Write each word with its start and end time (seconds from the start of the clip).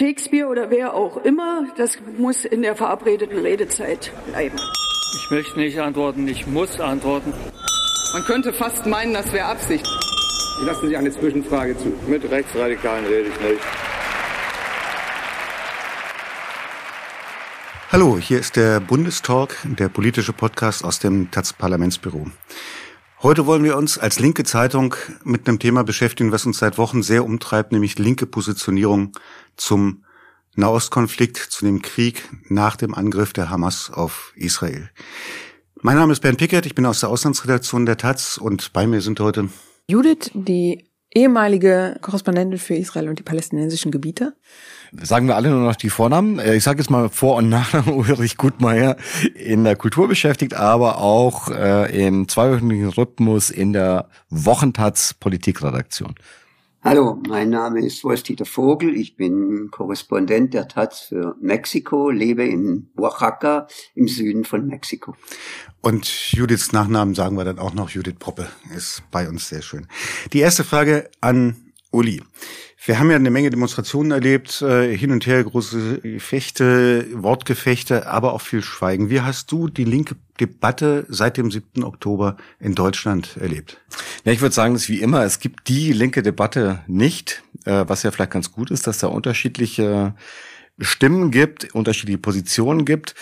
Shakespeare 0.00 0.48
oder 0.48 0.70
wer 0.70 0.94
auch 0.94 1.18
immer, 1.24 1.66
das 1.76 1.98
muss 2.16 2.46
in 2.46 2.62
der 2.62 2.74
verabredeten 2.74 3.36
Redezeit 3.36 4.10
bleiben. 4.30 4.56
Ich 5.14 5.30
möchte 5.30 5.58
nicht 5.58 5.78
antworten, 5.78 6.26
ich 6.26 6.46
muss 6.46 6.80
antworten. 6.80 7.34
Man 8.14 8.24
könnte 8.24 8.54
fast 8.54 8.86
meinen, 8.86 9.12
das 9.12 9.30
wäre 9.30 9.44
Absicht. 9.44 9.86
Ich 10.58 10.66
lasse 10.66 10.88
Sie 10.88 10.96
eine 10.96 11.10
Zwischenfrage 11.10 11.76
zu. 11.76 11.92
Mit 12.08 12.24
Rechtsradikalen 12.30 13.04
rede 13.04 13.28
ich 13.28 13.40
nicht. 13.40 13.60
Hallo, 17.92 18.16
hier 18.18 18.40
ist 18.40 18.56
der 18.56 18.80
Bundestalk, 18.80 19.58
der 19.64 19.90
politische 19.90 20.32
Podcast 20.32 20.82
aus 20.82 20.98
dem 20.98 21.30
taz 21.30 21.52
Parlamentsbüro. 21.52 22.26
Heute 23.22 23.44
wollen 23.44 23.64
wir 23.64 23.76
uns 23.76 23.98
als 23.98 24.18
linke 24.18 24.44
Zeitung 24.44 24.94
mit 25.24 25.46
einem 25.46 25.58
Thema 25.58 25.84
beschäftigen, 25.84 26.32
was 26.32 26.46
uns 26.46 26.56
seit 26.56 26.78
Wochen 26.78 27.02
sehr 27.02 27.22
umtreibt, 27.22 27.70
nämlich 27.70 27.98
linke 27.98 28.24
Positionierung 28.24 29.12
zum 29.56 30.06
Nahostkonflikt, 30.56 31.36
zu 31.36 31.66
dem 31.66 31.82
Krieg 31.82 32.26
nach 32.48 32.76
dem 32.76 32.94
Angriff 32.94 33.34
der 33.34 33.50
Hamas 33.50 33.90
auf 33.90 34.32
Israel. 34.36 34.88
Mein 35.82 35.96
Name 35.96 36.14
ist 36.14 36.20
Bernd 36.20 36.38
Pickert, 36.38 36.64
ich 36.64 36.74
bin 36.74 36.86
aus 36.86 37.00
der 37.00 37.10
Auslandsredaktion 37.10 37.84
der 37.84 37.98
Taz 37.98 38.38
und 38.38 38.72
bei 38.72 38.86
mir 38.86 39.02
sind 39.02 39.20
heute 39.20 39.50
Judith, 39.86 40.30
die 40.32 40.89
ehemalige 41.14 41.96
Korrespondentin 42.00 42.58
für 42.58 42.74
Israel 42.74 43.08
und 43.08 43.18
die 43.18 43.22
palästinensischen 43.22 43.90
Gebiete. 43.90 44.34
Sagen 44.92 45.28
wir 45.28 45.36
alle 45.36 45.50
nur 45.50 45.60
noch 45.60 45.76
die 45.76 45.90
Vornamen. 45.90 46.38
Äh, 46.38 46.56
ich 46.56 46.64
sage 46.64 46.80
jetzt 46.80 46.90
mal 46.90 47.08
Vor- 47.08 47.36
und 47.36 47.48
Nachnamen 47.48 47.94
Ulrich 47.98 48.36
Gutmeier 48.36 48.96
in 49.34 49.64
der 49.64 49.76
Kultur 49.76 50.08
beschäftigt, 50.08 50.54
aber 50.54 50.98
auch 50.98 51.48
äh, 51.48 52.06
im 52.06 52.28
zweiwöchigen 52.28 52.88
Rhythmus 52.88 53.50
in 53.50 53.72
der 53.72 54.08
Wochentaz 54.30 55.14
Politikredaktion. 55.14 56.14
Hallo, 56.82 57.20
mein 57.28 57.50
Name 57.50 57.84
ist 57.84 58.02
Wolf-Dieter 58.04 58.46
Vogel. 58.46 58.96
Ich 58.96 59.14
bin 59.14 59.68
Korrespondent 59.70 60.54
der 60.54 60.66
Taz 60.66 61.00
für 61.00 61.36
Mexiko, 61.38 62.08
lebe 62.08 62.44
in 62.44 62.88
Oaxaca 62.96 63.66
im 63.94 64.08
Süden 64.08 64.44
von 64.44 64.66
Mexiko. 64.66 65.14
Und 65.82 66.32
Judiths 66.32 66.72
Nachnamen 66.72 67.14
sagen 67.14 67.36
wir 67.36 67.44
dann 67.44 67.58
auch 67.58 67.74
noch. 67.74 67.90
Judith 67.90 68.16
Proppe 68.18 68.48
ist 68.76 69.02
bei 69.10 69.28
uns 69.28 69.48
sehr 69.48 69.62
schön. 69.62 69.86
Die 70.32 70.40
erste 70.40 70.64
Frage 70.64 71.10
an 71.20 71.56
Uli. 71.90 72.22
Wir 72.82 72.98
haben 72.98 73.10
ja 73.10 73.16
eine 73.16 73.30
Menge 73.30 73.50
Demonstrationen 73.50 74.10
erlebt, 74.10 74.62
äh, 74.62 74.96
hin 74.96 75.10
und 75.10 75.26
her 75.26 75.44
große 75.44 75.98
Gefechte, 76.00 77.06
Wortgefechte, 77.12 78.06
aber 78.06 78.32
auch 78.32 78.40
viel 78.40 78.62
Schweigen. 78.62 79.10
Wie 79.10 79.20
hast 79.20 79.52
du 79.52 79.68
die 79.68 79.84
linke 79.84 80.16
Debatte 80.38 81.04
seit 81.08 81.36
dem 81.36 81.50
7. 81.50 81.84
Oktober 81.84 82.38
in 82.58 82.74
Deutschland 82.74 83.36
erlebt? 83.36 83.78
Ja, 84.24 84.32
ich 84.32 84.40
würde 84.40 84.54
sagen, 84.54 84.72
dass 84.72 84.88
wie 84.88 85.00
immer, 85.02 85.24
es 85.24 85.40
gibt 85.40 85.68
die 85.68 85.92
linke 85.92 86.22
Debatte 86.22 86.82
nicht, 86.86 87.42
äh, 87.66 87.84
was 87.86 88.02
ja 88.02 88.10
vielleicht 88.12 88.30
ganz 88.30 88.50
gut 88.50 88.70
ist, 88.70 88.86
dass 88.86 88.98
da 88.98 89.08
unterschiedliche 89.08 90.14
Stimmen 90.78 91.30
gibt, 91.30 91.74
unterschiedliche 91.74 92.18
Positionen 92.18 92.86
gibt. 92.86 93.14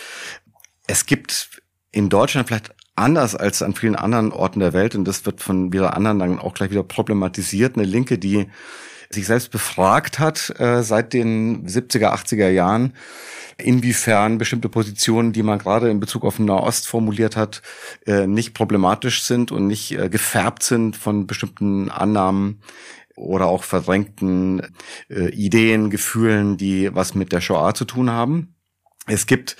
Es 0.86 1.04
gibt 1.06 1.60
in 1.92 2.08
Deutschland 2.08 2.48
vielleicht 2.48 2.74
anders 2.96 3.34
als 3.34 3.62
an 3.62 3.74
vielen 3.74 3.96
anderen 3.96 4.32
Orten 4.32 4.60
der 4.60 4.72
Welt, 4.72 4.94
und 4.94 5.04
das 5.04 5.24
wird 5.24 5.40
von 5.40 5.72
wieder 5.72 5.96
anderen 5.96 6.18
dann 6.18 6.38
auch 6.38 6.54
gleich 6.54 6.70
wieder 6.70 6.82
problematisiert, 6.82 7.76
eine 7.76 7.86
Linke, 7.86 8.18
die 8.18 8.48
sich 9.10 9.26
selbst 9.26 9.50
befragt 9.50 10.18
hat 10.18 10.52
äh, 10.58 10.82
seit 10.82 11.12
den 11.12 11.66
70er, 11.66 12.12
80er 12.12 12.50
Jahren, 12.50 12.94
inwiefern 13.56 14.38
bestimmte 14.38 14.68
Positionen, 14.68 15.32
die 15.32 15.42
man 15.42 15.58
gerade 15.58 15.90
in 15.90 15.98
Bezug 15.98 16.24
auf 16.24 16.38
Nahost 16.38 16.86
formuliert 16.86 17.34
hat, 17.36 17.62
äh, 18.06 18.26
nicht 18.26 18.54
problematisch 18.54 19.22
sind 19.22 19.50
und 19.50 19.66
nicht 19.66 19.92
äh, 19.92 20.08
gefärbt 20.10 20.62
sind 20.62 20.96
von 20.96 21.26
bestimmten 21.26 21.90
Annahmen 21.90 22.60
oder 23.16 23.46
auch 23.46 23.64
verdrängten 23.64 24.62
äh, 25.08 25.30
Ideen, 25.30 25.90
Gefühlen, 25.90 26.56
die 26.56 26.94
was 26.94 27.14
mit 27.14 27.32
der 27.32 27.40
Shoah 27.40 27.74
zu 27.74 27.84
tun 27.84 28.10
haben. 28.10 28.54
Es 29.06 29.26
gibt 29.26 29.56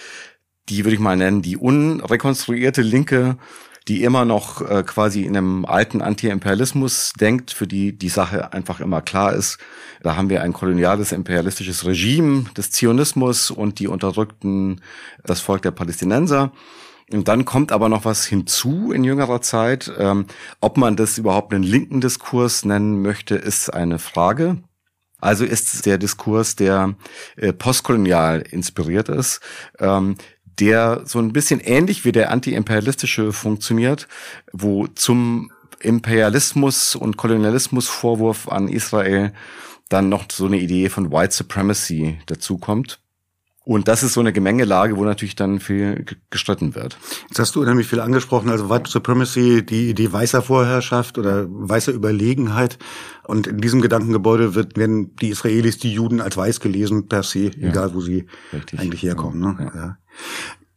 die 0.69 0.84
würde 0.84 0.94
ich 0.94 1.00
mal 1.00 1.16
nennen, 1.16 1.42
die 1.42 1.56
unrekonstruierte 1.56 2.83
Linke, 2.83 3.36
die 3.88 4.02
immer 4.02 4.24
noch 4.24 4.61
äh, 4.61 4.83
quasi 4.83 5.23
in 5.23 5.36
einem 5.36 5.64
alten 5.64 6.02
Anti-Imperialismus 6.02 7.12
denkt, 7.18 7.51
für 7.51 7.67
die 7.67 7.96
die 7.96 8.11
Sache 8.11 8.52
einfach 8.52 8.80
immer 8.80 9.01
klar 9.01 9.33
ist. 9.33 9.58
Da 10.02 10.14
haben 10.14 10.28
wir 10.28 10.42
ein 10.42 10.52
koloniales, 10.52 11.12
imperialistisches 11.12 11.86
Regime 11.86 12.45
des 12.57 12.70
Zionismus 12.70 13.51
und 13.51 13.78
die 13.78 13.89
unterdrückten 13.89 14.83
das 15.24 15.40
Volk 15.40 15.62
der 15.62 15.70
Palästinenser. 15.70 16.52
Und 17.11 17.28
dann 17.28 17.46
kommt 17.46 17.73
aber 17.73 17.89
noch 17.89 18.05
was 18.05 18.27
hinzu 18.27 18.92
in 18.92 19.02
jüngerer 19.02 19.40
Zeit. 19.40 19.90
Ähm, 19.98 20.27
ob 20.61 20.77
man 20.77 20.95
das 20.95 21.17
überhaupt 21.17 21.55
einen 21.55 21.64
linken 21.64 22.02
Diskurs 22.02 22.67
nennen 22.67 23.01
möchte, 23.01 23.34
ist 23.34 23.73
eine 23.73 23.98
Frage. 23.98 24.58
Also 25.20 25.45
ist 25.45 25.86
der 25.86 25.98
Diskurs, 25.98 26.55
der 26.55 26.95
äh, 27.36 27.52
postkolonial 27.52 28.40
inspiriert 28.42 29.08
ist, 29.08 29.40
ähm, 29.80 30.17
der 30.61 31.02
so 31.05 31.19
ein 31.19 31.33
bisschen 31.33 31.61
ähnlich 31.61 32.05
wie 32.05 32.13
der 32.13 32.30
anti-imperialistische 32.30 33.33
funktioniert, 33.33 34.08
wo 34.52 34.86
zum 34.89 35.51
Imperialismus 35.80 36.96
und 36.96 37.17
Kolonialismusvorwurf 37.17 38.48
an 38.48 38.69
Israel 38.69 39.33
dann 39.89 40.08
noch 40.08 40.24
so 40.30 40.46
eine 40.46 40.58
Idee 40.58 40.89
von 40.89 41.13
White 41.13 41.35
Supremacy 41.35 42.19
dazukommt. 42.27 43.01
Und 43.64 43.86
das 43.86 44.02
ist 44.02 44.14
so 44.14 44.20
eine 44.20 44.33
Gemengelage, 44.33 44.96
wo 44.96 45.05
natürlich 45.05 45.36
dann 45.36 45.61
viel 45.61 46.07
gestritten 46.30 46.75
wird. 46.75 46.96
Jetzt 47.29 47.39
hast 47.39 47.55
du 47.55 47.61
unheimlich 47.61 47.86
viel 47.86 48.01
angesprochen, 48.01 48.48
also 48.48 48.70
White 48.70 48.90
Supremacy, 48.90 49.63
die 49.63 49.90
Idee 49.90 50.11
weißer 50.11 50.40
Vorherrschaft 50.40 51.19
oder 51.19 51.45
weißer 51.51 51.92
Überlegenheit. 51.92 52.79
Und 53.25 53.46
in 53.46 53.58
diesem 53.58 53.83
Gedankengebäude 53.83 54.55
wird, 54.55 54.79
werden 54.79 55.14
die 55.17 55.29
Israelis, 55.29 55.77
die 55.77 55.92
Juden 55.92 56.23
als 56.23 56.39
weiß 56.39 56.61
gelesen 56.61 57.08
per 57.08 57.23
se, 57.23 57.51
ja, 57.58 57.69
egal 57.69 57.92
wo 57.92 58.01
sie 58.01 58.25
richtig. 58.55 58.80
eigentlich 58.80 59.02
herkommen. 59.02 59.39
Ne? 59.39 59.57
Ja. 59.58 59.80
Ja. 59.80 59.98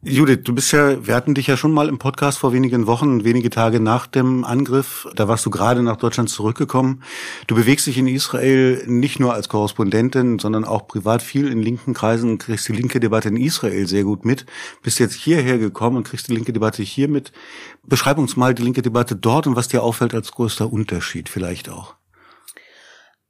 Judith, 0.03 0.39
du 0.45 0.55
bist 0.55 0.71
ja, 0.71 1.05
wir 1.05 1.13
hatten 1.13 1.35
dich 1.35 1.45
ja 1.45 1.55
schon 1.55 1.71
mal 1.71 1.87
im 1.87 1.99
Podcast 1.99 2.39
vor 2.39 2.53
wenigen 2.53 2.87
Wochen, 2.87 3.23
wenige 3.23 3.51
Tage 3.51 3.79
nach 3.79 4.07
dem 4.07 4.43
Angriff. 4.43 5.07
Da 5.15 5.27
warst 5.27 5.45
du 5.45 5.51
gerade 5.51 5.83
nach 5.83 5.97
Deutschland 5.97 6.27
zurückgekommen. 6.27 7.03
Du 7.45 7.53
bewegst 7.53 7.85
dich 7.85 7.99
in 7.99 8.07
Israel 8.07 8.83
nicht 8.87 9.19
nur 9.19 9.35
als 9.35 9.47
Korrespondentin, 9.47 10.39
sondern 10.39 10.65
auch 10.65 10.87
privat 10.87 11.21
viel 11.21 11.51
in 11.51 11.61
linken 11.61 11.93
Kreisen, 11.93 12.39
kriegst 12.39 12.67
die 12.67 12.73
linke 12.73 12.99
Debatte 12.99 13.29
in 13.29 13.37
Israel 13.37 13.85
sehr 13.85 14.03
gut 14.03 14.25
mit. 14.25 14.47
Bist 14.81 14.97
jetzt 14.97 15.13
hierher 15.13 15.59
gekommen 15.59 15.97
und 15.97 16.07
kriegst 16.07 16.29
die 16.29 16.33
linke 16.33 16.51
Debatte 16.51 16.81
hier 16.81 17.07
mit. 17.07 17.31
Beschreib 17.83 18.17
uns 18.17 18.35
mal 18.35 18.55
die 18.55 18.63
linke 18.63 18.81
Debatte 18.81 19.15
dort 19.15 19.45
und 19.45 19.55
was 19.55 19.67
dir 19.67 19.83
auffällt 19.83 20.15
als 20.15 20.31
größter 20.31 20.73
Unterschied 20.73 21.29
vielleicht 21.29 21.69
auch. 21.69 21.93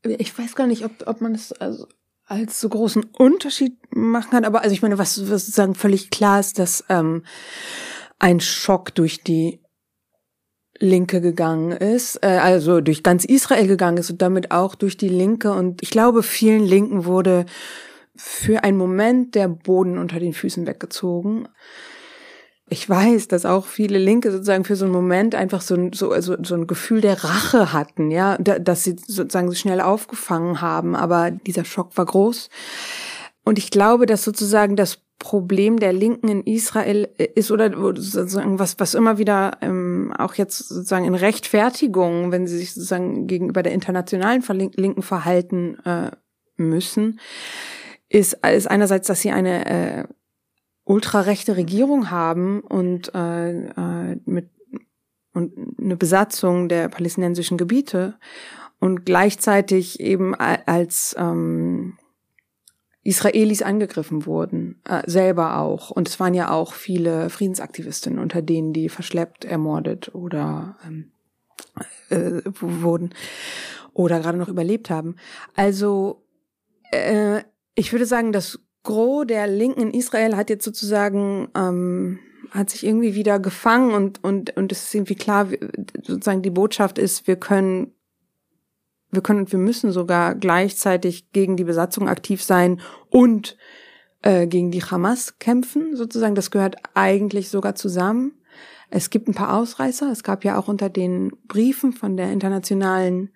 Ich 0.04 0.38
weiß 0.40 0.56
gar 0.56 0.68
nicht, 0.68 0.86
ob, 0.86 1.06
ob 1.06 1.20
man 1.20 1.36
es, 1.36 1.52
also 1.52 1.86
als 2.32 2.62
so 2.62 2.70
großen 2.70 3.04
Unterschied 3.18 3.78
machen 3.94 4.32
kann. 4.32 4.46
Aber 4.46 4.62
also 4.62 4.74
ich 4.74 4.82
meine, 4.82 4.98
was, 4.98 5.30
was 5.30 5.46
sozusagen 5.46 5.76
völlig 5.76 6.10
klar 6.10 6.40
ist, 6.40 6.60
dass 6.60 6.86
ähm, 6.88 7.24
ein 8.20 8.40
Schock 8.40 8.96
durch 8.96 9.22
die 9.22 9.60
Linke 10.80 11.20
gegangen 11.20 11.74
ist, 11.74 12.24
äh, 12.24 12.40
also 12.42 12.80
durch 12.80 13.04
ganz 13.04 13.26
Israel 13.26 13.68
gegangen 13.68 13.98
ist 13.98 14.10
und 14.10 14.22
damit 14.22 14.52
auch 14.52 14.76
durch 14.76 14.96
die 14.96 15.10
Linke. 15.10 15.52
Und 15.52 15.84
ich 15.84 15.90
glaube, 15.90 16.24
vielen 16.24 16.64
Linken 16.64 17.04
wurde 17.06 17.46
für 18.16 18.64
einen 18.64 18.78
Moment 18.78 19.36
der 19.36 19.50
Boden 19.50 19.98
unter 19.98 20.20
den 20.20 20.34
Füßen 20.34 20.66
weggezogen 20.66 21.50
ich 22.72 22.90
weiß, 22.90 23.28
dass 23.28 23.46
auch 23.46 23.66
viele 23.66 23.98
Linke 24.00 24.32
sozusagen 24.32 24.64
für 24.64 24.78
so 24.78 24.86
einen 24.86 24.94
Moment 24.94 25.36
einfach 25.36 25.60
so 25.60 25.76
ein, 25.76 25.92
so, 25.92 26.12
also 26.12 26.38
so 26.42 26.56
ein 26.56 26.68
Gefühl 26.68 27.02
der 27.02 27.22
Rache 27.22 27.74
hatten, 27.74 28.12
ja, 28.12 28.38
dass 28.38 28.86
sie 28.86 28.96
sozusagen 28.96 29.50
so 29.50 29.56
schnell 29.56 29.82
aufgefangen 29.82 30.62
haben, 30.62 30.96
aber 30.96 31.32
dieser 31.32 31.66
Schock 31.66 31.98
war 31.98 32.06
groß. 32.06 32.50
Und 33.44 33.58
ich 33.58 33.72
glaube, 33.72 34.06
dass 34.06 34.24
sozusagen 34.24 34.78
das 34.78 35.00
Problem 35.20 35.80
der 35.80 35.92
Linken 35.92 36.30
in 36.30 36.44
Israel 36.44 37.10
ist 37.36 37.52
oder 37.52 37.72
sozusagen 37.98 38.58
was, 38.58 38.80
was 38.80 38.94
immer 38.94 39.18
wieder 39.18 39.58
ähm, 39.62 40.14
auch 40.18 40.36
jetzt 40.36 40.70
sozusagen 40.70 41.04
in 41.04 41.16
Rechtfertigung, 41.16 42.32
wenn 42.32 42.48
sie 42.48 42.58
sich 42.58 42.74
sozusagen 42.74 43.28
gegenüber 43.28 43.64
der 43.64 43.74
internationalen 43.74 44.42
Linken 44.76 45.02
verhalten 45.02 45.78
äh, 45.84 46.12
müssen, 46.56 47.20
ist, 48.08 48.38
ist 48.46 48.72
einerseits, 48.72 49.08
dass 49.08 49.20
sie 49.20 49.32
eine 49.32 49.66
äh, 49.66 50.04
ultrarechte 50.92 51.56
Regierung 51.56 52.12
haben 52.12 52.60
und 52.60 53.16
äh, 53.16 53.68
äh, 53.68 54.18
mit 54.26 54.50
und 55.34 55.54
eine 55.80 55.96
Besatzung 55.96 56.68
der 56.68 56.90
palästinensischen 56.90 57.58
Gebiete 57.58 58.16
und 58.82 59.06
gleichzeitig 59.06 60.02
eben 60.02 60.36
als 60.36 61.16
ähm, 61.18 61.98
Israelis 63.04 63.62
angegriffen 63.62 64.26
wurden, 64.26 64.82
äh, 64.84 65.10
selber 65.10 65.60
auch. 65.60 65.90
Und 65.90 66.10
es 66.10 66.20
waren 66.20 66.34
ja 66.34 66.52
auch 66.52 66.74
viele 66.74 67.30
Friedensaktivistinnen 67.30 68.20
unter 68.20 68.42
denen, 68.42 68.74
die 68.74 68.90
verschleppt, 68.90 69.46
ermordet 69.46 70.14
oder 70.14 70.76
ähm, 70.86 71.14
äh, 72.10 72.42
wurden 72.60 73.14
oder 73.94 74.20
gerade 74.20 74.38
noch 74.38 74.50
überlebt 74.50 74.90
haben. 74.90 75.16
Also 75.56 76.26
äh, 76.92 77.44
ich 77.76 77.94
würde 77.94 78.06
sagen, 78.06 78.34
dass 78.34 78.60
Gros 78.84 79.28
der 79.28 79.48
Linken 79.48 79.82
in 79.82 79.92
Israel 79.92 80.36
hat 80.36 80.50
jetzt 80.50 80.66
sozusagen 80.66 81.50
ähm, 81.56 82.20
hat 82.52 82.70
sich 82.70 82.86
irgendwie 82.86 83.16
wieder 83.16 83.40
gefangen 83.40 83.94
und 83.94 84.24
und 84.24 84.56
und 84.58 84.72
es 84.72 84.84
ist 84.84 84.96
irgendwie 84.96 85.16
klar, 85.16 85.48
sozusagen 86.04 86.42
die 86.42 86.50
Botschaft 86.50 86.98
ist, 86.98 87.28
wir 87.28 87.36
können 87.36 87.94
wir 89.12 89.22
können, 89.22 89.52
wir 89.52 89.60
müssen 89.60 89.92
sogar 89.92 90.36
gleichzeitig 90.36 91.32
gegen 91.32 91.58
die 91.58 91.66
Besatzung 91.66 92.08
aktiv 92.08 92.42
sein 92.42 92.82
und 93.10 93.58
äh, 94.22 94.48
gegen 94.48 94.72
die 94.72 94.84
Hamas 94.84 95.38
kämpfen, 95.40 95.96
sozusagen. 95.96 96.36
Das 96.36 96.52
gehört 96.52 96.78
eigentlich 96.94 97.50
sogar 97.50 97.76
zusammen. 97.76 98.34
Es 98.90 99.10
gibt 99.10 99.28
ein 99.28 99.34
paar 99.34 99.58
Ausreißer. 99.58 100.12
Es 100.12 100.24
gab 100.24 100.44
ja 100.44 100.58
auch 100.58 100.68
unter 100.68 100.90
den 100.90 101.32
Briefen 101.48 101.94
von 101.94 102.18
der 102.18 102.32
internationalen 102.32 103.32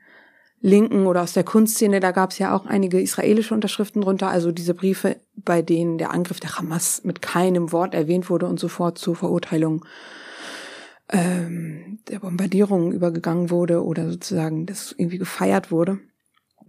Linken 0.61 1.05
oder 1.05 1.21
aus 1.21 1.33
der 1.33 1.43
Kunstszene, 1.43 1.99
da 1.99 2.11
gab 2.11 2.31
es 2.31 2.39
ja 2.39 2.55
auch 2.55 2.65
einige 2.65 2.99
israelische 2.99 3.53
Unterschriften 3.53 4.01
drunter, 4.01 4.29
also 4.29 4.51
diese 4.51 4.73
Briefe, 4.73 5.17
bei 5.35 5.61
denen 5.61 5.97
der 5.97 6.11
Angriff 6.11 6.39
der 6.39 6.57
Hamas 6.57 7.03
mit 7.03 7.21
keinem 7.21 7.71
Wort 7.71 7.93
erwähnt 7.93 8.29
wurde 8.29 8.47
und 8.47 8.59
sofort 8.59 8.97
zur 8.97 9.15
Verurteilung 9.15 9.85
ähm, 11.09 11.99
der 12.09 12.19
Bombardierung 12.19 12.91
übergegangen 12.91 13.49
wurde 13.49 13.83
oder 13.83 14.09
sozusagen 14.09 14.65
das 14.65 14.93
irgendwie 14.97 15.19
gefeiert 15.19 15.71
wurde. 15.71 15.99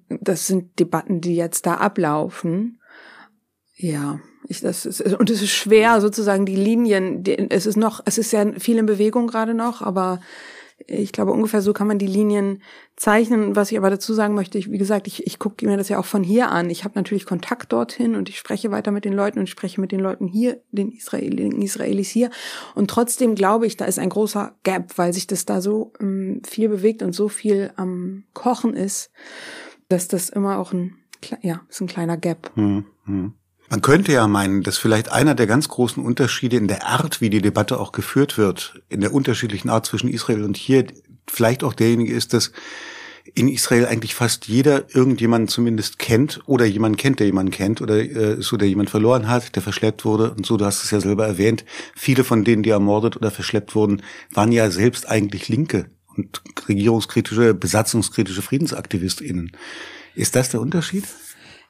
Das 0.08 0.46
sind 0.46 0.78
Debatten, 0.78 1.20
die 1.20 1.36
jetzt 1.36 1.66
da 1.66 1.74
ablaufen. 1.74 2.80
Ja, 3.74 4.20
ich, 4.48 4.60
das 4.60 4.86
ist, 4.86 5.00
und 5.00 5.30
es 5.30 5.42
ist 5.42 5.50
schwer 5.50 6.00
sozusagen 6.00 6.46
die 6.46 6.56
Linien, 6.56 7.22
die, 7.22 7.50
es 7.50 7.66
ist 7.66 7.76
noch, 7.76 8.00
es 8.04 8.18
ist 8.18 8.32
ja 8.32 8.44
viel 8.58 8.78
in 8.78 8.86
Bewegung 8.86 9.26
gerade 9.26 9.54
noch, 9.54 9.82
aber 9.82 10.20
ich 10.86 11.12
glaube, 11.12 11.32
ungefähr 11.32 11.62
so 11.62 11.72
kann 11.72 11.86
man 11.86 11.98
die 11.98 12.06
Linien 12.06 12.62
zeichnen. 12.96 13.56
Was 13.56 13.72
ich 13.72 13.78
aber 13.78 13.90
dazu 13.90 14.12
sagen 14.12 14.34
möchte, 14.34 14.58
ich, 14.58 14.70
wie 14.70 14.78
gesagt, 14.78 15.06
ich, 15.06 15.26
ich 15.26 15.38
gucke 15.38 15.66
mir 15.66 15.76
das 15.76 15.88
ja 15.88 15.98
auch 15.98 16.04
von 16.04 16.22
hier 16.22 16.50
an. 16.50 16.70
Ich 16.70 16.84
habe 16.84 16.94
natürlich 16.96 17.24
Kontakt 17.24 17.72
dorthin 17.72 18.14
und 18.14 18.28
ich 18.28 18.38
spreche 18.38 18.70
weiter 18.70 18.90
mit 18.90 19.04
den 19.04 19.14
Leuten 19.14 19.38
und 19.38 19.48
spreche 19.48 19.80
mit 19.80 19.90
den 19.90 20.00
Leuten 20.00 20.26
hier, 20.26 20.60
den, 20.70 20.92
Israel, 20.92 21.34
den 21.34 21.62
Israelis 21.62 22.10
hier. 22.10 22.30
Und 22.74 22.90
trotzdem 22.90 23.34
glaube 23.34 23.66
ich, 23.66 23.76
da 23.76 23.86
ist 23.86 23.98
ein 23.98 24.10
großer 24.10 24.54
Gap, 24.64 24.96
weil 24.96 25.12
sich 25.12 25.26
das 25.26 25.46
da 25.46 25.60
so 25.60 25.92
ähm, 25.98 26.42
viel 26.46 26.68
bewegt 26.68 27.02
und 27.02 27.14
so 27.14 27.28
viel 27.28 27.72
am 27.76 28.24
Kochen 28.34 28.74
ist, 28.74 29.10
dass 29.88 30.08
das 30.08 30.28
immer 30.28 30.58
auch 30.58 30.72
ein, 30.72 30.98
ja, 31.40 31.62
ist 31.68 31.80
ein 31.80 31.86
kleiner 31.86 32.16
Gap. 32.16 32.50
Hm, 32.54 32.84
hm. 33.04 33.32
Man 33.68 33.82
könnte 33.82 34.12
ja 34.12 34.26
meinen, 34.28 34.62
dass 34.62 34.78
vielleicht 34.78 35.10
einer 35.10 35.34
der 35.34 35.46
ganz 35.46 35.68
großen 35.68 36.02
Unterschiede 36.04 36.56
in 36.56 36.68
der 36.68 36.86
Art, 36.86 37.20
wie 37.20 37.30
die 37.30 37.42
Debatte 37.42 37.80
auch 37.80 37.92
geführt 37.92 38.38
wird, 38.38 38.80
in 38.88 39.00
der 39.00 39.12
unterschiedlichen 39.12 39.70
Art 39.70 39.86
zwischen 39.86 40.08
Israel 40.08 40.44
und 40.44 40.56
hier, 40.56 40.86
vielleicht 41.26 41.64
auch 41.64 41.72
derjenige 41.72 42.14
ist, 42.14 42.32
dass 42.32 42.52
in 43.34 43.48
Israel 43.48 43.86
eigentlich 43.86 44.14
fast 44.14 44.46
jeder 44.46 44.84
irgendjemanden 44.94 45.48
zumindest 45.48 45.98
kennt 45.98 46.40
oder 46.46 46.64
jemanden 46.64 46.96
kennt, 46.96 47.18
der 47.18 47.26
jemanden 47.26 47.50
kennt 47.50 47.82
oder 47.82 47.98
äh, 47.98 48.40
so, 48.40 48.56
der 48.56 48.68
jemand 48.68 48.88
verloren 48.88 49.28
hat, 49.28 49.56
der 49.56 49.62
verschleppt 49.62 50.04
wurde 50.04 50.30
und 50.30 50.46
so, 50.46 50.56
du 50.56 50.64
hast 50.64 50.84
es 50.84 50.90
ja 50.90 51.00
selber 51.00 51.26
erwähnt. 51.26 51.64
Viele 51.94 52.24
von 52.24 52.44
denen, 52.44 52.62
die 52.62 52.70
ermordet 52.70 53.16
oder 53.16 53.30
verschleppt 53.30 53.74
wurden, 53.74 54.02
waren 54.32 54.52
ja 54.52 54.70
selbst 54.70 55.08
eigentlich 55.08 55.48
Linke 55.48 55.90
und 56.16 56.40
regierungskritische, 56.68 57.52
besatzungskritische 57.52 58.42
FriedensaktivistInnen. 58.42 59.52
Ist 60.14 60.36
das 60.36 60.50
der 60.50 60.60
Unterschied? 60.60 61.04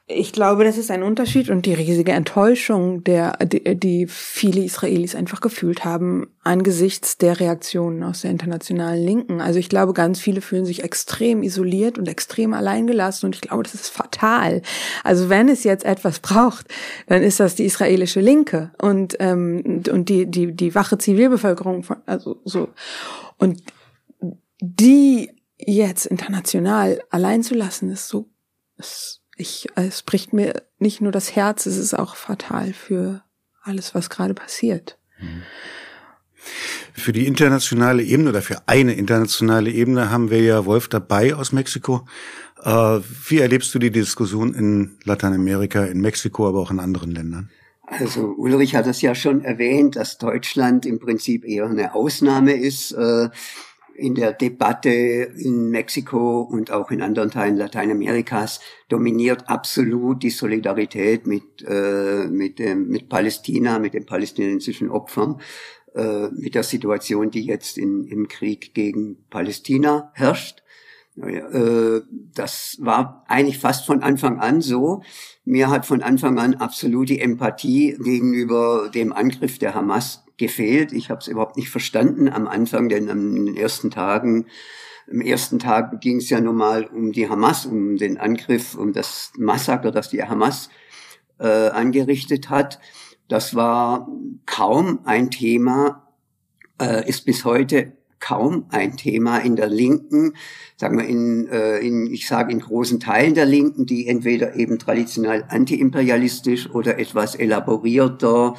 Ich 0.09 0.31
glaube, 0.31 0.63
das 0.63 0.77
ist 0.77 0.89
ein 0.89 1.03
Unterschied 1.03 1.49
und 1.49 1.65
die 1.65 1.73
riesige 1.73 2.13
Enttäuschung, 2.13 3.03
der, 3.03 3.33
die, 3.45 3.75
die 3.75 4.07
viele 4.07 4.63
Israelis 4.63 5.15
einfach 5.15 5.41
gefühlt 5.41 5.83
haben 5.83 6.27
angesichts 6.43 7.17
der 7.17 7.41
Reaktionen 7.41 8.03
aus 8.03 8.21
der 8.21 8.31
internationalen 8.31 9.03
Linken. 9.03 9.41
Also 9.41 9.59
ich 9.59 9.67
glaube, 9.67 9.91
ganz 9.91 10.21
viele 10.21 10.39
fühlen 10.39 10.65
sich 10.65 10.81
extrem 10.81 11.43
isoliert 11.43 11.97
und 11.97 12.07
extrem 12.07 12.53
alleingelassen 12.53 13.27
und 13.27 13.35
ich 13.35 13.41
glaube, 13.41 13.63
das 13.63 13.73
ist 13.73 13.89
fatal. 13.89 14.61
Also 15.03 15.27
wenn 15.27 15.49
es 15.49 15.65
jetzt 15.65 15.83
etwas 15.83 16.21
braucht, 16.21 16.67
dann 17.07 17.21
ist 17.21 17.41
das 17.41 17.55
die 17.55 17.65
israelische 17.65 18.21
Linke 18.21 18.71
und 18.81 19.17
ähm, 19.19 19.83
und 19.91 20.07
die 20.07 20.25
die 20.25 20.53
die 20.55 20.73
wache 20.73 20.97
Zivilbevölkerung, 20.97 21.83
von, 21.83 21.97
also 22.05 22.39
so 22.45 22.69
und 23.37 23.61
die 24.61 25.31
jetzt 25.57 26.05
international 26.05 27.01
allein 27.09 27.43
zu 27.43 27.55
lassen, 27.55 27.91
ist 27.91 28.07
so 28.07 28.29
ist 28.77 29.16
ich, 29.37 29.67
es 29.75 30.01
bricht 30.01 30.33
mir 30.33 30.63
nicht 30.79 31.01
nur 31.01 31.11
das 31.11 31.35
Herz, 31.35 31.65
es 31.65 31.77
ist 31.77 31.93
auch 31.93 32.15
fatal 32.15 32.73
für 32.73 33.21
alles, 33.63 33.95
was 33.95 34.09
gerade 34.09 34.33
passiert. 34.33 34.97
Für 36.93 37.13
die 37.13 37.27
internationale 37.27 38.03
Ebene 38.03 38.29
oder 38.29 38.41
für 38.41 38.67
eine 38.67 38.93
internationale 38.93 39.69
Ebene 39.69 40.09
haben 40.09 40.29
wir 40.29 40.41
ja 40.41 40.65
Wolf 40.65 40.87
dabei 40.87 41.35
aus 41.35 41.51
Mexiko. 41.51 42.07
Äh, 42.63 42.99
wie 43.27 43.39
erlebst 43.39 43.73
du 43.75 43.79
die 43.79 43.91
Diskussion 43.91 44.53
in 44.53 44.97
Lateinamerika, 45.03 45.85
in 45.85 46.01
Mexiko, 46.01 46.47
aber 46.47 46.59
auch 46.59 46.71
in 46.71 46.79
anderen 46.79 47.11
Ländern? 47.11 47.49
Also 47.83 48.33
Ulrich 48.37 48.75
hat 48.75 48.87
es 48.87 49.01
ja 49.01 49.15
schon 49.15 49.43
erwähnt, 49.43 49.95
dass 49.95 50.17
Deutschland 50.17 50.85
im 50.85 50.99
Prinzip 50.99 51.45
eher 51.45 51.67
eine 51.67 51.95
Ausnahme 51.95 52.53
ist. 52.53 52.91
Äh, 52.91 53.29
in 53.97 54.15
der 54.15 54.31
Debatte 54.31 54.89
in 54.89 55.69
Mexiko 55.71 56.41
und 56.41 56.71
auch 56.71 56.91
in 56.91 57.01
anderen 57.01 57.31
Teilen 57.31 57.57
Lateinamerikas 57.57 58.59
dominiert 58.89 59.49
absolut 59.49 60.21
die 60.21 60.29
Solidarität 60.29 61.25
mit, 61.25 61.65
äh, 61.67 62.27
mit, 62.27 62.59
dem, 62.59 62.87
mit 62.87 63.09
Palästina, 63.09 63.79
mit 63.79 63.95
den 63.95 64.05
palästinensischen 64.05 64.89
Opfern, 64.89 65.41
äh, 65.95 66.29
mit 66.29 66.53
der 66.53 66.63
Situation, 66.63 67.31
die 67.31 67.45
jetzt 67.45 67.77
in, 67.77 68.05
im 68.05 68.27
Krieg 68.27 68.73
gegen 68.73 69.17
Palästina 69.29 70.11
herrscht. 70.13 70.61
Äh, 71.21 72.01
das 72.33 72.77
war 72.79 73.23
eigentlich 73.27 73.57
fast 73.59 73.85
von 73.85 74.03
Anfang 74.03 74.39
an 74.39 74.61
so. 74.61 75.01
Mir 75.45 75.69
hat 75.69 75.85
von 75.85 76.03
Anfang 76.03 76.37
an 76.39 76.55
absolut 76.55 77.09
die 77.09 77.19
Empathie 77.19 77.97
gegenüber 77.99 78.89
dem 78.93 79.13
Angriff 79.13 79.57
der 79.57 79.73
Hamas 79.73 80.25
gefehlt. 80.37 80.93
Ich 80.93 81.09
habe 81.09 81.21
es 81.21 81.27
überhaupt 81.27 81.57
nicht 81.57 81.69
verstanden 81.69 82.29
am 82.29 82.47
Anfang, 82.47 82.89
denn 82.89 83.09
an 83.09 83.45
den 83.45 83.55
ersten 83.55 83.89
Tagen, 83.89 84.45
im 85.07 85.21
ersten 85.21 85.57
Tag 85.57 86.01
ging 86.01 86.17
es 86.17 86.29
ja 86.29 86.39
nun 86.41 86.57
mal 86.57 86.85
um 86.85 87.11
die 87.13 87.29
Hamas, 87.29 87.65
um 87.65 87.95
den 87.95 88.17
Angriff, 88.17 88.75
um 88.75 88.93
das 88.93 89.31
Massaker, 89.37 89.91
das 89.91 90.09
die 90.09 90.21
Hamas 90.23 90.69
äh, 91.39 91.69
angerichtet 91.69 92.49
hat. 92.49 92.79
Das 93.29 93.55
war 93.55 94.07
kaum 94.45 94.99
ein 95.05 95.31
Thema, 95.31 96.07
äh, 96.79 97.07
ist 97.07 97.25
bis 97.25 97.45
heute 97.45 97.93
kaum 98.19 98.65
ein 98.69 98.97
Thema 98.97 99.37
in 99.39 99.55
der 99.55 99.67
Linken, 99.67 100.33
sagen 100.75 100.97
wir 100.97 101.05
in, 101.05 101.47
äh, 101.47 101.79
in 101.79 102.07
ich 102.07 102.27
sage 102.27 102.51
in 102.51 102.59
großen 102.59 102.99
Teilen 102.99 103.35
der 103.35 103.45
Linken, 103.45 103.85
die 103.85 104.07
entweder 104.07 104.55
eben 104.55 104.79
traditionell 104.79 105.45
antiimperialistisch 105.47 106.69
oder 106.71 106.99
etwas 106.99 107.35
elaborierter 107.35 108.55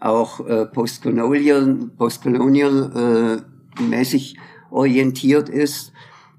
auch 0.00 0.46
äh, 0.46 0.66
postcolonial, 0.66 1.90
postcolonial 1.96 3.42
äh, 3.78 3.82
mäßig 3.82 4.36
orientiert 4.70 5.48
ist. 5.48 5.92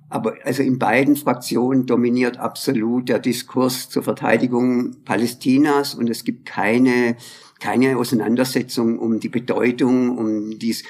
Aber 0.10 0.36
also 0.44 0.64
in 0.64 0.80
beiden 0.80 1.16
Fraktionen 1.16 1.86
dominiert 1.86 2.38
absolut 2.38 3.10
der 3.10 3.20
Diskurs 3.20 3.90
zur 3.90 4.02
Verteidigung 4.02 5.04
Palästinas 5.06 5.94
und 5.94 6.10
es 6.10 6.24
gibt 6.24 6.48
keine, 6.48 7.16
keine 7.60 7.98
Auseinandersetzung 7.98 8.98
um 8.98 9.20
die 9.20 9.30
Bedeutung, 9.30 10.18
um 10.18 10.58
dies, 10.58 10.84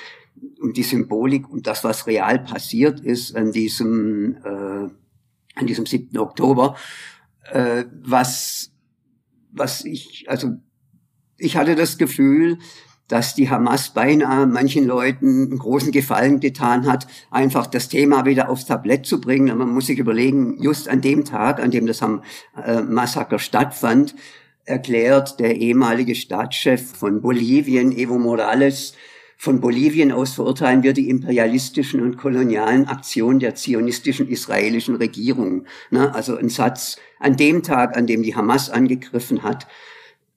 um 0.62 0.74
die 0.74 0.84
Symbolik 0.84 1.50
und 1.50 1.68
das, 1.68 1.84
was 1.84 2.08
real 2.08 2.40
passiert 2.40 3.00
ist 3.00 3.36
an 3.36 3.52
diesem, 3.52 4.36
äh, 4.44 4.90
an 5.56 5.68
diesem 5.68 5.86
7. 5.86 6.18
Oktober, 6.18 6.76
äh, 7.52 7.86
was, 8.04 8.72
was 9.52 9.86
ich, 9.86 10.26
also 10.28 10.54
ich 11.38 11.56
hatte 11.56 11.76
das 11.76 11.98
Gefühl, 11.98 12.60
dass 13.08 13.34
die 13.34 13.50
Hamas 13.50 13.90
beinahe 13.94 14.46
manchen 14.46 14.86
Leuten 14.86 15.48
einen 15.48 15.58
großen 15.58 15.92
Gefallen 15.92 16.40
getan 16.40 16.86
hat, 16.86 17.08
einfach 17.32 17.66
das 17.66 17.90
Thema 17.90 18.26
wieder 18.26 18.50
aufs 18.50 18.66
Tablett 18.66 19.06
zu 19.06 19.20
bringen. 19.20 19.58
man 19.58 19.74
muss 19.74 19.88
sich 19.88 19.98
überlegen, 19.98 20.62
just 20.62 20.88
an 20.88 21.02
dem 21.02 21.26
Tag, 21.26 21.60
an 21.60 21.72
dem 21.72 21.88
das 21.88 22.02
äh, 22.02 22.82
Massaker 22.82 23.40
stattfand, 23.40 24.16
erklärt 24.64 25.40
der 25.40 25.56
ehemalige 25.56 26.14
Staatschef 26.14 26.96
von 26.96 27.22
Bolivien, 27.22 27.92
Evo 27.92 28.20
Morales, 28.20 28.94
von 29.42 29.62
Bolivien 29.62 30.12
aus 30.12 30.34
verurteilen 30.34 30.84
wir 30.84 30.92
die 30.92 31.10
imperialistischen 31.10 32.02
und 32.02 32.18
kolonialen 32.18 32.90
Aktionen 32.90 33.40
der 33.40 33.56
zionistischen 33.56 34.28
israelischen 34.28 34.96
Regierung. 34.96 35.64
Also 35.92 36.36
ein 36.36 36.50
Satz 36.50 36.98
an 37.20 37.38
dem 37.38 37.64
Tag, 37.64 37.96
an 37.96 38.06
dem 38.06 38.22
die 38.22 38.36
Hamas 38.36 38.70
angegriffen 38.70 39.42
hat, 39.42 39.66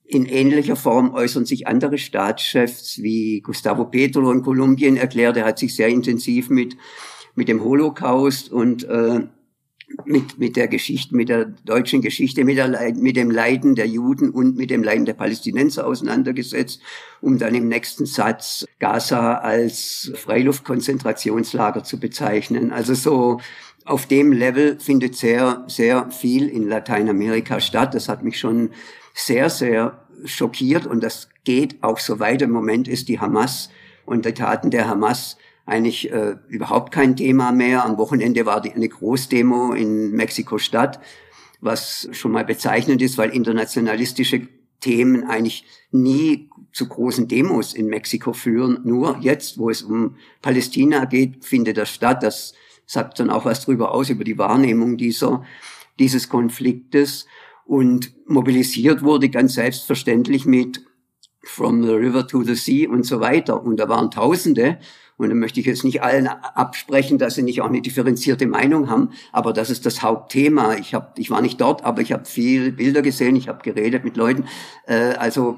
in 0.05 0.25
ähnlicher 0.25 0.77
Form 0.77 1.13
äußern 1.13 1.45
sich 1.45 1.67
andere 1.67 1.97
Staatschefs, 1.97 3.03
wie 3.03 3.41
Gustavo 3.41 3.85
Petro 3.85 4.31
in 4.31 4.41
Kolumbien 4.41 4.95
erklärt, 4.95 5.35
er 5.35 5.45
hat 5.45 5.59
sich 5.59 5.75
sehr 5.75 5.89
intensiv 5.89 6.49
mit, 6.49 6.77
mit 7.35 7.49
dem 7.49 7.61
Holocaust 7.61 8.53
und 8.53 8.85
äh, 8.85 9.27
mit, 10.05 10.37
mit 10.37 10.55
der 10.55 10.67
Geschichte, 10.67 11.15
mit 11.15 11.29
der 11.29 11.45
deutschen 11.65 12.01
Geschichte, 12.01 12.43
mit, 12.43 12.57
der, 12.57 12.93
mit 12.95 13.15
dem 13.15 13.31
Leiden 13.31 13.75
der 13.75 13.87
Juden 13.87 14.29
und 14.29 14.57
mit 14.57 14.69
dem 14.69 14.83
Leiden 14.83 15.05
der 15.05 15.13
Palästinenser 15.13 15.85
auseinandergesetzt, 15.85 16.81
um 17.21 17.37
dann 17.37 17.55
im 17.55 17.67
nächsten 17.67 18.05
Satz 18.05 18.65
Gaza 18.79 19.35
als 19.35 20.11
Freiluftkonzentrationslager 20.15 21.83
zu 21.83 21.99
bezeichnen. 21.99 22.71
Also 22.71 22.93
so 22.93 23.39
auf 23.85 24.05
dem 24.05 24.31
Level 24.31 24.79
findet 24.79 25.15
sehr, 25.15 25.65
sehr 25.67 26.09
viel 26.09 26.47
in 26.47 26.67
Lateinamerika 26.67 27.59
statt. 27.59 27.93
Das 27.93 28.09
hat 28.09 28.23
mich 28.23 28.39
schon 28.39 28.71
sehr, 29.13 29.49
sehr 29.49 29.99
schockiert 30.25 30.87
und 30.87 31.03
das 31.03 31.29
geht 31.43 31.83
auch 31.83 31.99
so 31.99 32.19
weiter. 32.19 32.45
Im 32.45 32.51
Moment 32.51 32.87
ist 32.87 33.09
die 33.09 33.19
Hamas 33.19 33.69
und 34.05 34.25
die 34.25 34.33
Taten 34.33 34.71
der 34.71 34.87
Hamas 34.87 35.37
eigentlich 35.65 36.11
äh, 36.11 36.35
überhaupt 36.47 36.91
kein 36.91 37.15
Thema 37.15 37.51
mehr. 37.51 37.85
Am 37.85 37.97
Wochenende 37.97 38.45
war 38.45 38.61
die, 38.61 38.71
eine 38.71 38.89
Großdemo 38.89 39.73
in 39.73 40.11
Mexiko-Stadt, 40.11 40.99
was 41.61 42.09
schon 42.11 42.31
mal 42.31 42.43
bezeichnend 42.43 43.01
ist, 43.01 43.17
weil 43.17 43.29
internationalistische 43.29 44.47
Themen 44.81 45.23
eigentlich 45.23 45.65
nie 45.91 46.49
zu 46.73 46.87
großen 46.87 47.27
Demos 47.27 47.73
in 47.73 47.87
Mexiko 47.87 48.33
führen. 48.33 48.81
Nur 48.83 49.17
jetzt, 49.21 49.57
wo 49.57 49.69
es 49.69 49.81
um 49.81 50.15
Palästina 50.41 51.05
geht, 51.05 51.45
findet 51.45 51.77
das 51.77 51.89
statt. 51.89 52.21
Das 52.23 52.53
sagt 52.85 53.19
dann 53.19 53.29
auch 53.29 53.45
was 53.45 53.65
darüber 53.65 53.93
aus, 53.93 54.09
über 54.09 54.25
die 54.25 54.37
Wahrnehmung 54.37 54.97
dieser, 54.97 55.43
dieses 55.99 56.27
Konfliktes. 56.27 57.27
Und 57.65 58.13
mobilisiert 58.27 59.03
wurde 59.03 59.29
ganz 59.29 59.53
selbstverständlich 59.53 60.45
mit 60.45 60.83
From 61.45 61.83
the 61.83 61.91
River 61.91 62.27
to 62.27 62.43
the 62.43 62.55
Sea 62.55 62.89
und 62.89 63.05
so 63.05 63.21
weiter. 63.21 63.63
Und 63.63 63.77
da 63.77 63.87
waren 63.87 64.11
Tausende. 64.11 64.79
Und 65.17 65.29
da 65.29 65.35
möchte 65.35 65.59
ich 65.59 65.65
jetzt 65.65 65.83
nicht 65.83 66.01
allen 66.01 66.27
absprechen, 66.27 67.17
dass 67.17 67.35
sie 67.35 67.43
nicht 67.43 67.61
auch 67.61 67.67
eine 67.67 67.81
differenzierte 67.81 68.47
Meinung 68.47 68.89
haben, 68.89 69.11
aber 69.31 69.53
das 69.53 69.69
ist 69.69 69.85
das 69.85 70.01
Hauptthema. 70.01 70.75
Ich 70.75 70.93
hab, 70.93 71.17
ich 71.19 71.29
war 71.29 71.41
nicht 71.41 71.61
dort, 71.61 71.83
aber 71.83 72.01
ich 72.01 72.11
habe 72.11 72.25
viel 72.25 72.71
Bilder 72.71 73.01
gesehen, 73.01 73.35
ich 73.35 73.47
habe 73.47 73.61
geredet 73.63 74.03
mit 74.03 74.17
Leuten. 74.17 74.45
Äh, 74.87 75.13
also 75.13 75.57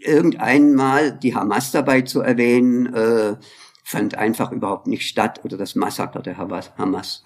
irgendeinmal 0.00 1.12
die 1.12 1.34
Hamas 1.34 1.70
dabei 1.70 2.02
zu 2.02 2.20
erwähnen, 2.20 2.92
äh, 2.92 3.36
fand 3.84 4.16
einfach 4.16 4.50
überhaupt 4.50 4.88
nicht 4.88 5.06
statt 5.06 5.40
oder 5.44 5.56
das 5.56 5.76
Massaker 5.76 6.20
der 6.20 6.36
Hamas. 6.36 7.24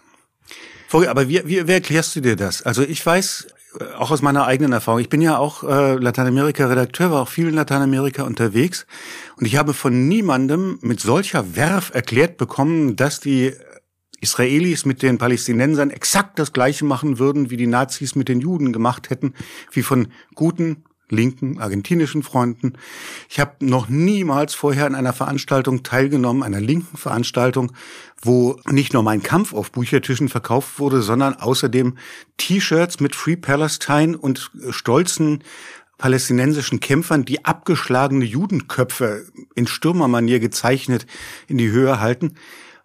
Aber 0.92 1.28
wie, 1.28 1.40
wie, 1.46 1.66
wie 1.66 1.72
erklärst 1.72 2.16
du 2.16 2.20
dir 2.20 2.36
das? 2.36 2.62
Also 2.62 2.82
ich 2.82 3.04
weiß 3.04 3.46
auch 3.96 4.10
aus 4.10 4.22
meiner 4.22 4.46
eigenen 4.46 4.72
Erfahrung, 4.72 5.00
ich 5.00 5.08
bin 5.08 5.20
ja 5.20 5.38
auch 5.38 5.62
äh, 5.62 5.94
Lateinamerika-Redakteur, 5.94 7.10
war 7.10 7.22
auch 7.22 7.28
viel 7.28 7.48
in 7.48 7.54
Lateinamerika 7.54 8.24
unterwegs. 8.24 8.86
Und 9.36 9.46
ich 9.46 9.56
habe 9.56 9.74
von 9.74 10.08
niemandem 10.08 10.78
mit 10.82 11.00
solcher 11.00 11.54
Werf 11.56 11.90
erklärt 11.94 12.36
bekommen, 12.36 12.96
dass 12.96 13.20
die 13.20 13.52
Israelis 14.20 14.84
mit 14.84 15.02
den 15.02 15.18
Palästinensern 15.18 15.90
exakt 15.90 16.38
das 16.38 16.52
Gleiche 16.52 16.84
machen 16.84 17.18
würden, 17.18 17.50
wie 17.50 17.56
die 17.56 17.66
Nazis 17.66 18.14
mit 18.14 18.28
den 18.28 18.40
Juden 18.40 18.72
gemacht 18.72 19.08
hätten, 19.08 19.34
wie 19.72 19.82
von 19.82 20.08
guten 20.34 20.84
linken 21.10 21.60
argentinischen 21.60 22.22
Freunden. 22.22 22.74
Ich 23.28 23.40
habe 23.40 23.52
noch 23.60 23.88
niemals 23.88 24.54
vorher 24.54 24.86
an 24.86 24.94
einer 24.94 25.12
Veranstaltung 25.12 25.82
teilgenommen, 25.82 26.42
einer 26.42 26.60
linken 26.60 26.96
Veranstaltung, 26.96 27.72
wo 28.22 28.58
nicht 28.66 28.92
nur 28.92 29.02
mein 29.02 29.22
Kampf 29.22 29.52
auf 29.52 29.72
Büchertischen 29.72 30.28
verkauft 30.28 30.78
wurde, 30.78 31.02
sondern 31.02 31.34
außerdem 31.34 31.96
T-Shirts 32.36 33.00
mit 33.00 33.14
Free 33.14 33.36
Palestine 33.36 34.16
und 34.16 34.50
stolzen 34.70 35.42
palästinensischen 36.00 36.80
Kämpfern, 36.80 37.26
die 37.26 37.44
abgeschlagene 37.44 38.24
Judenköpfe 38.24 39.26
in 39.54 39.66
Stürmermanier 39.66 40.40
gezeichnet 40.40 41.06
in 41.46 41.58
die 41.58 41.70
Höhe 41.70 42.00
halten. 42.00 42.36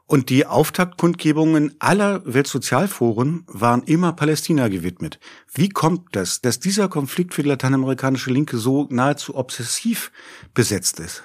Und 0.08 0.30
die 0.30 0.46
Auftaktkundgebungen 0.46 1.74
aller 1.80 2.22
Weltsozialforen 2.26 3.44
waren 3.48 3.82
immer 3.84 4.14
Palästina 4.14 4.68
gewidmet. 4.68 5.20
Wie 5.52 5.70
kommt 5.70 6.16
das, 6.16 6.42
dass 6.42 6.60
dieser 6.60 6.90
Konflikt 6.90 7.34
für 7.34 7.42
die 7.42 7.50
lateinamerikanische 7.50 8.30
Linke 8.30 8.58
so 8.58 8.88
nahezu 8.92 9.36
obsessiv 9.36 10.12
besetzt 10.54 11.00
ist? 11.00 11.24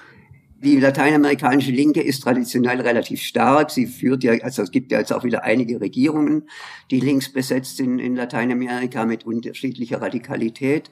Die 0.63 0.79
lateinamerikanische 0.79 1.71
Linke 1.71 2.01
ist 2.01 2.21
traditionell 2.21 2.81
relativ 2.81 3.21
stark. 3.21 3.69
Sie 3.69 3.85
führt 3.85 4.23
ja, 4.23 4.33
also 4.43 4.63
es 4.63 4.71
gibt 4.71 4.91
ja 4.91 4.99
jetzt 4.99 5.13
auch 5.13 5.23
wieder 5.23 5.43
einige 5.43 5.79
Regierungen, 5.79 6.49
die 6.89 6.99
links 6.99 7.31
besetzt 7.31 7.77
sind 7.77 7.99
in 7.99 8.15
Lateinamerika 8.15 9.05
mit 9.05 9.25
unterschiedlicher 9.25 10.01
Radikalität. 10.01 10.89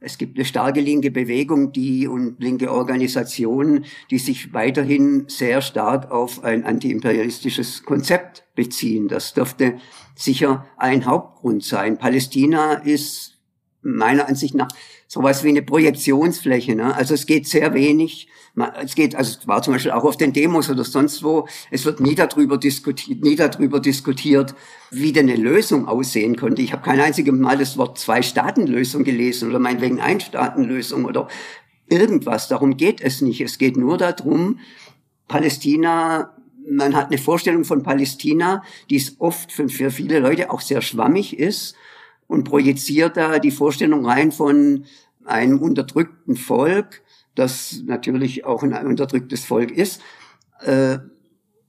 Es 0.00 0.16
gibt 0.16 0.38
eine 0.38 0.46
starke 0.46 0.80
linke 0.80 1.10
Bewegung, 1.10 1.72
die 1.72 2.08
und 2.08 2.40
linke 2.40 2.72
Organisationen, 2.72 3.84
die 4.10 4.18
sich 4.18 4.54
weiterhin 4.54 5.24
sehr 5.28 5.60
stark 5.60 6.10
auf 6.10 6.42
ein 6.42 6.64
antiimperialistisches 6.64 7.82
Konzept 7.82 8.44
beziehen. 8.54 9.08
Das 9.08 9.34
dürfte 9.34 9.76
sicher 10.14 10.66
ein 10.78 11.04
Hauptgrund 11.04 11.62
sein. 11.64 11.98
Palästina 11.98 12.74
ist 12.74 13.38
meiner 13.82 14.26
Ansicht 14.26 14.54
nach 14.54 14.68
sowas 15.10 15.42
wie 15.42 15.48
eine 15.48 15.62
Projektionsfläche. 15.62 16.76
Ne? 16.76 16.94
Also 16.94 17.14
es 17.14 17.26
geht 17.26 17.48
sehr 17.48 17.74
wenig 17.74 18.28
es 18.82 18.94
geht, 18.94 19.14
also 19.14 19.38
es 19.38 19.48
war 19.48 19.62
zum 19.62 19.74
Beispiel 19.74 19.92
auch 19.92 20.04
auf 20.04 20.16
den 20.16 20.32
Demos 20.32 20.68
oder 20.70 20.84
sonst 20.84 21.22
wo, 21.22 21.46
es 21.70 21.84
wird 21.84 22.00
nie 22.00 22.14
darüber 22.14 22.58
diskutiert, 22.58 23.22
nie 23.22 23.36
darüber 23.36 23.80
diskutiert, 23.80 24.54
wie 24.90 25.12
denn 25.12 25.30
eine 25.30 25.40
Lösung 25.40 25.86
aussehen 25.88 26.36
könnte. 26.36 26.60
Ich 26.60 26.72
habe 26.72 26.82
kein 26.82 27.00
einziges 27.00 27.32
Mal 27.32 27.58
das 27.58 27.78
Wort 27.78 27.98
Zwei-Staaten-Lösung 27.98 29.04
gelesen 29.04 29.50
oder 29.50 29.60
meinetwegen 29.60 30.00
Ein-Staaten-Lösung 30.00 31.04
oder 31.04 31.28
irgendwas. 31.88 32.48
Darum 32.48 32.76
geht 32.76 33.00
es 33.00 33.20
nicht. 33.20 33.40
Es 33.40 33.58
geht 33.58 33.76
nur 33.76 33.98
darum, 33.98 34.58
Palästina 35.28 36.34
man 36.68 36.94
hat 36.94 37.06
eine 37.06 37.18
Vorstellung 37.18 37.64
von 37.64 37.82
Palästina, 37.82 38.62
die 38.90 38.96
es 38.96 39.16
oft 39.18 39.50
für, 39.50 39.68
für, 39.68 39.90
viele 39.90 40.20
Leute 40.20 40.50
auch 40.50 40.60
sehr 40.60 40.82
schwammig 40.82 41.36
ist 41.36 41.74
und 42.30 42.44
projiziert 42.44 43.16
da 43.16 43.40
die 43.40 43.50
Vorstellung 43.50 44.06
rein 44.06 44.30
von 44.30 44.84
einem 45.24 45.58
unterdrückten 45.58 46.36
Volk, 46.36 47.02
das 47.34 47.82
natürlich 47.84 48.44
auch 48.44 48.62
ein 48.62 48.86
unterdrücktes 48.86 49.44
Volk 49.44 49.72
ist, 49.72 50.00
äh, 50.60 50.98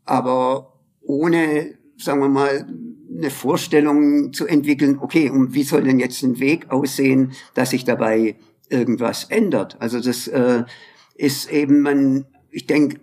aber 0.06 0.80
ohne, 1.01 1.74
sagen 1.98 2.22
wir 2.22 2.30
mal, 2.30 2.68
eine 3.10 3.32
Vorstellung 3.32 4.34
zu 4.34 4.46
entwickeln, 4.46 5.00
okay, 5.01 5.32
und 5.32 5.56
wie 5.56 5.63
soll 5.63 5.84
denn 5.84 6.00
jetzt 6.00 6.22
ein 6.22 6.39
Weg 6.39 6.70
aussehen, 6.70 7.32
dass 7.56 7.72
sich 7.72 7.84
dabei 7.84 8.36
irgendwas 8.70 9.24
ändert? 9.32 9.77
Also 9.80 10.00
das 10.00 10.27
äh, 10.27 10.63
ist 11.15 11.51
eben, 11.51 11.82
man, 11.82 12.25
ich 12.51 12.68
denke, 12.68 13.00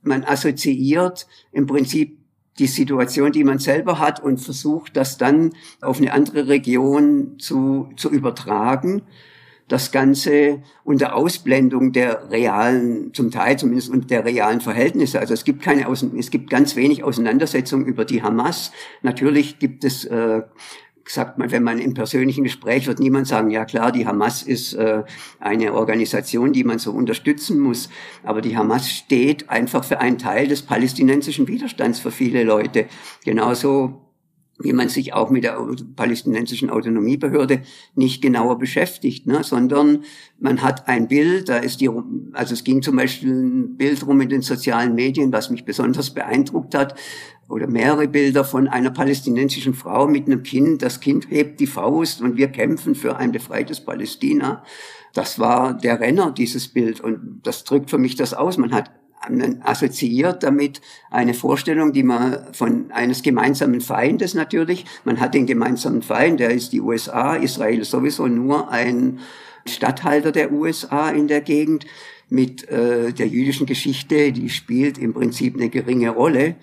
man 0.00 0.24
assoziiert 0.24 1.26
im 1.52 1.66
Prinzip 1.66 2.16
die 2.58 2.66
Situation, 2.66 3.32
die 3.32 3.44
man 3.44 3.58
selber 3.58 3.98
hat 3.98 4.22
und 4.22 4.38
versucht, 4.38 4.96
das 4.96 5.18
dann 5.18 5.52
auf 5.80 5.98
eine 5.98 6.12
andere 6.12 6.48
Region 6.48 7.38
zu, 7.38 7.90
zu 7.96 8.10
übertragen 8.10 9.02
das 9.68 9.90
Ganze 9.90 10.62
unter 10.84 11.16
Ausblendung 11.16 11.92
der 11.92 12.30
realen, 12.30 13.12
zum 13.14 13.32
Teil 13.32 13.58
zumindest 13.58 13.90
unter 13.90 14.06
der 14.06 14.24
realen 14.24 14.60
Verhältnisse. 14.60 15.18
Also 15.18 15.34
es 15.34 15.44
gibt 15.44 15.62
keine, 15.62 15.90
es 15.90 16.30
gibt 16.30 16.50
ganz 16.50 16.76
wenig 16.76 17.02
Auseinandersetzung 17.02 17.84
über 17.84 18.04
die 18.04 18.22
Hamas. 18.22 18.70
Natürlich 19.02 19.58
gibt 19.58 19.84
es, 19.84 20.04
äh, 20.04 20.42
sagt 21.08 21.38
man, 21.38 21.50
wenn 21.50 21.62
man 21.62 21.78
im 21.78 21.94
persönlichen 21.94 22.44
Gespräch 22.44 22.86
wird 22.86 22.98
niemand 22.98 23.26
sagen, 23.26 23.50
ja 23.50 23.64
klar, 23.64 23.92
die 23.92 24.06
Hamas 24.06 24.42
ist 24.42 24.74
äh, 24.74 25.04
eine 25.40 25.74
Organisation, 25.74 26.52
die 26.52 26.64
man 26.64 26.78
so 26.78 26.92
unterstützen 26.92 27.60
muss. 27.60 27.88
Aber 28.22 28.40
die 28.40 28.56
Hamas 28.56 28.90
steht 28.90 29.48
einfach 29.48 29.84
für 29.84 30.00
einen 30.00 30.18
Teil 30.18 30.48
des 30.48 30.62
palästinensischen 30.62 31.48
Widerstands 31.48 32.00
für 32.00 32.10
viele 32.10 32.44
Leute. 32.44 32.86
Genauso 33.24 34.05
wie 34.58 34.72
man 34.72 34.88
sich 34.88 35.12
auch 35.12 35.30
mit 35.30 35.44
der 35.44 35.58
palästinensischen 35.96 36.70
Autonomiebehörde 36.70 37.62
nicht 37.94 38.22
genauer 38.22 38.58
beschäftigt, 38.58 39.26
ne, 39.26 39.44
sondern 39.44 40.04
man 40.38 40.62
hat 40.62 40.88
ein 40.88 41.08
Bild, 41.08 41.48
da 41.48 41.58
ist 41.58 41.80
die, 41.80 41.90
also 42.32 42.54
es 42.54 42.64
ging 42.64 42.82
zum 42.82 42.96
Beispiel 42.96 43.32
ein 43.32 43.76
Bild 43.76 44.06
rum 44.06 44.20
in 44.20 44.28
den 44.28 44.42
sozialen 44.42 44.94
Medien, 44.94 45.32
was 45.32 45.50
mich 45.50 45.64
besonders 45.64 46.10
beeindruckt 46.10 46.74
hat, 46.74 46.94
oder 47.48 47.66
mehrere 47.68 48.08
Bilder 48.08 48.44
von 48.44 48.68
einer 48.68 48.90
palästinensischen 48.90 49.74
Frau 49.74 50.08
mit 50.08 50.26
einem 50.26 50.42
Kind. 50.42 50.82
Das 50.82 51.00
Kind 51.00 51.30
hebt 51.30 51.60
die 51.60 51.66
Faust 51.66 52.20
und 52.20 52.36
wir 52.36 52.48
kämpfen 52.48 52.94
für 52.94 53.16
ein 53.16 53.32
befreites 53.32 53.84
Palästina. 53.84 54.64
Das 55.14 55.38
war 55.38 55.74
der 55.74 56.00
Renner, 56.00 56.32
dieses 56.32 56.68
Bild. 56.68 57.00
Und 57.00 57.40
das 57.44 57.64
drückt 57.64 57.90
für 57.90 57.98
mich 57.98 58.16
das 58.16 58.34
aus. 58.34 58.58
Man 58.58 58.72
hat 58.72 58.90
assoziiert 59.62 60.42
damit 60.42 60.80
eine 61.10 61.34
Vorstellung, 61.34 61.92
die 61.92 62.02
man 62.02 62.38
von 62.52 62.90
eines 62.92 63.22
gemeinsamen 63.22 63.80
Feindes 63.80 64.34
natürlich, 64.34 64.84
man 65.04 65.20
hat 65.20 65.34
den 65.34 65.46
gemeinsamen 65.46 66.02
Feind, 66.02 66.40
der 66.40 66.50
ist 66.50 66.72
die 66.72 66.80
USA, 66.80 67.34
Israel 67.34 67.80
ist 67.80 67.90
sowieso 67.90 68.26
nur 68.26 68.70
ein 68.70 69.18
Statthalter 69.66 70.32
der 70.32 70.52
USA 70.52 71.10
in 71.10 71.28
der 71.28 71.40
Gegend 71.40 71.86
mit 72.28 72.68
äh, 72.68 73.12
der 73.12 73.28
jüdischen 73.28 73.66
Geschichte, 73.66 74.32
die 74.32 74.48
spielt 74.48 74.98
im 74.98 75.14
Prinzip 75.14 75.54
eine 75.54 75.68
geringe 75.68 76.10
Rolle. 76.10 76.56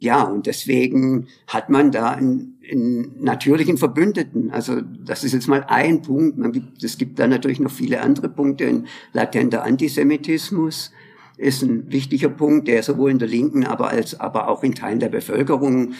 Ja, 0.00 0.22
und 0.24 0.46
deswegen 0.46 1.28
hat 1.46 1.70
man 1.70 1.90
da 1.90 2.10
einen, 2.10 2.58
einen 2.70 3.22
natürlichen 3.22 3.78
Verbündeten. 3.78 4.50
Also 4.50 4.80
das 4.80 5.24
ist 5.24 5.32
jetzt 5.32 5.48
mal 5.48 5.64
ein 5.68 6.02
Punkt. 6.02 6.36
Man 6.36 6.52
gibt, 6.52 6.82
es 6.82 6.98
gibt 6.98 7.18
da 7.18 7.26
natürlich 7.26 7.60
noch 7.60 7.70
viele 7.70 8.02
andere 8.02 8.28
Punkte, 8.28 8.66
ein 8.66 8.86
latenter 9.12 9.62
Antisemitismus, 9.62 10.92
ist 11.36 11.62
ein 11.62 11.90
wichtiger 11.90 12.28
Punkt, 12.28 12.68
der 12.68 12.82
sowohl 12.82 13.10
in 13.10 13.18
der 13.18 13.28
Linken, 13.28 13.64
aber 13.64 13.88
als 13.88 14.18
aber 14.20 14.48
auch 14.48 14.62
in 14.62 14.74
Teilen 14.74 15.00
der 15.00 15.08
Bevölkerung 15.08 15.94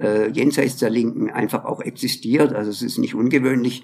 äh, 0.00 0.30
jenseits 0.30 0.76
der 0.76 0.90
Linken 0.90 1.30
einfach 1.30 1.64
auch 1.64 1.80
existiert. 1.80 2.52
Also 2.52 2.70
es 2.70 2.82
ist 2.82 2.98
nicht 2.98 3.14
ungewöhnlich, 3.14 3.82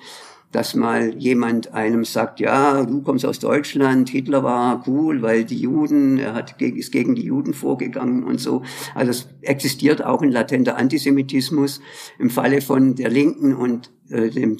dass 0.55 0.77
mal 0.77 1.17
jemand 1.17 1.75
einem 1.75 2.05
sagt, 2.05 2.39
ja, 2.39 2.85
du 2.85 3.03
kommst 3.03 3.27
aus 3.27 3.41
Deutschland, 3.41 4.09
Hitler 4.09 4.45
war 4.45 4.85
cool, 4.87 5.21
weil 5.21 5.45
die 5.45 5.59
Juden, 5.59 6.19
er 6.19 6.35
hat, 6.35 6.61
ist 6.63 6.93
gegen 6.93 7.17
die 7.17 7.25
Juden 7.25 7.55
vorgegangen 7.55 8.23
und 8.23 8.41
so. 8.41 8.63
Also 8.95 9.11
es 9.11 9.29
existiert 9.43 10.05
auch 10.05 10.23
ein 10.23 10.31
latenter 10.31 10.77
Antisemitismus 10.77 11.81
im 12.21 12.31
Falle 12.31 12.61
von 12.61 12.95
der 12.95 13.11
Linken 13.11 13.55
und 13.55 13.91
äh, 14.11 14.31
dem 14.31 14.59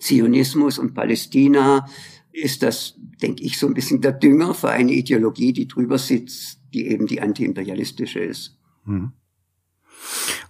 Zionismus 0.00 0.80
und 0.80 0.94
Palästina 0.94 1.86
ist 2.34 2.62
das, 2.62 2.94
denke 3.22 3.42
ich, 3.44 3.58
so 3.58 3.66
ein 3.66 3.74
bisschen 3.74 4.00
der 4.00 4.12
Dünger 4.12 4.54
für 4.54 4.70
eine 4.70 4.92
Ideologie, 4.92 5.52
die 5.52 5.68
drüber 5.68 5.98
sitzt, 5.98 6.58
die 6.72 6.88
eben 6.88 7.06
die 7.06 7.20
antiimperialistische 7.20 8.18
ist. 8.18 8.58
Mhm. 8.84 9.12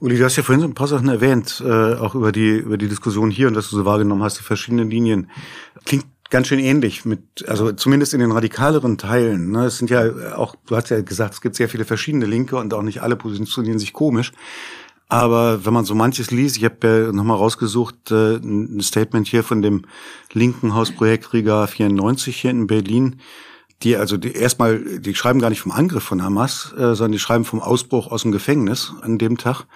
Uli, 0.01 0.17
du 0.17 0.25
hast 0.25 0.37
ja 0.37 0.43
vorhin 0.43 0.63
so 0.63 0.67
ein 0.67 0.75
paar 0.75 0.89
Sachen 0.89 1.09
erwähnt, 1.09 1.63
äh, 1.65 1.95
auch 1.95 2.15
über 2.15 2.33
die, 2.33 2.57
über 2.57 2.79
die 2.79 2.89
Diskussion 2.89 3.31
hier 3.31 3.49
und 3.49 3.55
dass 3.55 3.71
du 3.71 3.77
so 3.77 3.85
wahrgenommen 3.85 4.23
hast, 4.23 4.39
die 4.39 4.43
verschiedenen 4.43 4.91
Linien. 4.91 5.31
Klingt 5.85 6.07
ganz 6.31 6.49
schön 6.49 6.59
ähnlich 6.59 7.05
mit, 7.05 7.47
also 7.47 7.71
zumindest 7.73 8.15
in 8.15 8.21
den 8.21 8.33
radikaleren 8.33 8.99
Teilen. 8.99 9.53
Ne? 9.53 9.67
Es 9.67 9.79
sind 9.79 9.91
ja 9.91 10.37
auch, 10.37 10.57
du 10.67 10.75
hast 10.75 10.89
ja 10.89 11.01
gesagt, 11.03 11.35
es 11.35 11.41
gibt 11.41 11.55
sehr 11.55 11.69
viele 11.69 11.85
verschiedene 11.85 12.27
Linke 12.27 12.57
und 12.57 12.75
auch 12.75 12.83
nicht 12.83 13.03
alle 13.03 13.17
positionieren 13.17 13.79
sich 13.79 13.93
komisch. 13.93 14.33
Aber 15.09 15.65
wenn 15.65 15.75
man 15.75 15.85
so 15.85 15.95
manches 15.95 16.31
liest, 16.31 16.57
ich 16.57 16.65
habe 16.65 16.87
ja 17.07 17.13
nochmal 17.13 17.37
rausgesucht, 17.37 18.11
äh, 18.11 18.37
ein 18.37 18.81
Statement 18.81 19.29
hier 19.29 19.45
von 19.45 19.63
dem 19.63 19.85
linken 20.33 20.75
Hausprojekt 20.75 21.33
Riga 21.33 21.67
94 21.67 22.37
hier 22.37 22.51
in 22.51 22.67
Berlin, 22.67 23.21
die 23.83 23.97
also 23.97 24.17
die, 24.17 24.33
erstmal, 24.33 25.01
die 25.01 25.15
schreiben 25.15 25.41
gar 25.41 25.51
nicht 25.51 25.61
vom 25.61 25.73
Angriff 25.73 26.05
von 26.05 26.23
Hamas, 26.23 26.73
äh, 26.73 26.95
sondern 26.95 27.13
die 27.13 27.19
schreiben 27.19 27.45
vom 27.45 27.61
Ausbruch 27.61 28.11
aus 28.11 28.23
dem 28.23 28.33
Gefängnis 28.33 28.93
an 29.03 29.19
dem 29.19 29.37
Tag. 29.37 29.67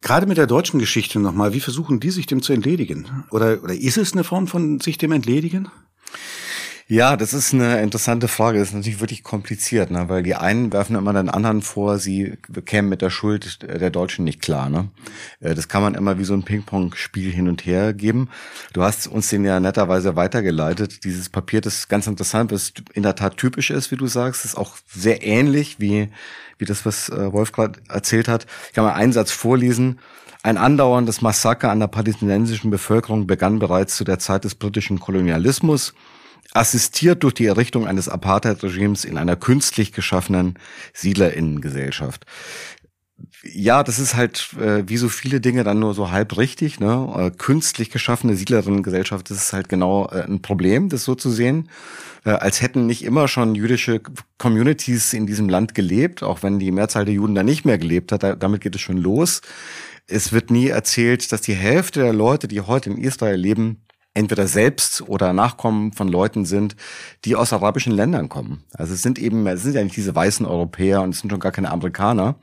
Gerade 0.00 0.26
mit 0.26 0.36
der 0.36 0.46
deutschen 0.46 0.78
Geschichte 0.78 1.18
nochmal, 1.18 1.52
wie 1.52 1.60
versuchen 1.60 1.98
die 1.98 2.10
sich 2.10 2.26
dem 2.26 2.40
zu 2.40 2.52
entledigen? 2.52 3.24
Oder, 3.30 3.62
oder 3.64 3.74
ist 3.74 3.96
es 3.96 4.12
eine 4.12 4.22
Form 4.22 4.46
von 4.46 4.78
sich 4.78 4.98
dem 4.98 5.10
entledigen? 5.10 5.68
Ja, 6.88 7.16
das 7.16 7.34
ist 7.34 7.52
eine 7.52 7.82
interessante 7.82 8.28
Frage. 8.28 8.60
Das 8.60 8.68
ist 8.68 8.74
natürlich 8.74 9.00
wirklich 9.00 9.24
kompliziert, 9.24 9.90
ne? 9.90 10.08
weil 10.08 10.22
die 10.22 10.36
einen 10.36 10.72
werfen 10.72 10.94
immer 10.94 11.12
den 11.12 11.28
anderen 11.28 11.60
vor, 11.60 11.98
sie 11.98 12.38
kämen 12.64 12.88
mit 12.88 13.02
der 13.02 13.10
Schuld 13.10 13.60
der 13.64 13.90
Deutschen 13.90 14.24
nicht 14.24 14.40
klar. 14.40 14.70
Ne? 14.70 14.88
Äh, 15.40 15.56
das 15.56 15.66
kann 15.66 15.82
man 15.82 15.96
immer 15.96 16.16
wie 16.20 16.24
so 16.24 16.32
ein 16.32 16.44
Ping-Pong-Spiel 16.44 17.32
hin 17.32 17.48
und 17.48 17.66
her 17.66 17.92
geben. 17.92 18.28
Du 18.72 18.84
hast 18.84 19.08
uns 19.08 19.28
den 19.30 19.44
ja 19.44 19.58
netterweise 19.58 20.14
weitergeleitet. 20.14 21.02
Dieses 21.02 21.28
Papier, 21.28 21.60
das 21.60 21.88
ganz 21.88 22.06
interessant, 22.06 22.52
was 22.52 22.72
in 22.92 23.02
der 23.02 23.16
Tat 23.16 23.36
typisch 23.36 23.70
ist, 23.70 23.90
wie 23.90 23.96
du 23.96 24.06
sagst, 24.06 24.44
ist 24.44 24.56
auch 24.56 24.76
sehr 24.86 25.26
ähnlich 25.26 25.80
wie, 25.80 26.10
wie 26.58 26.66
das, 26.66 26.86
was 26.86 27.08
äh, 27.08 27.32
Wolf 27.32 27.50
gerade 27.50 27.80
erzählt 27.88 28.28
hat. 28.28 28.46
Ich 28.68 28.74
kann 28.74 28.84
mal 28.84 28.94
einen 28.94 29.12
Satz 29.12 29.32
vorlesen. 29.32 29.98
Ein 30.44 30.56
andauerndes 30.56 31.20
Massaker 31.20 31.72
an 31.72 31.80
der 31.80 31.88
palästinensischen 31.88 32.70
Bevölkerung 32.70 33.26
begann 33.26 33.58
bereits 33.58 33.96
zu 33.96 34.04
der 34.04 34.20
Zeit 34.20 34.44
des 34.44 34.54
britischen 34.54 35.00
Kolonialismus 35.00 35.92
assistiert 36.56 37.22
durch 37.22 37.34
die 37.34 37.46
Errichtung 37.46 37.86
eines 37.86 38.08
Apartheid-Regimes 38.08 39.04
in 39.04 39.18
einer 39.18 39.36
künstlich 39.36 39.92
geschaffenen 39.92 40.58
Siedlerinnengesellschaft. 40.92 42.26
Ja, 43.42 43.82
das 43.82 43.98
ist 43.98 44.14
halt 44.14 44.50
äh, 44.60 44.82
wie 44.86 44.96
so 44.98 45.08
viele 45.08 45.40
Dinge 45.40 45.64
dann 45.64 45.78
nur 45.78 45.94
so 45.94 46.10
halb 46.10 46.36
richtig. 46.36 46.80
Ne? 46.80 47.14
Äh, 47.16 47.30
künstlich 47.30 47.90
geschaffene 47.90 48.36
Siedlerinnengesellschaft, 48.36 49.30
das 49.30 49.38
ist 49.38 49.52
halt 49.52 49.68
genau 49.68 50.08
äh, 50.08 50.22
ein 50.22 50.42
Problem, 50.42 50.88
das 50.88 51.04
so 51.04 51.14
zu 51.14 51.30
sehen. 51.30 51.70
Äh, 52.24 52.30
als 52.30 52.60
hätten 52.60 52.86
nicht 52.86 53.04
immer 53.04 53.28
schon 53.28 53.54
jüdische 53.54 54.02
Communities 54.36 55.12
in 55.12 55.26
diesem 55.26 55.48
Land 55.48 55.74
gelebt, 55.74 56.22
auch 56.22 56.42
wenn 56.42 56.58
die 56.58 56.72
Mehrzahl 56.72 57.04
der 57.04 57.14
Juden 57.14 57.34
da 57.34 57.42
nicht 57.42 57.64
mehr 57.64 57.78
gelebt 57.78 58.12
hat. 58.12 58.22
Da, 58.22 58.34
damit 58.34 58.60
geht 58.60 58.74
es 58.74 58.80
schon 58.80 58.98
los. 58.98 59.40
Es 60.08 60.32
wird 60.32 60.50
nie 60.50 60.68
erzählt, 60.68 61.32
dass 61.32 61.40
die 61.40 61.54
Hälfte 61.54 62.00
der 62.00 62.12
Leute, 62.12 62.48
die 62.48 62.60
heute 62.60 62.90
in 62.90 62.98
Israel 62.98 63.36
leben, 63.36 63.85
entweder 64.16 64.48
selbst 64.48 65.02
oder 65.02 65.32
Nachkommen 65.34 65.92
von 65.92 66.08
Leuten 66.08 66.46
sind, 66.46 66.74
die 67.24 67.36
aus 67.36 67.52
arabischen 67.52 67.92
Ländern 67.92 68.28
kommen. 68.28 68.64
Also 68.72 68.94
es 68.94 69.02
sind 69.02 69.18
eben, 69.18 69.46
es 69.46 69.62
sind 69.62 69.74
ja 69.74 69.84
nicht 69.84 69.96
diese 69.96 70.14
weißen 70.14 70.46
Europäer 70.46 71.02
und 71.02 71.10
es 71.10 71.20
sind 71.20 71.30
schon 71.30 71.40
gar 71.40 71.52
keine 71.52 71.70
Amerikaner, 71.70 72.36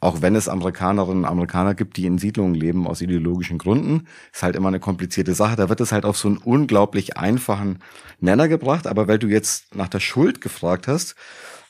auch 0.00 0.20
wenn 0.20 0.36
es 0.36 0.50
Amerikanerinnen 0.50 1.24
und 1.24 1.30
Amerikaner 1.30 1.74
gibt, 1.74 1.96
die 1.96 2.04
in 2.04 2.18
Siedlungen 2.18 2.54
leben 2.54 2.86
aus 2.86 3.00
ideologischen 3.00 3.56
Gründen. 3.56 4.06
Ist 4.34 4.42
halt 4.42 4.54
immer 4.54 4.68
eine 4.68 4.80
komplizierte 4.80 5.34
Sache. 5.34 5.56
Da 5.56 5.70
wird 5.70 5.80
es 5.80 5.92
halt 5.92 6.04
auf 6.04 6.18
so 6.18 6.28
einen 6.28 6.36
unglaublich 6.36 7.16
einfachen 7.16 7.78
Nenner 8.20 8.46
gebracht. 8.48 8.86
Aber 8.86 9.08
weil 9.08 9.18
du 9.18 9.28
jetzt 9.28 9.74
nach 9.74 9.88
der 9.88 10.00
Schuld 10.00 10.42
gefragt 10.42 10.88
hast, 10.88 11.14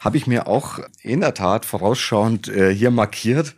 habe 0.01 0.17
ich 0.17 0.27
mir 0.27 0.49
auch 0.49 0.81
in 1.01 1.21
der 1.21 1.35
Tat 1.35 1.65
vorausschauend 1.65 2.49
äh, 2.49 2.75
hier 2.75 2.91
markiert, 2.91 3.55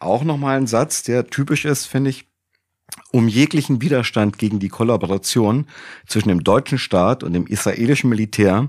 auch 0.00 0.22
nochmal 0.22 0.58
einen 0.58 0.66
Satz, 0.66 1.02
der 1.02 1.26
typisch 1.28 1.64
ist, 1.64 1.86
finde 1.86 2.10
ich, 2.10 2.27
um 3.10 3.28
jeglichen 3.28 3.80
Widerstand 3.80 4.38
gegen 4.38 4.58
die 4.58 4.68
Kollaboration 4.68 5.66
zwischen 6.06 6.28
dem 6.28 6.44
deutschen 6.44 6.78
Staat 6.78 7.22
und 7.22 7.32
dem 7.32 7.46
israelischen 7.46 8.10
Militär 8.10 8.68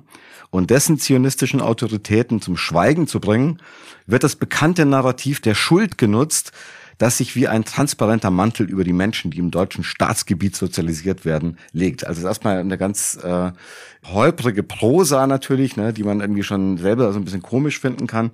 und 0.50 0.70
dessen 0.70 0.98
zionistischen 0.98 1.62
Autoritäten 1.62 2.42
zum 2.42 2.58
Schweigen 2.58 3.08
zu 3.08 3.20
bringen, 3.20 3.62
wird 4.08 4.24
das 4.24 4.36
bekannte 4.36 4.86
Narrativ 4.86 5.42
der 5.42 5.56
Schuld 5.56 5.98
genutzt, 5.98 6.52
das 6.98 7.18
sich 7.18 7.36
wie 7.36 7.48
ein 7.48 7.64
transparenter 7.64 8.30
Mantel 8.30 8.70
über 8.70 8.84
die 8.84 8.94
Menschen, 8.94 9.32
die 9.32 9.40
im 9.40 9.52
deutschen 9.52 9.84
Staatsgebiet 9.84 10.56
sozialisiert 10.56 11.24
werden, 11.24 11.58
legt. 11.72 12.06
Also 12.06 12.28
erstmal 12.28 12.58
eine 12.58 12.78
ganz 12.78 13.18
äh, 13.24 13.52
holprige 14.06 14.64
Prosa 14.64 15.26
natürlich, 15.26 15.78
ne, 15.78 15.94
die 15.94 16.04
man 16.04 16.20
irgendwie 16.20 16.44
schon 16.44 16.78
selber 16.78 17.14
so 17.14 17.20
ein 17.20 17.24
bisschen 17.24 17.42
komisch 17.42 17.80
finden 17.80 18.06
kann. 18.06 18.32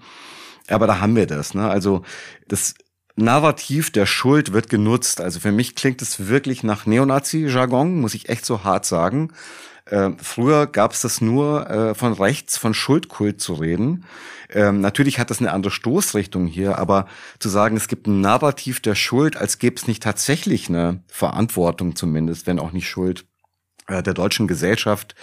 Aber 0.67 0.87
da 0.87 0.99
haben 0.99 1.15
wir 1.15 1.27
das. 1.27 1.53
Ne? 1.53 1.69
Also 1.69 2.01
das 2.47 2.73
Narrativ 3.15 3.91
der 3.91 4.05
Schuld 4.05 4.51
wird 4.51 4.69
genutzt. 4.69 5.21
Also 5.21 5.39
für 5.39 5.51
mich 5.51 5.75
klingt 5.75 6.01
es 6.01 6.27
wirklich 6.27 6.63
nach 6.63 6.85
Neonazi-Jargon, 6.85 7.99
muss 7.99 8.13
ich 8.13 8.29
echt 8.29 8.45
so 8.45 8.63
hart 8.63 8.85
sagen. 8.85 9.31
Äh, 9.85 10.11
früher 10.17 10.67
gab 10.67 10.93
es 10.93 11.01
das 11.01 11.21
nur 11.21 11.69
äh, 11.69 11.95
von 11.95 12.13
rechts, 12.13 12.57
von 12.57 12.73
Schuldkult 12.73 13.39
zu 13.39 13.53
reden. 13.53 14.05
Ähm, 14.49 14.81
natürlich 14.81 15.19
hat 15.19 15.29
das 15.29 15.39
eine 15.39 15.53
andere 15.53 15.71
Stoßrichtung 15.71 16.47
hier, 16.47 16.77
aber 16.79 17.07
zu 17.39 17.49
sagen, 17.49 17.77
es 17.77 17.87
gibt 17.87 18.07
ein 18.07 18.19
Narrativ 18.19 18.79
der 18.79 18.95
Schuld, 18.95 19.37
als 19.37 19.59
gäbe 19.59 19.75
es 19.75 19.87
nicht 19.87 20.01
tatsächlich 20.01 20.69
eine 20.69 21.03
Verantwortung 21.07 21.95
zumindest, 21.95 22.47
wenn 22.47 22.59
auch 22.59 22.71
nicht 22.71 22.89
Schuld 22.89 23.25
äh, 23.87 24.01
der 24.01 24.15
deutschen 24.15 24.47
Gesellschaft 24.47 25.15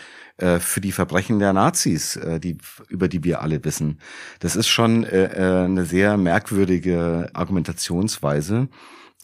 äh, 0.43 0.59
für 0.59 0.81
die 0.81 0.93
Verbrechen 0.93 1.39
der 1.39 1.53
Nazis, 1.53 2.17
äh, 2.17 2.41
die, 2.41 2.59
über 2.89 3.09
die 3.09 3.23
wir 3.23 3.43
alle 3.43 3.65
wissen. 3.65 4.01
Das 4.41 4.57
ist 4.57 4.67
schon 4.67 5.05
äh, 5.05 5.27
äh, 5.27 5.65
eine 5.65 5.85
sehr 5.85 6.17
merkwürdige 6.17 7.31
Argumentationsweise, 7.33 8.69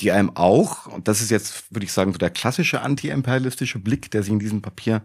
die 0.01 0.13
einem 0.13 0.31
auch, 0.37 0.87
und 0.87 1.09
das 1.09 1.21
ist 1.21 1.31
jetzt, 1.31 1.75
würde 1.75 1.85
ich 1.85 1.93
sagen, 1.93 2.13
so 2.13 2.19
der 2.19 2.31
klassische 2.31 2.83
antiimperialistische 2.83 3.81
Blick, 3.81 4.13
der 4.13 4.23
sich 4.23 4.33
in 4.33 4.39
diesem 4.39 4.63
Papier 4.63 5.03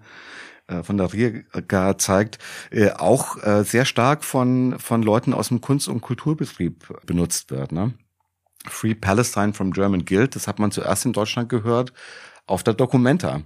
äh, 0.67 0.83
von 0.83 0.97
der 0.97 1.11
Riga 1.11 1.97
zeigt, 1.97 2.37
äh, 2.69 2.91
auch 2.91 3.41
äh, 3.43 3.63
sehr 3.63 3.85
stark 3.85 4.23
von, 4.23 4.77
von 4.77 5.01
Leuten 5.01 5.33
aus 5.33 5.47
dem 5.47 5.61
Kunst- 5.61 5.87
und 5.87 6.01
Kulturbetrieb 6.01 6.93
benutzt 7.07 7.49
wird. 7.49 7.71
Ne? 7.71 7.95
Free 8.67 8.93
Palestine 8.93 9.53
from 9.53 9.73
German 9.73 10.05
Guild, 10.05 10.35
das 10.35 10.47
hat 10.47 10.59
man 10.59 10.71
zuerst 10.71 11.05
in 11.05 11.13
Deutschland 11.13 11.49
gehört, 11.49 11.91
auf 12.45 12.61
der 12.61 12.75
Documenta. 12.75 13.41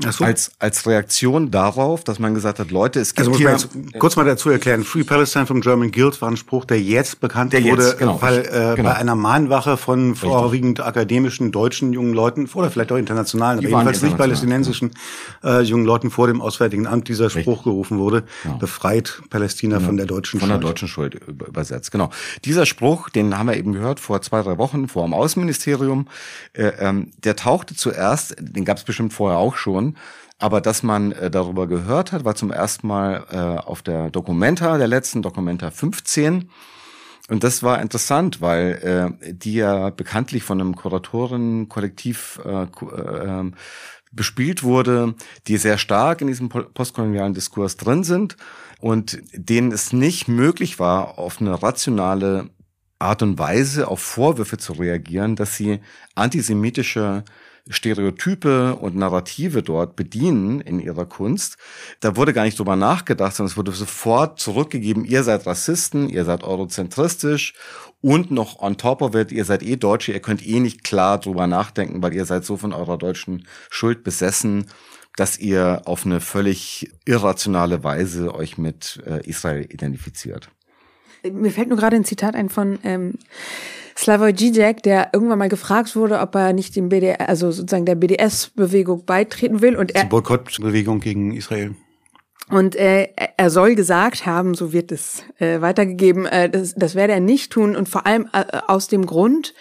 So. 0.00 0.24
Als, 0.24 0.52
als 0.60 0.86
Reaktion 0.86 1.50
darauf, 1.50 2.04
dass 2.04 2.20
man 2.20 2.32
gesagt 2.32 2.60
hat, 2.60 2.70
Leute, 2.70 3.00
es 3.00 3.14
gibt 3.14 3.28
also 3.28 3.38
hier... 3.38 3.50
Jetzt 3.50 3.68
kurz 3.98 4.14
mal 4.14 4.24
dazu 4.24 4.48
erklären, 4.48 4.84
Free 4.84 5.02
Palestine 5.02 5.46
vom 5.46 5.60
German 5.60 5.90
Guild 5.90 6.20
war 6.22 6.30
ein 6.30 6.36
Spruch, 6.36 6.64
der 6.64 6.80
jetzt 6.80 7.20
bekannt 7.20 7.52
der 7.52 7.64
wurde, 7.64 7.82
jetzt, 7.82 7.98
genau, 7.98 8.22
weil 8.22 8.40
äh, 8.40 8.76
genau. 8.76 8.90
bei 8.90 8.94
einer 8.94 9.16
Mahnwache 9.16 9.76
von 9.76 10.10
Richtig. 10.10 10.28
vorwiegend 10.28 10.80
akademischen 10.80 11.50
deutschen 11.50 11.92
jungen 11.92 12.14
Leuten 12.14 12.48
oder 12.54 12.70
vielleicht 12.70 12.92
auch 12.92 12.96
internationalen, 12.96 13.58
aber 13.58 13.68
jedenfalls 13.68 14.02
nicht 14.02 14.16
palästinensischen 14.16 14.92
äh, 15.42 15.62
jungen 15.62 15.84
Leuten 15.84 16.10
vor 16.10 16.28
dem 16.28 16.40
Auswärtigen 16.40 16.86
Amt 16.86 17.08
dieser 17.08 17.28
Spruch 17.28 17.46
Richtig. 17.46 17.64
gerufen 17.64 17.98
wurde, 17.98 18.22
genau. 18.44 18.58
befreit 18.58 19.20
Palästina 19.30 19.76
genau. 19.76 19.86
von 19.86 19.96
der 19.96 20.06
deutschen 20.06 20.38
Schuld. 20.38 20.52
Von 20.52 20.60
der 20.60 20.68
deutschen 20.68 20.88
Schuld 20.88 21.14
übersetzt, 21.26 21.90
genau. 21.90 22.10
Dieser 22.44 22.66
Spruch, 22.66 23.08
den 23.08 23.36
haben 23.36 23.48
wir 23.48 23.56
eben 23.56 23.72
gehört 23.72 23.98
vor 23.98 24.22
zwei, 24.22 24.42
drei 24.42 24.58
Wochen 24.58 24.86
vor 24.86 25.04
dem 25.04 25.12
Außenministerium, 25.12 26.06
äh, 26.52 26.68
ähm, 26.78 27.10
der 27.24 27.34
tauchte 27.34 27.74
zuerst, 27.74 28.36
den 28.38 28.64
gab 28.64 28.76
es 28.76 28.84
bestimmt 28.84 29.12
vorher 29.12 29.38
auch 29.38 29.56
schon, 29.56 29.87
aber 30.38 30.60
dass 30.60 30.82
man 30.82 31.12
äh, 31.12 31.30
darüber 31.30 31.66
gehört 31.66 32.12
hat, 32.12 32.24
war 32.24 32.34
zum 32.34 32.50
ersten 32.50 32.86
Mal 32.86 33.24
äh, 33.30 33.36
auf 33.36 33.82
der 33.82 34.10
Documenta, 34.10 34.78
der 34.78 34.88
letzten 34.88 35.22
Documenta 35.22 35.70
15. 35.70 36.50
Und 37.28 37.44
das 37.44 37.62
war 37.62 37.82
interessant, 37.82 38.40
weil 38.40 39.18
äh, 39.22 39.32
die 39.32 39.54
ja 39.54 39.90
bekanntlich 39.90 40.44
von 40.44 40.60
einem 40.60 40.76
Kuratorenkollektiv 40.76 42.40
äh, 42.44 42.62
äh, 42.62 43.52
bespielt 44.12 44.62
wurde, 44.62 45.14
die 45.46 45.58
sehr 45.58 45.76
stark 45.76 46.22
in 46.22 46.28
diesem 46.28 46.48
postkolonialen 46.48 47.34
Diskurs 47.34 47.76
drin 47.76 48.04
sind 48.04 48.36
und 48.80 49.18
denen 49.32 49.72
es 49.72 49.92
nicht 49.92 50.28
möglich 50.28 50.78
war, 50.78 51.18
auf 51.18 51.40
eine 51.40 51.62
rationale 51.62 52.48
Art 52.98 53.22
und 53.22 53.38
Weise 53.38 53.88
auf 53.88 54.00
Vorwürfe 54.00 54.56
zu 54.56 54.72
reagieren, 54.72 55.36
dass 55.36 55.56
sie 55.56 55.80
antisemitische 56.14 57.24
Stereotype 57.68 58.76
und 58.76 58.96
Narrative 58.96 59.62
dort 59.62 59.96
bedienen 59.96 60.60
in 60.60 60.80
ihrer 60.80 61.06
Kunst. 61.06 61.56
Da 62.00 62.16
wurde 62.16 62.32
gar 62.32 62.44
nicht 62.44 62.58
drüber 62.58 62.76
nachgedacht, 62.76 63.34
sondern 63.34 63.50
es 63.50 63.56
wurde 63.56 63.72
sofort 63.72 64.40
zurückgegeben, 64.40 65.04
ihr 65.04 65.22
seid 65.22 65.46
Rassisten, 65.46 66.08
ihr 66.08 66.24
seid 66.24 66.44
eurozentristisch 66.44 67.54
und 68.00 68.30
noch 68.30 68.60
on 68.60 68.76
top 68.76 69.02
of 69.02 69.14
it, 69.14 69.32
ihr 69.32 69.44
seid 69.44 69.62
eh 69.62 69.76
Deutsche, 69.76 70.12
ihr 70.12 70.20
könnt 70.20 70.46
eh 70.46 70.60
nicht 70.60 70.84
klar 70.84 71.18
drüber 71.18 71.46
nachdenken, 71.46 72.02
weil 72.02 72.14
ihr 72.14 72.24
seid 72.24 72.44
so 72.44 72.56
von 72.56 72.72
eurer 72.72 72.98
deutschen 72.98 73.46
Schuld 73.70 74.04
besessen, 74.04 74.66
dass 75.16 75.38
ihr 75.38 75.82
auf 75.84 76.06
eine 76.06 76.20
völlig 76.20 76.90
irrationale 77.04 77.82
Weise 77.82 78.34
euch 78.34 78.56
mit 78.56 79.02
äh, 79.04 79.28
Israel 79.28 79.66
identifiziert. 79.68 80.50
Mir 81.24 81.50
fällt 81.50 81.68
nur 81.68 81.78
gerade 81.78 81.96
ein 81.96 82.04
Zitat 82.04 82.36
ein 82.36 82.48
von 82.48 82.78
ähm, 82.84 83.14
Slavoj 83.98 84.32
Žižek, 84.32 84.82
der 84.82 85.08
irgendwann 85.12 85.40
mal 85.40 85.48
gefragt 85.48 85.96
wurde, 85.96 86.20
ob 86.20 86.36
er 86.36 86.52
nicht 86.52 86.76
dem 86.76 86.88
BDS, 86.88 87.18
also 87.18 87.50
sozusagen 87.50 87.84
der 87.84 87.96
BDS-Bewegung 87.96 89.04
beitreten 89.04 89.60
will 89.60 89.74
und 89.76 89.92
er 89.94 90.04
Die 90.04 90.08
Boykottbewegung 90.08 91.00
gegen 91.00 91.34
Israel. 91.34 91.74
und 92.48 92.76
äh, 92.76 93.08
er 93.36 93.50
soll 93.50 93.74
gesagt 93.74 94.24
haben, 94.24 94.54
so 94.54 94.72
wird 94.72 94.92
es 94.92 95.24
äh, 95.38 95.60
weitergegeben, 95.60 96.26
äh, 96.26 96.48
das, 96.48 96.74
das 96.74 96.94
werde 96.94 97.14
er 97.14 97.20
nicht 97.20 97.50
tun 97.50 97.74
und 97.74 97.88
vor 97.88 98.06
allem 98.06 98.28
äh, 98.32 98.44
aus 98.68 98.86
dem 98.86 99.04
Grund, 99.04 99.52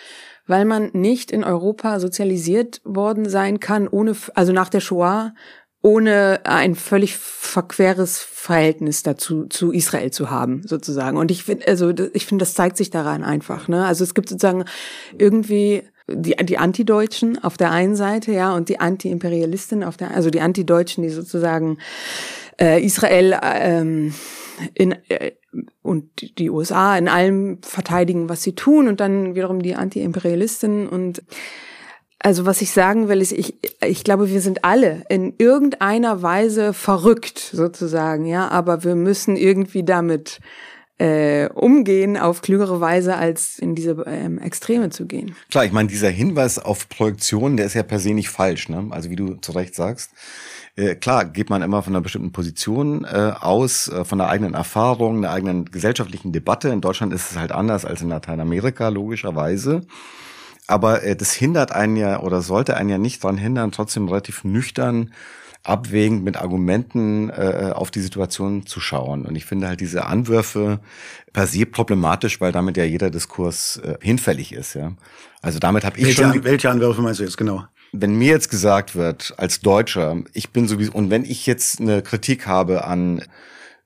weil 0.46 0.66
man 0.66 0.92
nicht 0.94 1.32
in 1.32 1.44
Europa 1.44 2.00
sozialisiert 2.00 2.80
worden 2.86 3.28
sein 3.28 3.60
kann, 3.60 3.88
ohne, 3.88 4.16
also 4.36 4.54
nach 4.54 4.70
der 4.70 4.82
Shoah, 4.82 5.34
ohne 5.82 6.42
ein 6.44 6.76
völlig 6.76 7.16
verqueres 7.16 8.20
Verhältnis 8.20 9.04
dazu 9.04 9.46
zu 9.46 9.72
Israel 9.72 10.12
zu 10.12 10.30
haben, 10.30 10.62
sozusagen. 10.66 11.18
Und 11.18 11.32
ich 11.32 11.44
finde, 11.44 11.68
also 11.68 11.94
ich 12.14 12.26
finde, 12.26 12.44
das 12.44 12.56
zeigt 12.56 12.78
sich 12.78 12.90
daran 12.90 13.24
einfach. 13.24 13.68
Ne? 13.68 13.86
Also 13.86 14.04
es 14.04 14.14
gibt 14.14 14.30
sozusagen 14.30 14.66
irgendwie 15.18 15.84
die, 16.10 16.36
die 16.42 16.58
Antideutschen 16.58 17.44
auf 17.44 17.58
der 17.58 17.72
einen 17.72 17.96
Seite, 17.96 18.32
ja, 18.32 18.56
und 18.56 18.70
die 18.70 18.80
Anti-Imperialisten 18.80 19.84
auf 19.84 19.98
der, 19.98 20.12
also 20.12 20.30
die 20.30 20.42
Antideutschen, 20.42 21.04
die 21.04 21.10
sozusagen 21.10 21.78
äh, 22.60 22.84
Israel 22.84 23.38
ähm, 23.44 24.14
in, 24.74 24.96
äh, 25.10 25.34
und 25.82 26.40
die 26.40 26.50
USA 26.50 26.98
in 26.98 27.08
allem 27.08 27.60
verteidigen, 27.62 28.30
was 28.30 28.44
sie 28.44 28.56
tun, 28.56 28.88
und 28.88 29.00
dann 29.00 29.36
wiederum 29.36 29.62
die 29.62 29.76
Anti-Imperialisten 29.76 30.88
und 30.88 31.24
also 32.20 32.46
was 32.46 32.62
ich 32.62 32.72
sagen 32.72 33.10
will, 33.10 33.22
ist, 33.22 33.32
ich, 33.32 33.56
ich 33.86 34.04
glaube, 34.04 34.30
wir 34.30 34.42
sind 34.42 34.64
alle 34.64 35.04
in 35.10 35.34
irgendeiner 35.38 36.22
Weise 36.22 36.74
verrückt 36.74 37.38
sozusagen, 37.40 38.26
ja, 38.26 38.50
aber 38.50 38.84
wir 38.84 38.96
müssen 38.96 39.36
irgendwie 39.36 39.84
damit 39.84 40.40
äh, 41.00 41.48
umgehen 41.50 42.18
auf 42.18 42.42
klügere 42.42 42.82
Weise, 42.82 43.18
als 43.18 43.60
in 43.60 43.76
diese 43.76 44.04
ähm, 44.08 44.40
Extreme 44.40 44.90
zu 44.90 45.06
gehen. 45.06 45.36
Klar, 45.52 45.66
ich 45.66 45.72
meine, 45.72 45.90
dieser 45.90 46.10
Hinweis 46.10 46.58
auf 46.58 46.90
Projektion, 46.90 47.56
der 47.56 47.68
ist 47.68 47.76
ja 47.76 47.84
per 47.84 48.00
se 48.00 48.14
nicht 48.14 48.30
falsch, 48.30 48.68
ne? 48.68 48.88
Also 48.90 49.12
wie 49.12 49.16
du 49.16 49.36
zu 49.36 49.52
Recht 49.52 49.76
sagst. 49.76 50.12
Äh, 50.76 50.96
klar, 50.96 51.26
geht 51.26 51.52
man 51.52 51.62
immer 51.62 51.84
von 51.84 51.94
einer 51.94 52.02
bestimmten 52.02 52.32
Position 52.32 53.06
äh, 53.06 53.34
aus, 53.40 53.90
äh, 53.90 54.06
von 54.06 54.18
der 54.18 54.30
eigenen 54.30 54.56
Erfahrung, 54.56 55.22
der 55.22 55.32
eigenen 55.32 55.66
gesellschaftlichen 55.66 56.32
Debatte. 56.32 56.70
In 56.70 56.82
Deutschland 56.82 57.14
ist 57.14 57.30
es 57.30 57.38
halt 57.38 57.52
anders 57.52 57.86
als 57.86 58.02
in 58.02 58.10
Lateinamerika, 58.10 58.90
logischerweise. 58.90 59.82
Aber 60.68 61.04
äh, 61.04 61.16
das 61.16 61.34
hindert 61.34 61.72
einen 61.72 61.96
ja 61.96 62.20
oder 62.20 62.42
sollte 62.42 62.76
einen 62.76 62.90
ja 62.90 62.98
nicht 62.98 63.24
daran 63.24 63.38
hindern, 63.38 63.72
trotzdem 63.72 64.08
relativ 64.08 64.44
nüchtern, 64.44 65.14
abwägend 65.64 66.24
mit 66.24 66.38
Argumenten 66.38 67.30
äh, 67.30 67.72
auf 67.74 67.92
die 67.92 68.00
Situation 68.00 68.66
zu 68.66 68.80
schauen. 68.80 69.26
Und 69.26 69.36
ich 69.36 69.46
finde 69.46 69.68
halt 69.68 69.80
diese 69.82 70.06
Anwürfe 70.06 70.80
per 71.34 71.48
se 71.48 71.66
problematisch, 71.66 72.40
weil 72.40 72.52
damit 72.52 72.78
ja 72.78 72.84
jeder 72.84 73.10
Diskurs 73.10 73.78
äh, 73.78 73.96
hinfällig 74.02 74.54
ist. 74.54 74.76
Ja, 74.76 74.94
also 75.42 75.60
damit 75.60 75.84
habe 75.84 75.98
ich 75.98 76.06
Welche, 76.06 76.24
schon. 76.24 76.44
welche 76.44 76.70
Anwürfe 76.70 77.02
meinst 77.02 77.20
du 77.20 77.24
jetzt 77.24 77.38
genau? 77.38 77.66
Wenn 77.94 78.16
mir 78.16 78.32
jetzt 78.32 78.50
gesagt 78.50 78.96
wird 78.96 79.34
als 79.38 79.62
Deutscher, 79.62 80.18
ich 80.34 80.52
bin 80.52 80.68
sowieso 80.68 80.92
und 80.92 81.10
wenn 81.10 81.24
ich 81.24 81.46
jetzt 81.46 81.80
eine 81.80 82.02
Kritik 82.02 82.46
habe 82.46 82.84
an 82.84 83.24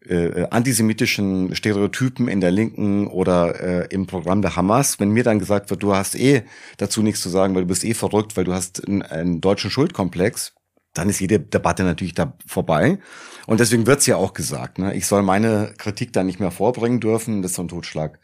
äh, 0.08 0.48
antisemitischen 0.50 1.56
Stereotypen 1.56 2.28
in 2.28 2.42
der 2.42 2.52
Linken 2.52 3.08
oder 3.08 3.60
äh, 3.60 3.88
im 3.94 4.08
Programm 4.08 4.42
der 4.42 4.56
Hamas, 4.56 5.00
wenn 5.00 5.10
mir 5.10 5.24
dann 5.24 5.40
gesagt 5.40 5.70
wird, 5.70 5.84
du 5.84 5.96
hast 5.96 6.16
eh 6.16 6.44
dazu 6.78 7.04
nichts 7.04 7.22
zu 7.22 7.30
sagen, 7.30 7.54
weil 7.54 7.64
du 7.64 7.68
bist 7.68 7.84
eh 7.84 7.94
verrückt, 7.94 8.36
weil 8.36 8.44
du 8.44 8.54
hast 8.54 8.88
einen, 8.88 9.04
einen 9.04 9.42
deutschen 9.42 9.70
Schuldkomplex, 9.70 10.54
dann 10.94 11.10
ist 11.10 11.20
jede 11.20 11.40
Debatte 11.40 11.84
natürlich 11.84 12.14
da 12.14 12.34
vorbei. 12.46 13.00
Und 13.48 13.60
deswegen 13.60 13.88
wird's 13.88 14.06
ja 14.06 14.18
auch 14.18 14.34
gesagt, 14.34 14.80
ne? 14.80 14.94
ich 14.96 15.06
soll 15.06 15.24
meine 15.24 15.74
Kritik 15.78 16.14
da 16.14 16.24
nicht 16.24 16.40
mehr 16.40 16.52
vorbringen 16.52 17.00
dürfen, 17.00 17.42
das 17.42 17.52
ist 17.52 17.56
so 17.56 17.64
ein 17.64 17.68
Totschlag. 17.68 18.20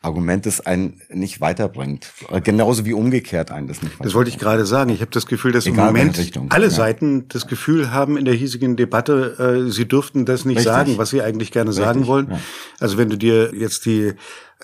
Argument, 0.00 0.46
das 0.46 0.60
einen 0.64 1.00
nicht 1.10 1.40
weiterbringt. 1.40 2.12
Genauso 2.44 2.84
wie 2.84 2.92
umgekehrt 2.92 3.50
einen 3.50 3.66
das 3.66 3.78
nicht 3.82 3.94
weiterbringt. 3.94 4.06
Das 4.06 4.14
wollte 4.14 4.30
ich 4.30 4.38
gerade 4.38 4.64
sagen. 4.64 4.90
Ich 4.90 5.00
habe 5.00 5.10
das 5.10 5.26
Gefühl, 5.26 5.50
dass 5.50 5.66
Egal 5.66 5.88
im 5.88 5.94
Moment 5.96 6.18
Richtung, 6.18 6.50
alle 6.50 6.66
ja. 6.66 6.70
Seiten 6.70 7.26
das 7.28 7.48
Gefühl 7.48 7.92
haben 7.92 8.16
in 8.16 8.24
der 8.24 8.34
hiesigen 8.34 8.76
Debatte, 8.76 9.64
äh, 9.66 9.70
sie 9.70 9.88
dürften 9.88 10.24
das 10.24 10.44
nicht 10.44 10.58
Richtig. 10.58 10.72
sagen, 10.72 10.98
was 10.98 11.10
sie 11.10 11.20
eigentlich 11.22 11.50
gerne 11.50 11.72
sagen 11.72 12.00
Richtig, 12.00 12.08
wollen. 12.08 12.30
ja. 12.30 12.40
Also 12.78 12.96
wenn 12.96 13.08
du 13.10 13.18
dir 13.18 13.52
jetzt 13.54 13.86
die, 13.86 14.12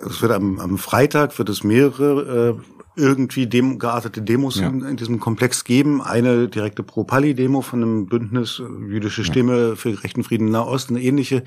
es 0.09 0.23
wird 0.23 0.31
am, 0.31 0.61
am 0.61 0.79
Freitag 0.79 1.37
wird 1.37 1.49
es 1.49 1.65
mehrere 1.65 2.59
äh, 2.61 2.75
irgendwie 2.97 3.49
dem, 3.49 3.81
geartete 3.81 4.23
Demos 4.23 4.61
Ja. 4.61 4.69
in, 4.69 4.83
in 4.85 4.97
diesem 4.97 5.19
Komplex 5.19 5.65
geben. 5.65 6.01
Eine 6.01 6.47
direkte 6.47 6.85
Pro-Pali-Demo 6.85 7.61
von 7.61 7.83
einem 7.83 8.07
Bündnis 8.07 8.61
äh, 8.61 8.89
Jüdische 8.89 9.25
Stimme 9.25 9.75
für 9.75 9.91
gerechten 9.91 10.23
Frieden 10.23 10.51
Nahost, 10.53 10.91
eine 10.91 11.03
ähnliche 11.03 11.43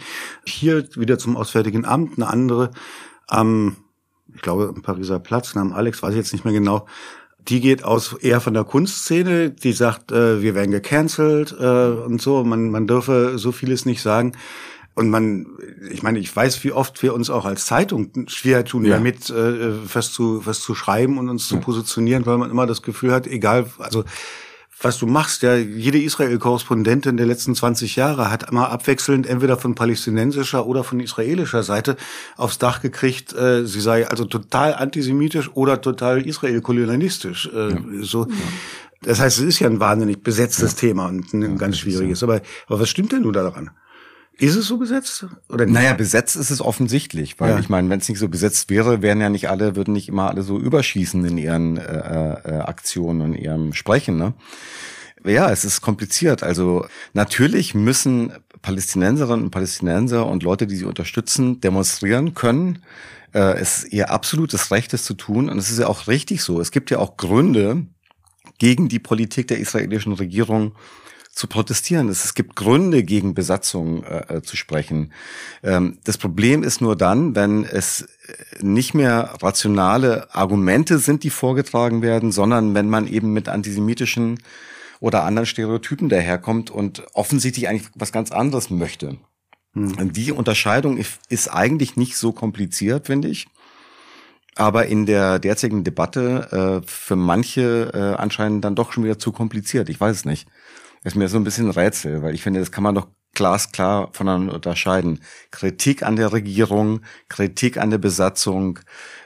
hier 0.45 0.85
wieder 0.97 1.17
zum 1.17 1.37
Auswärtigen 1.37 1.85
Amt, 1.85 2.17
eine 2.17 2.27
andere 2.27 2.71
am 3.27 3.77
ich 4.35 4.41
glaube, 4.41 4.71
am 4.75 4.81
Pariser 4.81 5.19
Platz, 5.19 5.55
Namen 5.55 5.73
Alex, 5.73 6.03
weiß 6.03 6.11
ich 6.11 6.17
jetzt 6.17 6.33
nicht 6.33 6.45
mehr 6.45 6.53
genau. 6.53 6.85
Die 7.39 7.61
geht 7.61 7.83
aus 7.83 8.13
eher 8.13 8.41
von 8.41 8.53
der 8.53 8.65
Kunstszene, 8.65 9.51
die 9.51 9.71
sagt, 9.71 10.11
äh, 10.11 10.41
wir 10.41 10.53
werden 10.53 10.71
gecancelt 10.71 11.55
äh, 11.57 11.63
und 11.63 12.21
so, 12.21 12.43
man, 12.43 12.69
man 12.69 12.87
dürfe 12.87 13.37
so 13.39 13.51
vieles 13.53 13.85
nicht 13.85 14.01
sagen. 14.01 14.33
Und 14.95 15.09
man, 15.09 15.47
ich 15.91 16.03
meine, 16.03 16.19
ich 16.19 16.35
weiß, 16.35 16.63
wie 16.63 16.71
oft 16.71 17.01
wir 17.03 17.13
uns 17.13 17.29
auch 17.29 17.45
als 17.45 17.65
Zeitung 17.65 18.11
schwer 18.27 18.65
tun, 18.65 18.83
Ja. 18.83 18.95
damit 18.95 19.29
äh, 19.29 19.93
was 19.93 20.11
zu 20.11 20.45
was 20.45 20.59
zu 20.59 20.75
schreiben 20.75 21.17
und 21.17 21.29
uns 21.29 21.47
zu 21.47 21.57
positionieren, 21.59 22.25
weil 22.25 22.37
man 22.37 22.51
immer 22.51 22.65
das 22.67 22.81
Gefühl 22.81 23.11
hat, 23.13 23.27
egal, 23.27 23.67
also 23.79 24.03
was 24.81 24.99
du 24.99 25.07
machst, 25.07 25.41
ja, 25.41 25.55
jede 25.55 25.99
Israel-Korrespondentin 25.99 27.17
der 27.17 27.25
letzten 27.25 27.55
20 27.55 27.95
Jahre 27.95 28.29
hat 28.29 28.49
immer 28.51 28.69
abwechselnd 28.69 29.25
entweder 29.25 29.57
von 29.57 29.75
palästinensischer 29.75 30.65
oder 30.67 30.83
von 30.83 30.99
israelischer 30.99 31.63
Seite 31.63 31.97
aufs 32.35 32.59
Dach 32.59 32.81
gekriegt, 32.81 33.33
äh, 33.33 33.65
sie 33.65 33.81
sei 33.81 34.07
also 34.07 34.25
total 34.25 34.75
antisemitisch 34.75 35.49
oder 35.53 35.81
total 35.81 36.25
israel-kolonialistisch. 36.25 37.49
Äh, 37.53 38.03
So. 38.03 38.27
Das 39.01 39.19
heißt, 39.19 39.37
es 39.37 39.43
ist 39.43 39.59
ja 39.59 39.67
ein 39.67 39.79
wahnsinnig 39.79 40.23
besetztes 40.23 40.75
Thema 40.75 41.07
und 41.07 41.31
ein 41.33 41.57
ganz 41.57 41.77
schwieriges. 41.77 42.23
Aber, 42.23 42.41
aber 42.67 42.79
was 42.79 42.89
stimmt 42.89 43.11
denn 43.11 43.21
nun 43.21 43.33
daran? 43.33 43.69
Ist 44.39 44.55
es 44.55 44.67
so 44.67 44.77
besetzt 44.77 45.25
oder 45.49 45.65
nicht? 45.65 45.73
Naja, 45.73 45.93
besetzt 45.93 46.35
ist 46.35 46.51
es 46.51 46.61
offensichtlich, 46.61 47.39
weil 47.39 47.51
Ja. 47.51 47.59
ich 47.59 47.69
meine, 47.69 47.89
wenn 47.89 47.99
es 47.99 48.07
nicht 48.07 48.19
so 48.19 48.29
besetzt 48.29 48.69
wäre, 48.69 49.01
wären 49.01 49.19
ja 49.19 49.29
nicht 49.29 49.49
alle, 49.49 49.75
würden 49.75 49.93
nicht 49.93 50.07
immer 50.09 50.29
alle 50.29 50.43
so 50.43 50.59
überschießen 50.59 51.25
in 51.25 51.37
ihren 51.37 51.77
äh, 51.77 52.33
äh, 52.33 52.59
Aktionen 52.59 53.21
und 53.21 53.33
ihrem 53.33 53.73
Sprechen. 53.73 54.17
Ne? 54.17 54.33
Ja, 55.25 55.49
es 55.51 55.65
ist 55.65 55.81
kompliziert. 55.81 56.43
Also 56.43 56.85
natürlich 57.13 57.73
müssen 57.73 58.31
Palästinenserinnen 58.61 59.45
und 59.45 59.51
Palästinenser 59.51 60.27
und 60.27 60.43
Leute, 60.43 60.67
die 60.67 60.75
sie 60.75 60.85
unterstützen, 60.85 61.59
demonstrieren 61.59 62.35
können. 62.35 62.83
Äh, 63.33 63.59
es 63.59 63.83
ist 63.85 63.93
ihr 63.93 64.11
absolutes 64.11 64.69
Recht, 64.71 64.93
es 64.93 65.03
zu 65.03 65.15
tun. 65.15 65.49
Und 65.49 65.57
es 65.57 65.71
ist 65.71 65.79
ja 65.79 65.87
auch 65.87 66.07
richtig 66.07 66.43
so. 66.43 66.61
Es 66.61 66.71
gibt 66.71 66.91
ja 66.91 66.99
auch 66.99 67.17
Gründe 67.17 67.87
gegen 68.59 68.87
die 68.87 68.99
Politik 68.99 69.47
der 69.47 69.57
israelischen 69.59 70.13
Regierung 70.13 70.73
zu 71.37 71.45
protestieren. 71.45 72.09
Es, 72.09 72.25
es 72.25 72.33
gibt 72.33 72.55
Gründe, 72.55 73.03
gegen 73.03 73.35
Besatzung 73.35 74.03
äh, 74.03 74.37
äh, 74.37 74.41
zu 74.41 74.57
sprechen. 74.57 75.13
Ähm, 75.61 75.99
das 76.03 76.17
Problem 76.17 76.63
ist 76.63 76.81
nur 76.81 76.95
dann, 76.95 77.35
wenn 77.35 77.63
es 77.63 78.01
äh, 78.01 78.07
nicht 78.63 78.95
mehr 78.95 79.35
rationale 79.43 80.33
Argumente 80.33 80.97
sind, 80.97 81.23
die 81.23 81.29
vorgetragen 81.29 82.01
werden, 82.01 82.31
sondern 82.31 82.73
wenn 82.73 82.89
man 82.89 83.07
eben 83.07 83.33
mit 83.33 83.49
antisemitischen 83.49 84.39
oder 84.99 85.25
anderen 85.25 85.45
Stereotypen 85.45 86.09
daherkommt 86.09 86.71
und 86.71 87.03
offensichtlich 87.13 87.69
eigentlich 87.69 87.87
was 87.93 88.11
ganz 88.11 88.31
anderes 88.31 88.71
möchte. 88.71 89.17
Die 89.75 90.31
Unterscheidung 90.31 90.97
ist, 90.97 91.19
ist 91.29 91.49
eigentlich 91.49 91.95
nicht 91.97 92.17
so 92.17 92.31
kompliziert, 92.31 93.05
finde 93.05 93.27
ich. 93.27 93.45
Aber 94.55 94.87
in 94.87 95.05
der 95.05 95.37
derzeitigen 95.37 95.83
Debatte 95.83 96.81
äh, 96.81 96.87
für 96.87 97.15
manche 97.15 97.91
äh, 97.93 98.19
anscheinend 98.19 98.65
dann 98.65 98.73
doch 98.73 98.91
schon 98.91 99.03
wieder 99.03 99.19
zu 99.19 99.31
kompliziert. 99.31 99.87
Ich 99.89 100.01
weiß 100.01 100.15
es 100.15 100.25
nicht. 100.25 100.47
Das 101.03 101.13
ist 101.13 101.17
mir 101.17 101.27
so 101.27 101.37
ein 101.37 101.43
bisschen 101.43 101.67
ein 101.67 101.71
Rätsel, 101.71 102.21
weil 102.23 102.33
ich 102.35 102.41
finde, 102.41 102.59
das 102.59 102.71
kann 102.71 102.83
man 102.83 102.95
doch 102.95 103.07
glasklar 103.33 104.09
voneinander 104.13 104.55
unterscheiden. 104.55 105.19
Kritik 105.51 106.01
an 106.01 106.15
der 106.15 106.33
Regierung, 106.33 107.01
Kritik 107.29 107.77
an 107.77 107.91
der 107.91 107.99
Besatzung 107.99 108.79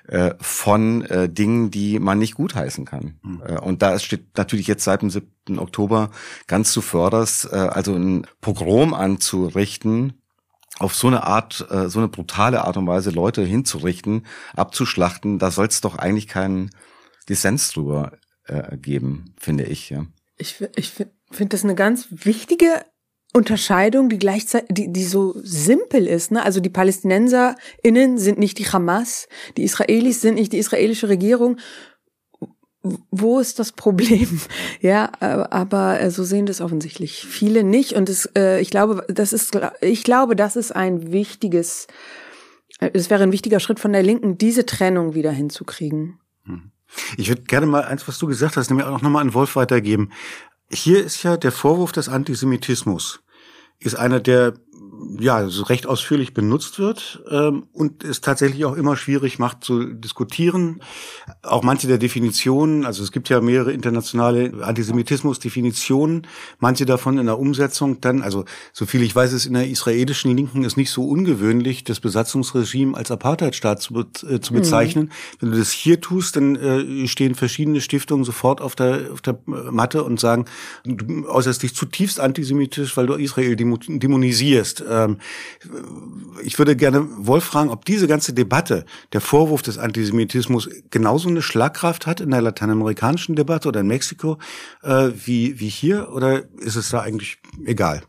äh, 0.07 0.33
von 0.41 1.03
äh, 1.05 1.29
Dingen, 1.29 1.71
die 1.71 1.97
man 1.99 2.19
nicht 2.19 2.35
gutheißen 2.35 2.83
kann. 2.83 3.19
Äh, 3.45 3.59
und 3.59 3.81
da 3.81 3.97
steht 3.99 4.37
natürlich 4.37 4.67
jetzt 4.67 4.83
seit 4.83 5.01
dem 5.01 5.09
7. 5.09 5.57
Oktober 5.59 6.11
ganz 6.47 6.73
zuvörderst, 6.73 7.53
äh, 7.53 7.55
also 7.55 7.95
ein 7.95 8.27
Pogrom 8.41 8.93
anzurichten, 8.93 10.21
auf 10.79 10.93
so 10.95 11.07
eine 11.07 11.23
Art, 11.23 11.65
äh, 11.69 11.87
so 11.89 11.99
eine 11.99 12.07
brutale 12.09 12.65
Art 12.65 12.75
und 12.75 12.87
Weise 12.87 13.11
Leute 13.11 13.43
hinzurichten, 13.43 14.25
abzuschlachten, 14.55 15.39
da 15.39 15.51
soll 15.51 15.67
es 15.67 15.79
doch 15.79 15.97
eigentlich 15.97 16.27
keinen 16.27 16.71
Dissens 17.29 17.71
drüber 17.71 18.13
äh, 18.45 18.75
geben, 18.77 19.35
finde 19.39 19.63
ich. 19.65 19.89
Ja. 19.89 20.05
Ich, 20.37 20.61
ich 20.75 20.89
fi- 20.89 21.05
finde 21.31 21.55
das 21.55 21.63
eine 21.63 21.75
ganz 21.75 22.07
wichtige 22.09 22.83
Unterscheidung, 23.33 24.09
die 24.09 24.19
gleichzeitig, 24.19 24.69
die, 24.71 24.91
die 24.91 25.05
so 25.05 25.35
simpel 25.41 26.05
ist. 26.05 26.31
Ne? 26.31 26.43
Also 26.43 26.59
die 26.59 26.69
PalästinenserInnen 26.69 28.17
sind 28.17 28.37
nicht 28.37 28.59
die 28.59 28.65
Hamas, 28.65 29.27
die 29.57 29.63
Israelis 29.63 30.21
sind 30.21 30.35
nicht 30.35 30.51
die 30.51 30.57
israelische 30.57 31.07
Regierung. 31.07 31.57
Wo 32.83 33.39
ist 33.39 33.59
das 33.59 33.71
Problem? 33.71 34.41
Ja, 34.81 35.11
äh, 35.19 35.25
aber 35.25 36.01
äh, 36.01 36.09
so 36.09 36.23
sehen 36.23 36.47
das 36.47 36.59
offensichtlich 36.59 37.25
viele 37.25 37.63
nicht. 37.63 37.93
Und 37.93 38.09
es, 38.09 38.27
äh, 38.35 38.59
ich 38.59 38.71
glaube, 38.71 39.05
das 39.07 39.31
ist, 39.31 39.57
ich 39.81 40.03
glaube, 40.03 40.35
das 40.35 40.55
ist 40.55 40.75
ein 40.75 41.11
wichtiges, 41.11 41.85
äh, 42.79 42.89
es 42.93 43.11
wäre 43.11 43.21
ein 43.21 43.31
wichtiger 43.31 43.59
Schritt 43.59 43.79
von 43.79 43.93
der 43.93 44.01
Linken, 44.01 44.39
diese 44.39 44.65
Trennung 44.65 45.13
wieder 45.13 45.31
hinzukriegen. 45.31 46.19
Hm. 46.45 46.71
Ich 47.17 47.29
würde 47.29 47.43
gerne 47.43 47.67
mal 47.67 47.83
eins, 47.83 48.07
was 48.07 48.17
du 48.17 48.27
gesagt 48.27 48.57
hast, 48.57 48.69
nämlich 48.69 48.87
auch 48.87 49.01
nochmal 49.01 49.21
an 49.21 49.33
Wolf 49.33 49.55
weitergeben. 49.55 50.11
Hier 50.73 51.03
ist 51.03 51.23
ja 51.23 51.35
der 51.37 51.51
Vorwurf 51.51 51.91
des 51.91 52.07
Antisemitismus, 52.07 53.21
ist 53.79 53.95
einer, 53.95 54.19
der 54.19 54.53
ja, 55.19 55.47
so 55.49 55.63
recht 55.63 55.87
ausführlich 55.87 56.33
benutzt 56.33 56.79
wird 56.79 57.23
ähm, 57.29 57.67
und 57.73 58.03
es 58.03 58.21
tatsächlich 58.21 58.65
auch 58.65 58.75
immer 58.75 58.95
schwierig 58.95 59.39
macht 59.39 59.63
zu 59.63 59.85
diskutieren. 59.85 60.81
Auch 61.43 61.63
manche 61.63 61.87
der 61.87 61.97
Definitionen, 61.97 62.85
also 62.85 63.03
es 63.03 63.11
gibt 63.11 63.29
ja 63.29 63.41
mehrere 63.41 63.71
internationale 63.71 64.63
Antisemitismus-Definitionen, 64.63 66.27
manche 66.59 66.85
davon 66.85 67.17
in 67.17 67.25
der 67.25 67.39
Umsetzung 67.39 68.01
dann, 68.01 68.21
also 68.21 68.45
so 68.73 68.85
viel 68.85 69.01
ich 69.01 69.15
weiß, 69.15 69.33
ist 69.33 69.45
in 69.45 69.53
der 69.53 69.67
israelischen 69.67 70.35
Linken 70.35 70.63
ist 70.63 70.77
nicht 70.77 70.91
so 70.91 71.03
ungewöhnlich, 71.07 71.83
das 71.83 71.99
Besatzungsregime 71.99 72.95
als 72.95 73.11
Apartheidstaat 73.11 73.81
zu, 73.81 73.99
äh, 73.99 74.39
zu 74.39 74.53
bezeichnen. 74.53 75.05
Mhm. 75.05 75.11
Wenn 75.39 75.51
du 75.51 75.57
das 75.57 75.71
hier 75.71 76.01
tust, 76.01 76.35
dann 76.35 76.55
äh, 76.55 77.07
stehen 77.07 77.35
verschiedene 77.35 77.81
Stiftungen 77.81 78.23
sofort 78.23 78.61
auf 78.61 78.75
der, 78.75 79.11
auf 79.11 79.21
der 79.21 79.39
Matte 79.45 80.03
und 80.03 80.19
sagen, 80.19 80.45
du 80.83 81.27
äußerst 81.27 81.63
dich 81.63 81.75
zutiefst 81.75 82.19
antisemitisch, 82.19 82.95
weil 82.97 83.07
du 83.07 83.13
Israel 83.13 83.55
dämonisierst 83.55 84.81
ähm, 84.91 85.17
ich 86.43 86.57
würde 86.59 86.75
gerne 86.75 87.07
Wolf 87.17 87.45
fragen, 87.45 87.69
ob 87.69 87.85
diese 87.85 88.07
ganze 88.07 88.33
Debatte, 88.33 88.85
der 89.13 89.21
Vorwurf 89.21 89.61
des 89.61 89.77
Antisemitismus, 89.77 90.69
genauso 90.89 91.29
eine 91.29 91.41
Schlagkraft 91.41 92.05
hat 92.05 92.19
in 92.21 92.31
der 92.31 92.41
lateinamerikanischen 92.41 93.35
Debatte 93.35 93.69
oder 93.69 93.79
in 93.79 93.87
Mexiko 93.87 94.37
äh, 94.83 95.09
wie, 95.25 95.59
wie 95.59 95.69
hier, 95.69 96.11
oder 96.11 96.43
ist 96.59 96.75
es 96.75 96.89
da 96.89 97.01
eigentlich 97.01 97.37
egal? 97.65 98.01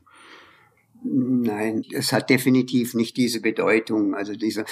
Nein, 1.04 1.84
es 1.92 2.12
hat 2.12 2.30
definitiv 2.30 2.94
nicht 2.94 3.16
diese 3.16 3.40
Bedeutung. 3.40 4.14
Also 4.14 4.34
diese, 4.34 4.64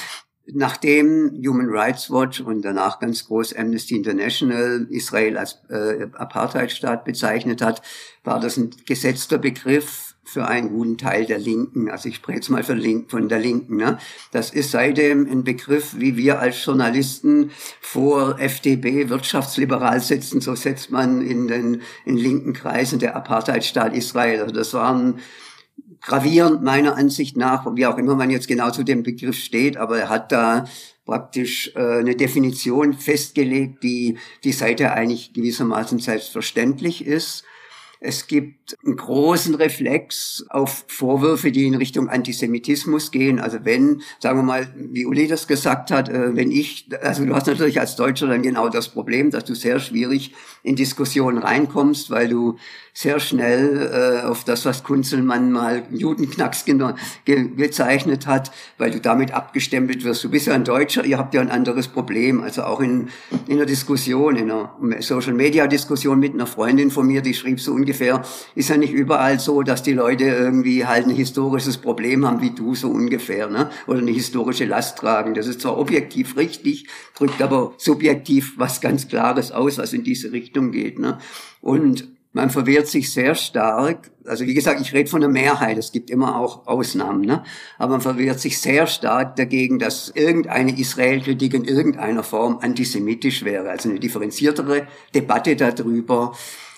Nachdem 0.52 1.40
Human 1.46 1.68
Rights 1.68 2.10
Watch 2.10 2.40
und 2.40 2.62
danach 2.62 2.98
ganz 2.98 3.26
groß 3.26 3.54
Amnesty 3.54 3.94
International 3.94 4.86
Israel 4.90 5.36
als 5.36 5.60
äh, 5.68 6.08
Apartheidstaat 6.14 7.04
bezeichnet 7.04 7.62
hat, 7.62 7.82
war 8.24 8.40
das 8.40 8.56
ein 8.56 8.70
gesetzter 8.86 9.38
Begriff 9.38 10.09
für 10.30 10.46
einen 10.46 10.70
guten 10.70 10.96
Teil 10.96 11.26
der 11.26 11.38
Linken. 11.38 11.90
Also 11.90 12.08
ich 12.08 12.16
spreche 12.16 12.36
jetzt 12.36 12.50
mal 12.50 12.62
von 12.62 13.28
der 13.28 13.38
Linken. 13.38 13.76
Ne? 13.76 13.98
Das 14.30 14.50
ist 14.50 14.70
seitdem 14.70 15.26
ein 15.30 15.42
Begriff, 15.42 15.96
wie 15.98 16.16
wir 16.16 16.38
als 16.38 16.64
Journalisten 16.64 17.50
vor 17.80 18.38
FDP 18.38 19.08
wirtschaftsliberal 19.08 20.00
setzen. 20.00 20.40
So 20.40 20.54
setzt 20.54 20.90
man 20.92 21.20
in 21.20 21.48
den 21.48 21.82
in 22.04 22.16
linken 22.16 22.52
Kreisen 22.52 23.00
der 23.00 23.16
Apartheidstaat 23.16 23.94
Israel. 23.96 24.42
Also 24.42 24.54
das 24.54 24.72
waren 24.72 25.18
gravierend 26.00 26.62
meiner 26.62 26.96
Ansicht 26.96 27.36
nach, 27.36 27.66
wie 27.74 27.86
auch 27.86 27.98
immer 27.98 28.14
man 28.14 28.30
jetzt 28.30 28.46
genau 28.46 28.70
zu 28.70 28.84
dem 28.84 29.02
Begriff 29.02 29.36
steht, 29.36 29.76
aber 29.76 29.98
er 29.98 30.08
hat 30.08 30.30
da 30.32 30.64
praktisch 31.04 31.72
äh, 31.74 31.98
eine 31.98 32.14
Definition 32.14 32.94
festgelegt, 32.94 33.82
die 33.82 34.16
die 34.44 34.52
Seite 34.52 34.92
eigentlich 34.92 35.32
gewissermaßen 35.32 35.98
selbstverständlich 35.98 37.04
ist. 37.04 37.44
Es 38.02 38.26
gibt 38.26 38.78
einen 38.82 38.96
großen 38.96 39.54
Reflex 39.54 40.46
auf 40.48 40.86
Vorwürfe, 40.88 41.52
die 41.52 41.66
in 41.66 41.74
Richtung 41.74 42.08
Antisemitismus 42.08 43.10
gehen. 43.10 43.38
Also 43.38 43.58
wenn, 43.64 44.00
sagen 44.20 44.38
wir 44.38 44.42
mal, 44.42 44.68
wie 44.74 45.04
Uli 45.04 45.28
das 45.28 45.46
gesagt 45.46 45.90
hat, 45.90 46.08
äh, 46.08 46.34
wenn 46.34 46.50
ich, 46.50 46.88
also 47.02 47.26
du 47.26 47.34
hast 47.34 47.46
natürlich 47.46 47.78
als 47.78 47.96
Deutscher 47.96 48.26
dann 48.26 48.40
genau 48.40 48.70
das 48.70 48.88
Problem, 48.88 49.30
dass 49.30 49.44
du 49.44 49.54
sehr 49.54 49.80
schwierig 49.80 50.32
in 50.62 50.76
Diskussionen 50.76 51.36
reinkommst, 51.36 52.10
weil 52.10 52.28
du 52.28 52.56
sehr 52.94 53.20
schnell 53.20 53.90
äh, 53.92 54.26
auf 54.26 54.44
das, 54.44 54.64
was 54.64 54.82
Kunzelmann 54.82 55.52
mal 55.52 55.82
Judenknacks 55.90 56.64
ge 56.64 57.48
gezeichnet 57.54 58.26
hat, 58.26 58.50
weil 58.78 58.90
du 58.90 59.00
damit 59.00 59.32
abgestempelt 59.32 60.04
wirst. 60.04 60.24
Du 60.24 60.30
bist 60.30 60.46
ja 60.46 60.54
ein 60.54 60.64
Deutscher, 60.64 61.04
ihr 61.04 61.18
habt 61.18 61.34
ja 61.34 61.42
ein 61.42 61.50
anderes 61.50 61.88
Problem. 61.88 62.42
Also 62.42 62.62
auch 62.62 62.80
in, 62.80 63.08
in 63.46 63.56
einer 63.56 63.66
Diskussion, 63.66 64.36
in 64.36 64.50
einer 64.50 64.74
Social-Media-Diskussion 65.00 66.18
mit 66.18 66.32
einer 66.32 66.46
Freundin 66.46 66.90
von 66.90 67.06
mir, 67.06 67.20
die 67.20 67.34
schrieb 67.34 67.60
so 67.60 67.72
ungefähr, 67.72 67.89
ist 68.54 68.68
ja 68.68 68.76
nicht 68.76 68.92
überall 68.92 69.40
so, 69.40 69.62
dass 69.62 69.82
die 69.82 69.92
Leute 69.92 70.24
irgendwie 70.24 70.86
halt 70.86 71.06
ein 71.06 71.14
historisches 71.14 71.78
Problem 71.78 72.26
haben 72.26 72.40
wie 72.40 72.50
du, 72.50 72.74
so 72.74 72.88
ungefähr, 72.88 73.48
ne? 73.48 73.70
oder 73.86 73.98
eine 73.98 74.10
historische 74.10 74.64
Last 74.64 74.98
tragen. 74.98 75.34
Das 75.34 75.46
ist 75.46 75.60
zwar 75.60 75.78
objektiv 75.78 76.36
richtig, 76.36 76.86
drückt 77.16 77.42
aber 77.42 77.74
subjektiv 77.78 78.54
was 78.56 78.80
ganz 78.80 79.08
Klares 79.08 79.52
aus, 79.52 79.78
was 79.78 79.92
in 79.92 80.04
diese 80.04 80.32
Richtung 80.32 80.72
geht. 80.72 80.98
Ne? 80.98 81.18
Und 81.60 82.08
man 82.32 82.50
verwehrt 82.50 82.86
sich 82.86 83.12
sehr 83.12 83.34
stark, 83.34 84.10
also 84.24 84.46
wie 84.46 84.54
gesagt, 84.54 84.80
ich 84.80 84.92
rede 84.92 85.10
von 85.10 85.20
der 85.20 85.30
Mehrheit, 85.30 85.76
es 85.78 85.90
gibt 85.90 86.10
immer 86.10 86.38
auch 86.38 86.66
Ausnahmen, 86.68 87.22
ne? 87.22 87.42
aber 87.76 87.92
man 87.92 88.00
verwehrt 88.00 88.38
sich 88.38 88.60
sehr 88.60 88.86
stark 88.86 89.34
dagegen, 89.34 89.80
dass 89.80 90.12
irgendeine 90.14 90.78
Israel-Kritik 90.78 91.54
in 91.54 91.64
irgendeiner 91.64 92.22
Form 92.22 92.58
antisemitisch 92.60 93.44
wäre. 93.44 93.70
Also 93.70 93.90
eine 93.90 93.98
differenziertere 93.98 94.86
Debatte 95.12 95.56
darüber 95.56 96.32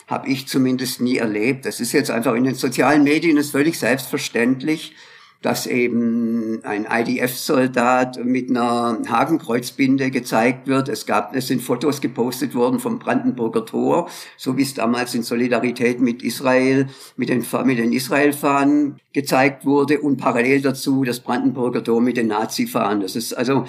habe 0.07 0.29
ich 0.29 0.49
zumindest 0.49 1.01
nie 1.01 1.17
erlebt. 1.17 1.67
Das 1.67 1.81
ist 1.81 1.93
jetzt 1.93 2.11
einfach 2.11 2.35
in 2.35 2.45
den 2.45 2.55
sozialen 2.55 3.05
Medien 3.05 3.37
ist 3.37 3.51
völlig 3.51 3.79
selbstverständlich 3.79 4.95
dass 5.43 5.67
eben 5.67 6.65
ein 6.65 6.87
IDF-Soldat 6.89 8.25
mit 8.25 8.49
einer 8.49 8.99
Hakenkreuzbinde 9.09 10.13
gezeigt 10.13 10.69
wird. 10.69 10.89
Es 10.89 11.05
gab, 11.05 11.35
es 11.35 11.49
sind 11.49 11.63
Fotos 11.63 12.01
gepostet 12.01 12.55
worden 12.55 12.79
vom 12.79 13.01
Brandenburger 13.01 13.67
Tor, 13.67 14.09
so 14.37 14.57
wie 14.57 14.63
es 14.63 14.75
damals 14.75 15.15
in 15.15 15.25
Solidarität 15.25 16.01
mit 16.01 16.23
Israel, 16.23 16.87
mit 17.17 17.29
den, 17.29 17.45
mit 17.65 17.79
den 17.79 17.93
Israel-Fahnen 17.93 19.01
gezeigt 19.13 19.67
wurde 19.67 20.01
und 20.01 20.17
parallel 20.17 20.63
dazu 20.63 21.03
das 21.03 21.21
Brandenburger 21.21 21.83
Tor 21.83 22.01
mit 22.01 22.17
den 22.17 22.29
Nazi-Fahnen. 22.29 23.01
Das 23.01 23.17
ist 23.17 23.33
also, 23.33 23.67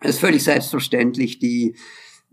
das 0.00 0.12
ist 0.12 0.20
völlig 0.20 0.44
selbstverständlich. 0.44 1.40
Die, 1.40 1.74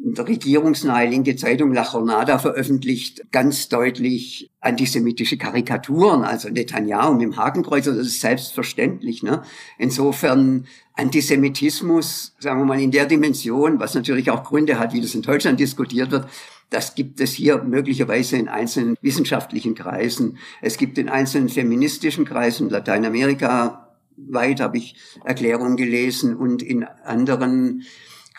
regierungsnahe 0.02 1.08
linke 1.08 1.36
Zeitung 1.36 1.74
La 1.74 1.84
Jornada 1.84 2.40
veröffentlicht 2.40 3.32
ganz 3.32 3.68
deutlich 3.68 4.50
antisemitische 4.62 5.38
Karikaturen, 5.38 6.24
also 6.24 6.50
Netanyahu 6.50 7.14
mit 7.14 7.24
dem 7.24 7.38
Hakenkreuz, 7.38 7.88
also 7.88 8.00
das 8.00 8.08
ist 8.08 8.22
selbstverständlich. 8.22 9.24
Ne? 9.24 9.44
Insofern 9.78 10.66
Antisemitismus, 10.94 12.36
sagen 12.40 12.60
wir 12.60 12.66
mal, 12.66 12.82
in 12.82 12.92
der 12.92 13.06
Dimension, 13.06 13.80
was 13.80 13.94
natürlich 13.94 14.32
auch 14.32 14.44
Gründe 14.44 14.80
hat, 14.80 14.94
wie 14.94 15.02
das 15.02 15.16
in 15.16 15.22
Deutschland 15.22 15.60
diskutiert 15.60 16.12
wird, 16.12 16.28
das 16.70 16.96
gibt 16.96 17.20
es 17.20 17.34
hier 17.34 17.64
möglicherweise 17.64 18.38
in 18.38 18.48
einzelnen 18.48 18.96
wissenschaftlichen 19.02 19.76
Kreisen. 19.76 20.38
Es 20.62 20.78
gibt 20.78 20.98
in 20.98 21.10
einzelnen 21.10 21.50
feministischen 21.50 22.26
Kreisen, 22.26 22.70
Lateinamerika 22.70 23.90
weit 24.28 24.60
habe 24.60 24.78
ich 24.78 24.96
Erklärungen 25.24 25.78
gelesen 25.78 26.36
und 26.36 26.62
in 26.62 26.84
anderen 26.84 27.84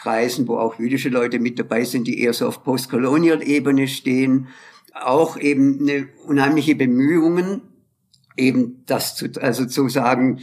Kreisen, 0.01 0.49
wo 0.49 0.57
auch 0.57 0.79
jüdische 0.79 1.11
Leute 1.11 1.39
mit 1.39 1.59
dabei 1.59 1.85
sind, 1.85 2.07
die 2.07 2.21
eher 2.21 2.33
so 2.33 2.49
auf 2.49 2.65
Postcolonial-Ebene 2.65 3.87
stehen, 3.87 4.49
auch 4.95 5.37
eben 5.39 5.81
eine 5.81 6.09
unheimliche 6.27 6.75
Bemühungen, 6.75 7.63
eben 8.37 8.83
das 8.87 9.15
zu, 9.15 9.27
also 9.41 9.67
zu 9.67 9.89
sagen, 9.89 10.41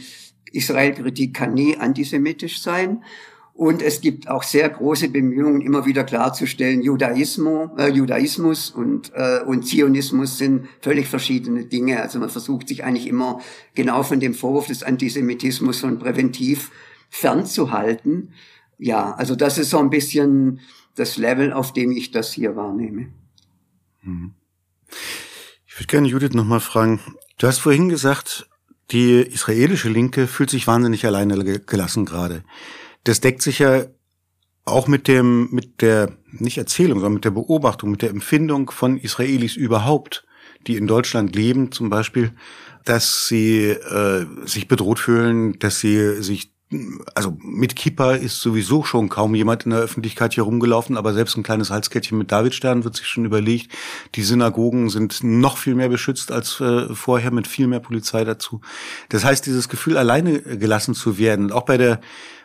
Israel-Kritik 0.52 1.34
kann 1.34 1.54
nie 1.54 1.76
antisemitisch 1.76 2.62
sein. 2.62 3.02
Und 3.52 3.82
es 3.82 4.00
gibt 4.00 4.28
auch 4.28 4.44
sehr 4.44 4.68
große 4.68 5.08
Bemühungen, 5.08 5.62
immer 5.62 5.84
wieder 5.84 6.04
klarzustellen, 6.04 6.80
Judaismus, 6.80 7.70
äh, 7.76 7.88
Judaismus 7.88 8.70
und, 8.70 9.10
äh, 9.16 9.40
und 9.44 9.66
Zionismus 9.66 10.38
sind 10.38 10.68
völlig 10.80 11.08
verschiedene 11.08 11.64
Dinge. 11.64 12.00
Also 12.00 12.20
man 12.20 12.30
versucht 12.30 12.68
sich 12.68 12.84
eigentlich 12.84 13.08
immer 13.08 13.40
genau 13.74 14.04
von 14.04 14.20
dem 14.20 14.34
Vorwurf 14.34 14.68
des 14.68 14.84
Antisemitismus 14.84 15.80
von 15.80 15.98
präventiv 15.98 16.70
fernzuhalten 17.10 18.32
ja, 18.78 19.12
also 19.14 19.34
das 19.34 19.58
ist 19.58 19.70
so 19.70 19.78
ein 19.78 19.90
bisschen 19.90 20.60
das 20.94 21.16
Level, 21.16 21.52
auf 21.52 21.72
dem 21.72 21.92
ich 21.92 22.10
das 22.10 22.32
hier 22.32 22.56
wahrnehme. 22.56 23.08
Hm. 24.00 24.34
Ich 25.66 25.78
würde 25.78 25.86
gerne 25.86 26.08
Judith 26.08 26.32
nochmal 26.32 26.60
fragen. 26.60 27.00
Du 27.38 27.46
hast 27.46 27.58
vorhin 27.58 27.88
gesagt, 27.88 28.48
die 28.90 29.20
israelische 29.20 29.88
Linke 29.88 30.26
fühlt 30.26 30.50
sich 30.50 30.66
wahnsinnig 30.66 31.04
alleine 31.04 31.60
gelassen 31.60 32.04
gerade. 32.04 32.42
Das 33.04 33.20
deckt 33.20 33.42
sich 33.42 33.58
ja 33.58 33.84
auch 34.64 34.86
mit 34.86 35.08
dem, 35.08 35.48
mit 35.50 35.82
der, 35.82 36.16
nicht 36.32 36.58
Erzählung, 36.58 36.98
sondern 36.98 37.14
mit 37.14 37.24
der 37.24 37.30
Beobachtung, 37.30 37.90
mit 37.90 38.02
der 38.02 38.10
Empfindung 38.10 38.70
von 38.70 38.98
Israelis 38.98 39.56
überhaupt, 39.56 40.26
die 40.66 40.76
in 40.76 40.86
Deutschland 40.86 41.34
leben, 41.34 41.72
zum 41.72 41.90
Beispiel, 41.90 42.32
dass 42.84 43.28
sie 43.28 43.68
äh, 43.68 44.26
sich 44.44 44.68
bedroht 44.68 44.98
fühlen, 44.98 45.58
dass 45.58 45.80
sie 45.80 46.22
sich 46.22 46.52
also 47.14 47.36
mit 47.40 47.76
Kippa 47.76 48.12
ist 48.12 48.40
sowieso 48.40 48.84
schon 48.84 49.08
kaum 49.08 49.34
jemand 49.34 49.64
in 49.64 49.70
der 49.70 49.80
Öffentlichkeit 49.80 50.34
hier 50.34 50.44
rumgelaufen, 50.44 50.98
aber 50.98 51.14
selbst 51.14 51.36
ein 51.36 51.42
kleines 51.42 51.70
Halskettchen 51.70 52.18
mit 52.18 52.30
Davidstern 52.30 52.84
wird 52.84 52.94
sich 52.94 53.06
schon 53.06 53.24
überlegt. 53.24 53.72
Die 54.14 54.22
Synagogen 54.22 54.90
sind 54.90 55.22
noch 55.22 55.56
viel 55.56 55.74
mehr 55.74 55.88
beschützt 55.88 56.30
als 56.30 56.60
äh, 56.60 56.94
vorher 56.94 57.30
mit 57.30 57.46
viel 57.46 57.68
mehr 57.68 57.80
Polizei 57.80 58.24
dazu. 58.24 58.60
Das 59.08 59.24
heißt, 59.24 59.46
dieses 59.46 59.70
Gefühl, 59.70 59.96
alleine 59.96 60.40
gelassen 60.40 60.94
zu 60.94 61.16
werden, 61.16 61.52
auch 61.52 61.64
bei 61.64 61.78
der 61.78 62.00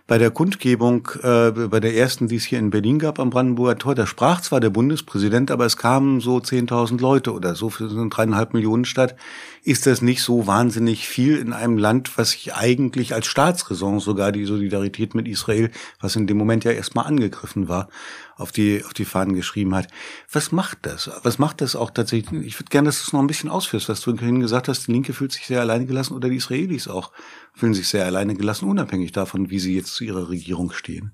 bei 0.05 0.17
der 0.17 0.31
Kundgebung, 0.31 1.07
äh, 1.21 1.51
bei 1.51 1.79
der 1.79 1.95
ersten, 1.95 2.27
die 2.27 2.35
es 2.35 2.43
hier 2.43 2.59
in 2.59 2.71
Berlin 2.71 2.99
gab 2.99 3.19
am 3.19 3.29
Brandenburger 3.29 3.77
Tor, 3.77 3.95
da 3.95 4.05
sprach 4.05 4.41
zwar 4.41 4.59
der 4.59 4.69
Bundespräsident, 4.69 5.49
aber 5.49 5.65
es 5.65 5.77
kamen 5.77 6.19
so 6.19 6.37
10.000 6.37 6.99
Leute 6.99 7.33
oder 7.33 7.55
so 7.55 7.69
für 7.69 7.87
so 7.87 7.99
eine 7.99 8.09
dreieinhalb 8.09 8.53
Millionen 8.53 8.83
Stadt. 8.83 9.15
Ist 9.63 9.85
das 9.87 10.01
nicht 10.01 10.21
so 10.21 10.45
wahnsinnig 10.45 11.07
viel 11.07 11.37
in 11.37 11.53
einem 11.53 11.77
Land, 11.77 12.17
was 12.17 12.31
sich 12.31 12.53
eigentlich 12.53 13.13
als 13.13 13.27
Staatsräson 13.27 14.01
sogar 14.01 14.33
die 14.33 14.43
Solidarität 14.43 15.15
mit 15.15 15.25
Israel, 15.25 15.71
was 16.01 16.17
in 16.17 16.27
dem 16.27 16.37
Moment 16.37 16.65
ja 16.65 16.71
erstmal 16.71 17.05
angegriffen 17.05 17.69
war, 17.69 17.87
auf 18.35 18.51
die, 18.51 18.83
auf 18.85 18.93
die 18.93 19.05
Fahnen 19.05 19.35
geschrieben 19.35 19.75
hat. 19.75 19.87
Was 20.31 20.51
macht 20.51 20.79
das? 20.83 21.09
Was 21.23 21.39
macht 21.39 21.61
das 21.61 21.75
auch 21.75 21.91
tatsächlich? 21.91 22.45
Ich 22.45 22.59
würde 22.59 22.69
gerne, 22.69 22.87
dass 22.87 22.99
du 22.99 23.03
es 23.07 23.13
noch 23.13 23.19
ein 23.19 23.27
bisschen 23.27 23.49
ausführst, 23.49 23.89
was 23.89 24.01
du 24.01 24.15
vorhin 24.15 24.39
gesagt 24.39 24.67
hast, 24.67 24.87
die 24.87 24.91
Linke 24.91 25.13
fühlt 25.13 25.31
sich 25.31 25.45
sehr 25.45 25.61
alleine 25.61 25.85
gelassen 25.85 26.15
oder 26.15 26.29
die 26.29 26.37
Israelis 26.37 26.87
auch 26.87 27.11
fühlen 27.53 27.73
sich 27.73 27.87
sehr 27.87 28.05
alleine 28.05 28.33
gelassen, 28.35 28.67
unabhängig 28.67 29.11
davon, 29.11 29.49
wie 29.49 29.59
sie 29.59 29.75
jetzt 29.75 29.93
zu 29.93 30.03
ihrer 30.03 30.29
Regierung 30.29 30.71
stehen. 30.71 31.11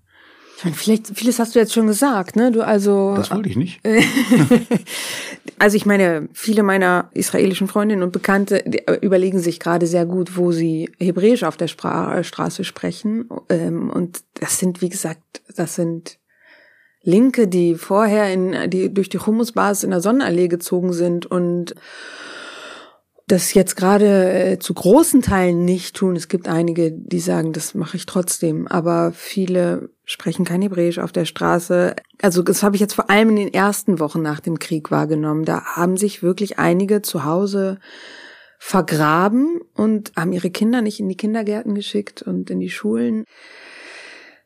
Ich 0.59 0.65
meine, 0.65 0.75
vielleicht, 0.75 1.07
vieles 1.17 1.39
hast 1.39 1.55
du 1.55 1.59
jetzt 1.59 1.73
schon 1.73 1.87
gesagt, 1.87 2.35
ne? 2.35 2.51
Du 2.51 2.61
also. 2.61 3.15
Das 3.15 3.31
wollte 3.31 3.47
ich 3.47 3.55
nicht. 3.55 3.79
also 5.57 5.77
ich 5.77 5.85
meine, 5.85 6.27
viele 6.33 6.63
meiner 6.63 7.09
israelischen 7.13 7.69
Freundinnen 7.69 8.03
und 8.03 8.11
Bekannte 8.11 8.57
überlegen 9.01 9.39
sich 9.39 9.61
gerade 9.61 9.87
sehr 9.87 10.05
gut, 10.05 10.35
wo 10.35 10.51
sie 10.51 10.91
Hebräisch 10.99 11.43
auf 11.43 11.55
der 11.55 11.69
Spra 11.69 12.21
Straße 12.25 12.65
sprechen. 12.65 13.29
Ähm, 13.47 13.89
und 13.89 14.19
das 14.33 14.59
sind, 14.59 14.81
wie 14.81 14.89
gesagt, 14.89 15.41
das 15.55 15.75
sind 15.75 16.19
Linke, 17.01 17.47
die 17.47 17.75
vorher 17.75 18.31
in, 18.33 18.69
die 18.69 18.93
durch 18.93 19.09
die 19.09 19.19
Humusbars 19.19 19.83
in 19.83 19.91
der 19.91 20.01
Sonnenallee 20.01 20.47
gezogen 20.47 20.93
sind 20.93 21.25
und 21.25 21.75
das 23.31 23.53
jetzt 23.53 23.75
gerade 23.75 24.33
äh, 24.33 24.59
zu 24.59 24.73
großen 24.73 25.21
Teilen 25.21 25.63
nicht 25.63 25.95
tun. 25.95 26.15
Es 26.15 26.27
gibt 26.27 26.47
einige, 26.47 26.91
die 26.91 27.19
sagen, 27.19 27.53
das 27.53 27.75
mache 27.75 27.95
ich 27.95 28.05
trotzdem, 28.07 28.67
aber 28.67 29.11
viele 29.13 29.89
sprechen 30.03 30.45
kein 30.45 30.63
Hebräisch 30.63 30.97
auf 30.97 31.11
der 31.11 31.25
Straße. 31.25 31.95
Also 32.21 32.41
das 32.41 32.63
habe 32.63 32.75
ich 32.75 32.81
jetzt 32.81 32.95
vor 32.95 33.09
allem 33.09 33.29
in 33.29 33.35
den 33.35 33.53
ersten 33.53 33.99
Wochen 33.99 34.21
nach 34.21 34.39
dem 34.39 34.57
Krieg 34.57 34.89
wahrgenommen. 34.89 35.45
Da 35.45 35.63
haben 35.63 35.95
sich 35.95 36.23
wirklich 36.23 36.57
einige 36.57 37.03
zu 37.03 37.23
Hause 37.23 37.77
vergraben 38.57 39.61
und 39.75 40.11
haben 40.17 40.33
ihre 40.33 40.49
Kinder 40.49 40.81
nicht 40.81 40.99
in 40.99 41.07
die 41.07 41.17
Kindergärten 41.17 41.75
geschickt 41.75 42.23
und 42.23 42.49
in 42.49 42.59
die 42.59 42.71
Schulen. 42.71 43.25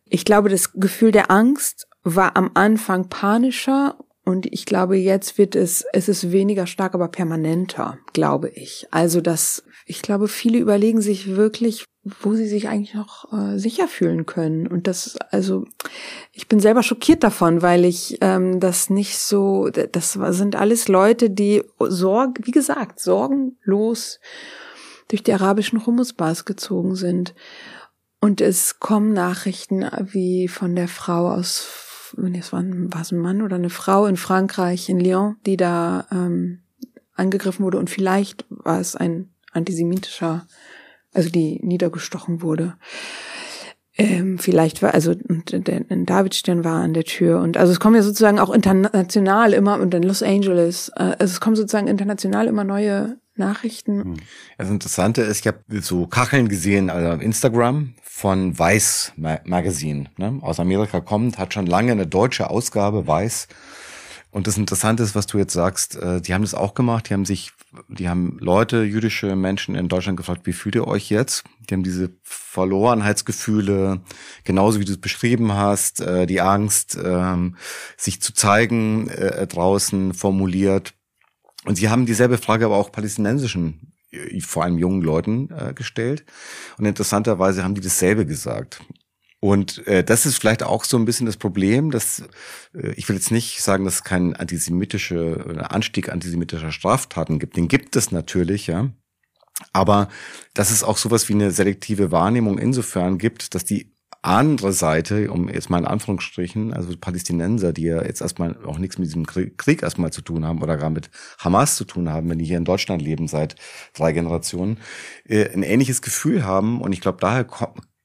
Ich 0.05 0.25
glaube, 0.25 0.49
das 0.49 0.73
Gefühl 0.73 1.11
der 1.11 1.31
Angst 1.31 1.87
war 2.03 2.35
am 2.35 2.51
Anfang 2.53 3.09
panischer 3.09 3.97
und 4.25 4.45
ich 4.53 4.65
glaube, 4.65 4.95
jetzt 4.95 5.37
wird 5.37 5.55
es, 5.55 5.85
es 5.91 6.07
ist 6.07 6.31
weniger 6.31 6.65
stark, 6.65 6.93
aber 6.93 7.09
permanenter, 7.09 7.97
glaube 8.13 8.49
ich. 8.49 8.87
Also, 8.89 9.19
dass, 9.19 9.63
ich 9.85 10.01
glaube, 10.01 10.29
viele 10.29 10.59
überlegen 10.59 11.01
sich 11.01 11.35
wirklich, 11.35 11.83
wo 12.21 12.33
sie 12.33 12.47
sich 12.47 12.69
eigentlich 12.69 12.93
noch 12.93 13.33
äh, 13.33 13.57
sicher 13.59 13.89
fühlen 13.89 14.25
können. 14.25 14.65
Und 14.67 14.87
das, 14.87 15.17
also, 15.31 15.65
ich 16.31 16.47
bin 16.47 16.61
selber 16.61 16.83
schockiert 16.83 17.21
davon, 17.21 17.61
weil 17.61 17.83
ich 17.83 18.17
ähm, 18.21 18.61
das 18.61 18.89
nicht 18.89 19.17
so, 19.17 19.69
das 19.69 20.13
sind 20.13 20.55
alles 20.55 20.87
Leute, 20.87 21.29
die 21.29 21.63
sorg, 21.79 22.39
wie 22.43 22.51
gesagt, 22.51 23.01
sorgenlos 23.01 24.21
durch 25.09 25.23
die 25.23 25.33
arabischen 25.33 25.85
Humusbars 25.85 26.45
gezogen 26.45 26.95
sind. 26.95 27.35
Und 28.21 28.39
es 28.39 28.79
kommen 28.79 29.11
Nachrichten 29.11 29.85
wie 29.99 30.47
von 30.47 30.77
der 30.77 30.87
Frau 30.87 31.29
aus 31.29 31.83
es 32.33 32.53
war, 32.53 32.63
war 32.65 33.01
es 33.01 33.11
ein 33.11 33.19
Mann 33.19 33.41
oder 33.41 33.55
eine 33.55 33.69
Frau 33.69 34.05
in 34.05 34.17
Frankreich, 34.17 34.89
in 34.89 34.99
Lyon, 34.99 35.37
die 35.45 35.57
da 35.57 36.05
ähm, 36.11 36.59
angegriffen 37.15 37.63
wurde 37.63 37.77
und 37.77 37.89
vielleicht 37.89 38.45
war 38.49 38.79
es 38.79 38.95
ein 38.95 39.29
antisemitischer, 39.51 40.47
also 41.13 41.29
die 41.29 41.59
niedergestochen 41.63 42.41
wurde. 42.41 42.75
Ähm, 43.95 44.39
vielleicht 44.39 44.81
war, 44.81 44.95
also 44.95 45.13
der, 45.13 45.85
ein 45.89 46.07
Davidstern 46.07 46.63
war 46.63 46.81
an 46.81 46.95
der 46.95 47.03
Tür 47.03 47.41
und 47.41 47.57
also 47.57 47.71
es 47.71 47.79
kommen 47.79 47.95
ja 47.95 48.01
sozusagen 48.01 48.39
auch 48.39 48.49
international 48.49 49.53
immer 49.53 49.79
und 49.79 49.93
in 49.93 50.01
Los 50.01 50.23
Angeles, 50.23 50.89
äh, 50.95 51.15
also 51.19 51.25
es 51.25 51.39
kommen 51.39 51.55
sozusagen 51.55 51.87
international 51.87 52.47
immer 52.47 52.63
neue 52.63 53.17
Nachrichten. 53.35 54.03
Hm. 54.03 54.17
Das 54.57 54.69
Interessante 54.69 55.21
ist, 55.21 55.41
ich 55.41 55.47
habe 55.47 55.59
so 55.81 56.07
Kacheln 56.07 56.49
gesehen 56.49 56.89
also 56.89 57.21
Instagram 57.21 57.93
von 58.15 58.57
Weiß 58.57 59.13
Magazine, 59.17 60.05
ne? 60.17 60.37
aus 60.41 60.59
Amerika 60.59 61.01
kommt, 61.01 61.39
hat 61.39 61.51
schon 61.55 61.65
lange 61.65 61.91
eine 61.93 62.05
deutsche 62.05 62.51
Ausgabe, 62.51 63.07
Weiß. 63.07 63.47
Und 64.29 64.45
das 64.45 64.55
Interessante 64.55 65.01
ist, 65.01 65.15
was 65.15 65.25
du 65.25 65.39
jetzt 65.39 65.53
sagst, 65.53 65.95
äh, 65.95 66.21
die 66.21 66.35
haben 66.35 66.43
das 66.43 66.53
auch 66.53 66.75
gemacht, 66.75 67.09
die 67.09 67.15
haben 67.15 67.25
sich, 67.25 67.53
die 67.87 68.07
haben 68.07 68.37
Leute, 68.39 68.83
jüdische 68.83 69.35
Menschen 69.35 69.73
in 69.73 69.89
Deutschland 69.89 70.15
gefragt, 70.15 70.45
wie 70.45 70.53
fühlt 70.53 70.75
ihr 70.75 70.87
euch 70.87 71.09
jetzt? 71.09 71.43
Die 71.67 71.73
haben 71.73 71.81
diese 71.81 72.11
Verlorenheitsgefühle, 72.21 74.01
genauso 74.43 74.79
wie 74.79 74.85
du 74.85 74.91
es 74.91 75.01
beschrieben 75.01 75.53
hast, 75.53 75.99
äh, 75.99 76.27
die 76.27 76.39
Angst, 76.39 76.97
ähm, 77.03 77.57
sich 77.97 78.21
zu 78.21 78.33
zeigen 78.33 79.09
äh, 79.09 79.47
draußen 79.47 80.13
formuliert 80.13 80.93
und 81.65 81.75
sie 81.75 81.89
haben 81.89 82.05
dieselbe 82.05 82.37
Frage 82.37 82.65
aber 82.65 82.77
auch 82.77 82.91
palästinensischen, 82.91 83.79
äh, 83.79 83.92
vor 84.41 84.63
allem 84.63 84.77
jungen 84.77 85.01
Leuten 85.01 85.49
äh, 85.51 85.73
gestellt. 85.73 86.25
Und 86.77 86.85
interessanterweise 86.85 87.63
haben 87.63 87.75
die 87.75 87.81
dasselbe 87.81 88.25
gesagt. 88.25 88.81
Und 89.39 89.85
äh, 89.87 90.05
das 90.05 90.25
ist 90.25 90.37
vielleicht 90.37 90.63
auch 90.63 90.85
so 90.85 90.95
ein 90.97 91.03
bisschen 91.03 91.25
das 91.25 91.35
Problem, 91.35 91.91
dass 91.91 92.23
äh, 92.73 92.93
ich 92.95 93.09
will 93.09 93.17
jetzt 93.17 93.29
nicht 93.29 93.61
sagen, 93.61 93.83
dass 93.83 93.95
es 93.95 94.03
keinen 94.05 94.33
antisemitische 94.35 95.15
äh, 95.15 95.59
Anstieg 95.59 96.07
antisemitischer 96.09 96.71
Straftaten 96.71 97.39
gibt. 97.39 97.57
Den 97.57 97.67
gibt 97.67 97.97
es 97.97 98.11
natürlich, 98.11 98.67
ja. 98.67 98.89
Aber 99.73 100.07
dass 100.53 100.71
es 100.71 100.83
auch 100.83 100.97
sowas 100.97 101.27
wie 101.27 101.33
eine 101.33 101.51
selektive 101.51 102.09
Wahrnehmung 102.09 102.57
insofern 102.57 103.17
gibt, 103.17 103.53
dass 103.53 103.65
die 103.65 103.92
andere 104.23 104.71
Seite, 104.71 105.29
um 105.29 105.49
jetzt 105.49 105.69
mal 105.69 105.79
in 105.79 105.85
Anführungsstrichen, 105.85 106.73
also 106.73 106.95
Palästinenser, 106.97 107.73
die 107.73 107.83
ja 107.83 108.03
jetzt 108.03 108.21
erstmal 108.21 108.57
auch 108.65 108.77
nichts 108.77 108.97
mit 108.97 109.07
diesem 109.07 109.25
Krieg 109.25 109.83
erstmal 109.83 110.11
zu 110.11 110.21
tun 110.21 110.45
haben 110.45 110.61
oder 110.61 110.77
gar 110.77 110.89
mit 110.89 111.09
Hamas 111.39 111.75
zu 111.75 111.83
tun 111.83 112.09
haben, 112.09 112.29
wenn 112.29 112.39
die 112.39 112.45
hier 112.45 112.57
in 112.57 112.65
Deutschland 112.65 113.01
leben 113.01 113.27
seit 113.27 113.55
drei 113.93 114.13
Generationen, 114.13 114.79
äh, 115.25 115.49
ein 115.49 115.63
ähnliches 115.63 116.01
Gefühl 116.01 116.45
haben. 116.45 116.81
Und 116.81 116.93
ich 116.93 117.01
glaube, 117.01 117.17
daher 117.19 117.45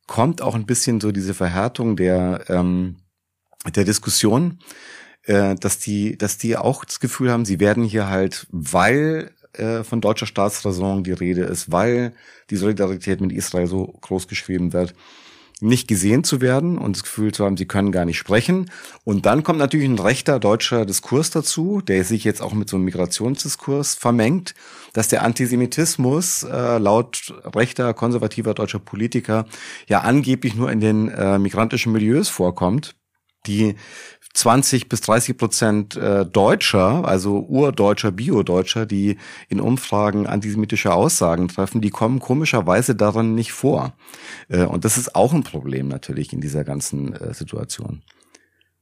kommt 0.09 0.43
auch 0.43 0.57
ein 0.57 0.67
bisschen 0.67 1.01
so 1.01 1.13
diese 1.13 1.35
Verhärtung 1.35 1.95
der, 1.95 2.45
ähm, 2.49 2.97
der 3.75 3.85
Diskussion, 3.85 4.59
äh, 5.23 5.55
dass 5.55 5.79
die, 5.79 6.19
dass 6.19 6.37
die 6.37 6.57
auch 6.57 6.85
das 6.85 6.99
Gefühl 6.99 7.31
haben, 7.31 7.45
sie 7.45 7.61
werden 7.61 7.85
hier 7.85 8.09
halt, 8.09 8.49
weil 8.51 9.31
äh, 9.53 9.85
von 9.85 10.01
deutscher 10.01 10.27
Staatsräson 10.27 11.05
die 11.05 11.13
Rede 11.13 11.43
ist, 11.43 11.71
weil 11.71 12.13
die 12.51 12.57
Solidarität 12.57 13.21
mit 13.21 13.33
Israel 13.33 13.69
so 13.69 13.87
groß 13.87 14.27
geschrieben 14.27 14.73
wird, 14.73 14.95
nicht 15.61 15.89
gesehen 15.89 16.25
zu 16.25 16.41
werden 16.41 16.79
und 16.79 16.97
das 16.97 17.03
Gefühl 17.03 17.33
zu 17.33 17.45
haben, 17.45 17.57
sie 17.57 17.67
können 17.67 17.93
gar 17.93 18.05
nicht 18.05 18.19
sprechen. 18.19 18.71
Und 19.05 19.27
dann 19.27 19.43
kommt 19.43 19.59
natürlich 19.59 19.89
ein 19.89 19.99
rechter 19.99 20.39
deutscher 20.39 20.87
Diskurs 20.87 21.31
dazu, 21.31 21.81
der 21.81 22.05
sich 22.05 22.25
jetzt 22.25 22.41
auch 22.43 22.53
mit 22.53 22.69
so 22.69 22.77
einem 22.77 22.85
Migrationsdiskurs 22.85 23.95
vermengt, 23.95 24.55
dass 24.93 25.09
der 25.09 25.23
Antisemitismus 25.23 26.45
äh, 26.45 26.79
laut 26.79 27.35
rechter, 27.55 27.95
konservativer 27.95 28.55
deutscher 28.55 28.79
Politiker 28.79 29.47
ja 29.87 30.01
angeblich 30.01 30.55
nur 30.55 30.71
in 30.71 30.81
den 30.81 31.09
äh, 31.09 31.39
migrantischen 31.39 31.93
Milieus 31.93 32.29
vorkommt 32.29 32.95
die 33.47 33.77
20 34.35 34.89
bis 34.89 35.01
30 35.01 35.37
Prozent 35.37 35.97
äh, 35.97 36.25
Deutscher, 36.25 37.07
also 37.07 37.41
urdeutscher, 37.49 38.13
Bio-Deutscher, 38.13 38.87
die 38.87 39.19
in 39.49 39.61
Umfragen 39.61 40.27
antisemitische 40.27 40.93
Aussagen 40.93 41.49
treffen, 41.49 41.81
die 41.81 41.91
kommen 41.91 42.21
komischerweise 42.21 42.95
darin 42.95 43.35
nicht 43.35 43.53
vor. 43.53 43.95
Äh, 44.49 44.65
und 44.65 44.85
das 44.85 44.99
ist 44.99 45.15
auch 45.15 45.33
ein 45.33 45.45
Problem 45.45 45.89
natürlich 45.89 46.33
in 46.33 46.41
dieser 46.41 46.65
ganzen 46.65 47.15
äh, 47.15 47.35
Situation. 47.35 48.03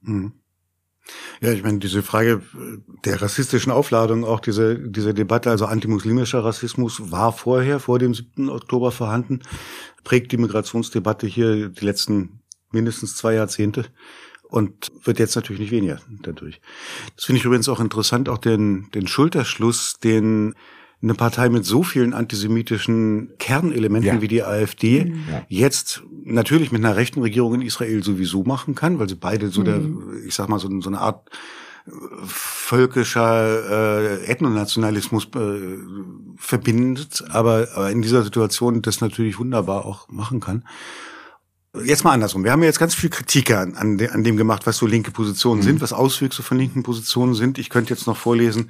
Mhm. 0.01 0.33
Ja, 1.39 1.53
ich 1.53 1.63
meine, 1.63 1.79
diese 1.79 2.03
Frage 2.03 2.41
der 3.05 3.21
rassistischen 3.21 3.71
Aufladung, 3.71 4.25
auch 4.25 4.41
diese, 4.41 4.77
diese 4.77 5.13
Debatte, 5.13 5.49
also 5.49 5.65
antimuslimischer 5.65 6.43
Rassismus 6.43 7.11
war 7.11 7.31
vorher, 7.31 7.79
vor 7.79 7.97
dem 7.97 8.13
7. 8.13 8.49
Oktober 8.49 8.91
vorhanden, 8.91 9.41
prägt 10.03 10.33
die 10.33 10.37
Migrationsdebatte 10.37 11.25
hier 11.25 11.69
die 11.69 11.85
letzten 11.85 12.41
mindestens 12.71 13.15
zwei 13.15 13.35
Jahrzehnte 13.35 13.85
und 14.49 14.87
wird 15.03 15.19
jetzt 15.19 15.35
natürlich 15.35 15.59
nicht 15.59 15.71
weniger 15.71 15.99
dadurch. 16.21 16.61
Das 17.15 17.25
finde 17.25 17.39
ich 17.39 17.45
übrigens 17.45 17.69
auch 17.69 17.79
interessant, 17.79 18.29
auch 18.29 18.37
den, 18.37 18.89
den 18.91 19.07
Schulterschluss, 19.07 19.99
den 19.99 20.55
eine 21.01 21.13
Partei 21.13 21.49
mit 21.49 21.63
so 21.63 21.83
vielen 21.83 22.13
antisemitischen 22.13 23.33
Kernelementen 23.37 24.15
ja. 24.15 24.21
wie 24.21 24.27
die 24.27 24.43
AfD 24.43 25.05
mhm. 25.05 25.25
jetzt 25.47 26.01
natürlich 26.23 26.71
mit 26.71 26.83
einer 26.83 26.95
rechten 26.95 27.21
Regierung 27.21 27.55
in 27.55 27.61
Israel 27.61 28.03
sowieso 28.03 28.43
machen 28.43 28.73
kann, 28.73 28.97
weil 28.97 29.07
sie 29.07 29.15
beide 29.15 29.49
so 29.49 29.61
mhm. 29.61 29.65
der, 29.65 29.81
ich 30.25 30.33
sag 30.33 30.49
mal, 30.49 30.59
so, 30.59 30.69
so 30.81 30.89
eine 30.89 30.99
Art 30.99 31.29
äh, 31.85 31.91
völkischer 32.25 34.23
äh, 34.23 34.25
Ethnonationalismus 34.25 35.27
äh, 35.35 35.77
verbindet, 36.35 37.23
aber, 37.29 37.67
aber 37.75 37.91
in 37.91 38.01
dieser 38.01 38.23
Situation 38.23 38.81
das 38.81 38.99
natürlich 38.99 39.37
wunderbar 39.37 39.85
auch 39.85 40.09
machen 40.09 40.39
kann 40.39 40.63
jetzt 41.83 42.03
mal 42.03 42.11
andersrum. 42.11 42.43
Wir 42.43 42.51
haben 42.51 42.61
ja 42.61 42.67
jetzt 42.67 42.79
ganz 42.79 42.95
viel 42.95 43.09
Kritik 43.09 43.51
an, 43.51 43.75
an, 43.75 44.23
dem 44.23 44.37
gemacht, 44.37 44.65
was 44.65 44.77
so 44.77 44.85
linke 44.85 45.11
Positionen 45.11 45.61
mhm. 45.61 45.65
sind, 45.65 45.81
was 45.81 45.93
Auswüchse 45.93 46.43
von 46.43 46.57
linken 46.57 46.83
Positionen 46.83 47.33
sind. 47.33 47.57
Ich 47.57 47.69
könnte 47.69 47.93
jetzt 47.93 48.07
noch 48.07 48.17
vorlesen, 48.17 48.69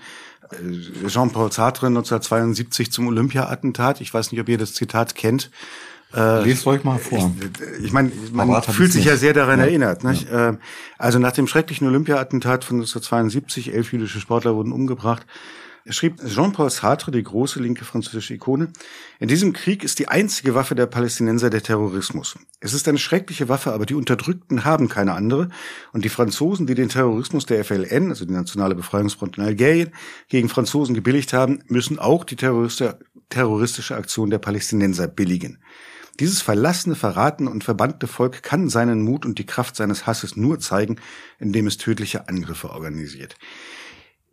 äh, 0.51 1.07
Jean-Paul 1.07 1.51
Sartre 1.51 1.87
1972 1.87 2.91
zum 2.91 3.07
Olympia-Attentat. 3.07 4.01
Ich 4.01 4.13
weiß 4.13 4.31
nicht, 4.31 4.41
ob 4.41 4.49
ihr 4.49 4.57
das 4.57 4.73
Zitat 4.73 5.15
kennt. 5.15 5.51
Äh, 6.13 6.43
Lest 6.43 6.65
euch 6.67 6.83
mal 6.83 6.99
vor. 6.99 7.33
Ich, 7.79 7.85
ich 7.85 7.91
meine, 7.91 8.11
man 8.31 8.49
Aber 8.49 8.61
fühlt 8.61 8.93
sich 8.93 9.05
ja 9.05 9.17
sehr 9.17 9.33
daran 9.33 9.59
ja. 9.59 9.65
erinnert. 9.65 10.03
Nicht? 10.03 10.29
Ja. 10.29 10.49
Äh, 10.51 10.57
also 10.97 11.19
nach 11.19 11.33
dem 11.33 11.47
schrecklichen 11.47 11.87
Olympia-Attentat 11.87 12.63
von 12.63 12.77
1972, 12.77 13.73
elf 13.73 13.91
jüdische 13.91 14.19
Sportler 14.19 14.55
wurden 14.55 14.71
umgebracht, 14.71 15.25
schrieb 15.89 16.21
Jean-Paul 16.25 16.69
Sartre, 16.69 17.11
die 17.11 17.23
große 17.23 17.59
linke 17.59 17.85
französische 17.85 18.33
Ikone, 18.33 18.71
in 19.19 19.27
diesem 19.27 19.53
Krieg 19.53 19.83
ist 19.83 19.99
die 19.99 20.07
einzige 20.07 20.55
Waffe 20.55 20.75
der 20.75 20.85
Palästinenser 20.85 21.49
der 21.49 21.63
Terrorismus. 21.63 22.35
Es 22.59 22.73
ist 22.73 22.87
eine 22.87 22.97
schreckliche 22.97 23.49
Waffe, 23.49 23.73
aber 23.73 23.85
die 23.85 23.95
Unterdrückten 23.95 24.65
haben 24.65 24.89
keine 24.89 25.13
andere. 25.13 25.49
Und 25.93 26.05
die 26.05 26.09
Franzosen, 26.09 26.67
die 26.67 26.75
den 26.75 26.89
Terrorismus 26.89 27.45
der 27.45 27.63
FLN, 27.63 28.09
also 28.09 28.25
die 28.25 28.33
Nationale 28.33 28.75
Befreiungsfront 28.75 29.37
in 29.37 29.43
Algerien, 29.43 29.91
gegen 30.29 30.49
Franzosen 30.49 30.95
gebilligt 30.95 31.33
haben, 31.33 31.63
müssen 31.67 31.99
auch 31.99 32.23
die 32.23 32.35
terroristische 32.35 33.95
Aktion 33.95 34.29
der 34.29 34.39
Palästinenser 34.39 35.07
billigen. 35.07 35.59
Dieses 36.19 36.41
verlassene, 36.41 36.95
verratene 36.95 37.49
und 37.51 37.63
verbannte 37.63 38.07
Volk 38.07 38.41
kann 38.41 38.69
seinen 38.69 39.03
Mut 39.03 39.23
und 39.23 39.37
die 39.37 39.45
Kraft 39.45 39.75
seines 39.75 40.07
Hasses 40.07 40.35
nur 40.35 40.59
zeigen, 40.59 40.95
indem 41.37 41.67
es 41.67 41.77
tödliche 41.77 42.27
Angriffe 42.27 42.71
organisiert. 42.71 43.35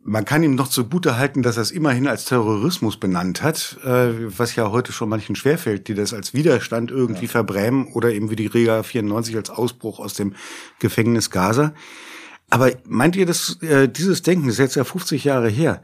Man 0.07 0.23
kann 0.23 0.43
ihm 0.43 0.53
noch 0.53 0.67
zugute 0.67 1.17
halten, 1.17 1.41
dass 1.41 1.57
er 1.57 1.63
es 1.63 1.71
immerhin 1.71 2.07
als 2.07 2.25
Terrorismus 2.25 2.97
benannt 2.97 3.41
hat, 3.41 3.79
äh, 3.83 4.37
was 4.37 4.55
ja 4.55 4.69
heute 4.69 4.91
schon 4.91 5.09
manchen 5.09 5.35
schwerfällt, 5.35 5.87
die 5.87 5.95
das 5.95 6.13
als 6.13 6.35
Widerstand 6.35 6.91
irgendwie 6.91 7.25
ja. 7.25 7.31
verbrämen 7.31 7.87
oder 7.87 8.11
eben 8.11 8.29
wie 8.29 8.35
die 8.35 8.45
Rega 8.45 8.83
94 8.83 9.35
als 9.35 9.49
Ausbruch 9.49 9.99
aus 9.99 10.13
dem 10.13 10.35
Gefängnis 10.77 11.31
Gaza. 11.31 11.73
Aber 12.51 12.71
meint 12.87 13.15
ihr, 13.15 13.25
dass 13.25 13.59
äh, 13.63 13.89
dieses 13.89 14.21
Denken, 14.21 14.45
das 14.45 14.55
ist 14.55 14.59
jetzt 14.59 14.75
ja 14.75 14.83
50 14.83 15.23
Jahre 15.23 15.49
her, 15.49 15.81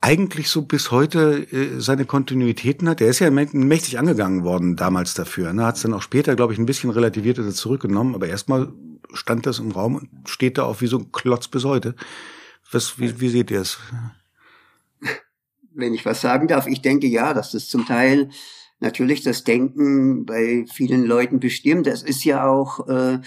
eigentlich 0.00 0.50
so 0.50 0.62
bis 0.62 0.90
heute 0.90 1.46
äh, 1.52 1.78
seine 1.78 2.06
Kontinuitäten 2.06 2.88
hat. 2.88 3.00
Er 3.00 3.06
ist 3.06 3.20
ja 3.20 3.30
mächtig 3.30 4.00
angegangen 4.00 4.42
worden 4.42 4.74
damals 4.74 5.14
dafür. 5.14 5.52
Ne? 5.52 5.64
Hat 5.64 5.76
es 5.76 5.82
dann 5.82 5.94
auch 5.94 6.02
später, 6.02 6.34
glaube 6.34 6.52
ich, 6.52 6.58
ein 6.58 6.66
bisschen 6.66 6.90
relativiert 6.90 7.38
oder 7.38 7.50
zurückgenommen. 7.50 8.16
Aber 8.16 8.26
erstmal 8.26 8.72
stand 9.12 9.46
das 9.46 9.60
im 9.60 9.70
Raum 9.70 9.94
und 9.94 10.08
steht 10.28 10.58
da 10.58 10.64
auch 10.64 10.80
wie 10.80 10.88
so 10.88 10.98
ein 10.98 11.12
Klotz 11.12 11.46
bis 11.46 11.64
heute. 11.64 11.94
Was, 12.70 12.98
wie, 12.98 13.20
wie 13.20 13.28
seht 13.28 13.50
ihr 13.50 13.60
es? 13.60 13.78
Wenn 15.72 15.94
ich 15.94 16.04
was 16.04 16.20
sagen 16.20 16.48
darf, 16.48 16.66
ich 16.66 16.82
denke 16.82 17.06
ja, 17.06 17.34
dass 17.34 17.52
das 17.52 17.68
zum 17.68 17.86
Teil 17.86 18.30
natürlich 18.80 19.22
das 19.22 19.44
Denken 19.44 20.24
bei 20.26 20.64
vielen 20.72 21.04
Leuten 21.04 21.40
bestimmt. 21.40 21.86
Das 21.86 22.02
ist 22.02 22.24
ja 22.24 22.46
auch 22.46 22.88
äh, 22.88 23.20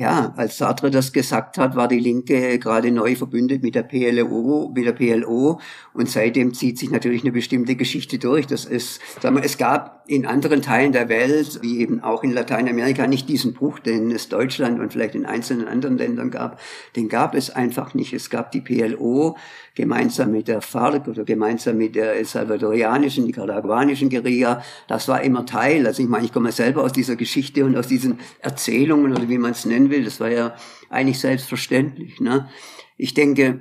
ja, 0.00 0.32
als 0.38 0.56
Sartre 0.56 0.90
das 0.90 1.12
gesagt 1.12 1.58
hat, 1.58 1.76
war 1.76 1.86
die 1.86 1.98
Linke 1.98 2.58
gerade 2.58 2.90
neu 2.90 3.16
verbündet 3.16 3.62
mit 3.62 3.74
der 3.74 3.82
PLO, 3.82 4.72
mit 4.74 4.86
der 4.86 4.92
PLO 4.92 5.60
und 5.92 6.08
seitdem 6.08 6.54
zieht 6.54 6.78
sich 6.78 6.90
natürlich 6.90 7.20
eine 7.20 7.32
bestimmte 7.32 7.76
Geschichte 7.76 8.18
durch. 8.18 8.46
Das 8.46 8.64
ist, 8.64 9.02
sagen 9.20 9.36
wir, 9.36 9.44
es 9.44 9.58
gab 9.58 10.00
in 10.10 10.26
anderen 10.26 10.62
Teilen 10.62 10.92
der 10.92 11.08
Welt, 11.08 11.60
wie 11.62 11.80
eben 11.80 12.02
auch 12.02 12.24
in 12.24 12.32
Lateinamerika, 12.32 13.06
nicht 13.06 13.28
diesen 13.28 13.52
Bruch, 13.52 13.78
den 13.78 14.10
es 14.10 14.28
Deutschland 14.28 14.80
und 14.80 14.92
vielleicht 14.92 15.14
in 15.14 15.26
einzelnen 15.26 15.68
anderen 15.68 15.98
Ländern 15.98 16.30
gab. 16.30 16.58
Den 16.96 17.08
gab 17.08 17.34
es 17.34 17.50
einfach 17.50 17.92
nicht. 17.94 18.12
Es 18.12 18.30
gab 18.30 18.50
die 18.50 18.60
PLO 18.60 19.36
gemeinsam 19.76 20.32
mit 20.32 20.48
der 20.48 20.62
FARC 20.62 21.06
oder 21.06 21.24
gemeinsam 21.24 21.78
mit 21.78 21.94
der 21.94 22.24
salvadorianischen, 22.24 23.24
nicaraguanischen 23.24 24.10
Guerilla. 24.10 24.62
Das 24.88 25.06
war 25.06 25.22
immer 25.22 25.46
Teil. 25.46 25.86
Also 25.86 26.02
ich 26.02 26.08
meine, 26.08 26.24
ich 26.24 26.32
komme 26.32 26.50
selber 26.50 26.82
aus 26.82 26.92
dieser 26.92 27.14
Geschichte 27.14 27.64
und 27.64 27.76
aus 27.76 27.86
diesen 27.86 28.18
Erzählungen 28.40 29.12
oder 29.12 29.28
wie 29.28 29.38
man 29.38 29.52
es 29.52 29.64
will. 29.90 30.04
Das 30.04 30.20
war 30.20 30.30
ja 30.30 30.54
eigentlich 30.88 31.18
selbstverständlich. 31.18 32.20
Ne? 32.20 32.48
Ich 32.96 33.14
denke, 33.14 33.60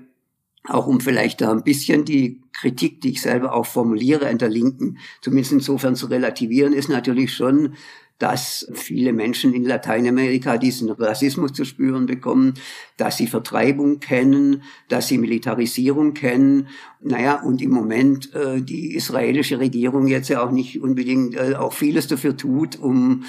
auch 0.67 0.87
um 0.87 0.99
vielleicht 0.99 1.41
da 1.41 1.51
ein 1.51 1.63
bisschen 1.63 2.05
die 2.05 2.41
Kritik, 2.53 3.01
die 3.01 3.11
ich 3.11 3.21
selber 3.21 3.53
auch 3.53 3.65
formuliere 3.65 4.27
an 4.27 4.37
der 4.37 4.49
Linken, 4.49 4.97
zumindest 5.21 5.53
insofern 5.53 5.95
zu 5.95 6.07
relativieren, 6.07 6.73
ist 6.73 6.89
natürlich 6.89 7.33
schon, 7.33 7.75
dass 8.19 8.69
viele 8.73 9.13
Menschen 9.13 9.53
in 9.53 9.63
Lateinamerika 9.63 10.57
diesen 10.57 10.89
Rassismus 10.89 11.53
zu 11.53 11.63
spüren 11.63 12.05
bekommen, 12.05 12.53
dass 12.97 13.15
sie 13.15 13.27
Vertreibung 13.27 14.01
kennen, 14.01 14.63
dass 14.89 15.07
sie 15.07 15.17
Militarisierung 15.17 16.13
kennen. 16.13 16.67
Naja, 16.99 17.41
und 17.41 17.61
im 17.61 17.71
Moment 17.71 18.33
äh, 18.35 18.61
die 18.61 18.93
israelische 18.93 19.59
Regierung 19.59 20.07
jetzt 20.07 20.27
ja 20.27 20.43
auch 20.43 20.51
nicht 20.51 20.81
unbedingt 20.81 21.35
äh, 21.35 21.55
auch 21.55 21.71
vieles 21.71 22.07
dafür 22.07 22.35
tut, 22.35 22.77
um 22.77 23.23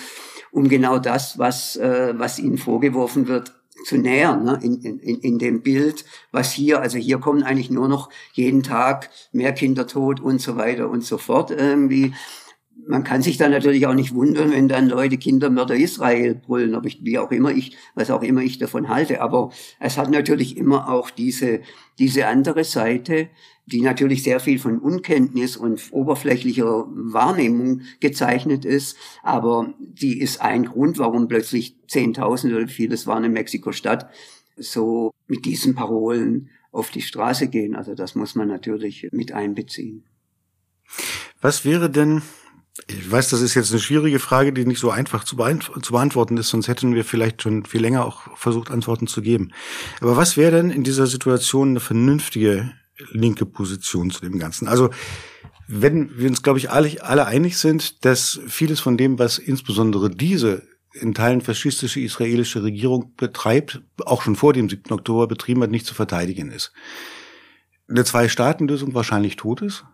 um 0.52 0.68
genau 0.68 0.98
das, 0.98 1.38
was, 1.38 1.76
äh, 1.76 2.14
was 2.16 2.38
ihnen 2.38 2.58
vorgeworfen 2.58 3.28
wird, 3.28 3.52
zu 3.84 3.96
nähern, 3.96 4.44
ne? 4.44 4.58
in, 4.62 4.80
in, 4.80 5.20
in 5.20 5.38
dem 5.38 5.62
Bild, 5.62 6.04
was 6.32 6.52
hier, 6.52 6.80
also 6.80 6.98
hier 6.98 7.18
kommen 7.18 7.42
eigentlich 7.42 7.70
nur 7.70 7.88
noch 7.88 8.10
jeden 8.32 8.62
Tag 8.62 9.10
mehr 9.32 9.52
Kinder 9.52 9.86
tot 9.86 10.20
und 10.20 10.40
so 10.40 10.56
weiter 10.56 10.90
und 10.90 11.04
so 11.04 11.18
fort 11.18 11.50
irgendwie. 11.50 12.12
Man 12.86 13.04
kann 13.04 13.22
sich 13.22 13.36
dann 13.36 13.50
natürlich 13.50 13.86
auch 13.86 13.94
nicht 13.94 14.14
wundern, 14.14 14.52
wenn 14.52 14.68
dann 14.68 14.88
Leute 14.88 15.18
Kindermörder 15.18 15.76
Israel 15.76 16.34
brüllen, 16.34 16.74
ob 16.74 16.86
ich, 16.86 17.04
wie 17.04 17.18
auch 17.18 17.30
immer 17.30 17.50
ich, 17.50 17.76
was 17.94 18.10
auch 18.10 18.22
immer 18.22 18.40
ich 18.40 18.58
davon 18.58 18.88
halte. 18.88 19.20
Aber 19.20 19.50
es 19.78 19.98
hat 19.98 20.10
natürlich 20.10 20.56
immer 20.56 20.88
auch 20.88 21.10
diese, 21.10 21.60
diese 21.98 22.26
andere 22.26 22.64
Seite, 22.64 23.28
die 23.70 23.82
natürlich 23.82 24.22
sehr 24.22 24.40
viel 24.40 24.58
von 24.58 24.78
Unkenntnis 24.78 25.56
und 25.56 25.82
oberflächlicher 25.92 26.86
Wahrnehmung 26.90 27.82
gezeichnet 28.00 28.64
ist, 28.64 28.96
aber 29.22 29.72
die 29.78 30.20
ist 30.20 30.40
ein 30.40 30.64
Grund, 30.64 30.98
warum 30.98 31.28
plötzlich 31.28 31.76
Zehntausende 31.88 32.56
oder 32.56 32.68
vieles 32.68 33.06
waren 33.06 33.24
in 33.24 33.32
Mexiko-Stadt 33.32 34.10
so 34.56 35.12
mit 35.26 35.44
diesen 35.44 35.74
Parolen 35.74 36.50
auf 36.72 36.90
die 36.90 37.02
Straße 37.02 37.48
gehen. 37.48 37.74
Also 37.74 37.94
das 37.94 38.14
muss 38.14 38.34
man 38.34 38.48
natürlich 38.48 39.08
mit 39.12 39.32
einbeziehen. 39.32 40.04
Was 41.40 41.64
wäre 41.64 41.90
denn, 41.90 42.22
ich 42.86 43.10
weiß, 43.10 43.30
das 43.30 43.40
ist 43.40 43.54
jetzt 43.54 43.70
eine 43.70 43.80
schwierige 43.80 44.18
Frage, 44.18 44.52
die 44.52 44.66
nicht 44.66 44.80
so 44.80 44.90
einfach 44.90 45.24
zu, 45.24 45.36
zu, 45.36 45.92
beantworten 45.92 46.36
ist, 46.36 46.48
sonst 46.48 46.68
hätten 46.68 46.94
wir 46.94 47.04
vielleicht 47.04 47.42
schon 47.42 47.64
viel 47.64 47.80
länger 47.80 48.04
auch 48.04 48.36
versucht, 48.36 48.70
Antworten 48.70 49.06
zu 49.06 49.22
geben. 49.22 49.52
Aber 50.00 50.16
was 50.16 50.36
wäre 50.36 50.52
denn 50.52 50.70
in 50.70 50.84
dieser 50.84 51.06
Situation 51.06 51.70
eine 51.70 51.80
vernünftige 51.80 52.72
linke 53.10 53.46
Position 53.46 54.10
zu 54.10 54.20
dem 54.20 54.38
Ganzen. 54.38 54.68
Also 54.68 54.90
wenn 55.68 56.18
wir 56.18 56.28
uns, 56.28 56.42
glaube 56.42 56.58
ich, 56.58 56.70
alle, 56.70 57.02
alle 57.02 57.26
einig 57.26 57.56
sind, 57.56 58.04
dass 58.04 58.40
vieles 58.48 58.80
von 58.80 58.96
dem, 58.96 59.18
was 59.18 59.38
insbesondere 59.38 60.10
diese 60.10 60.62
in 60.92 61.14
Teilen 61.14 61.40
faschistische 61.40 62.00
israelische 62.00 62.64
Regierung 62.64 63.14
betreibt, 63.16 63.80
auch 64.04 64.22
schon 64.22 64.34
vor 64.34 64.52
dem 64.52 64.68
7. 64.68 64.90
Oktober 64.92 65.28
betrieben 65.28 65.62
hat, 65.62 65.70
nicht 65.70 65.86
zu 65.86 65.94
verteidigen 65.94 66.50
ist. 66.50 66.72
Eine 67.88 68.04
Zwei-Staaten-Lösung 68.04 68.94
wahrscheinlich 68.94 69.36
tot 69.36 69.62
ist 69.62 69.84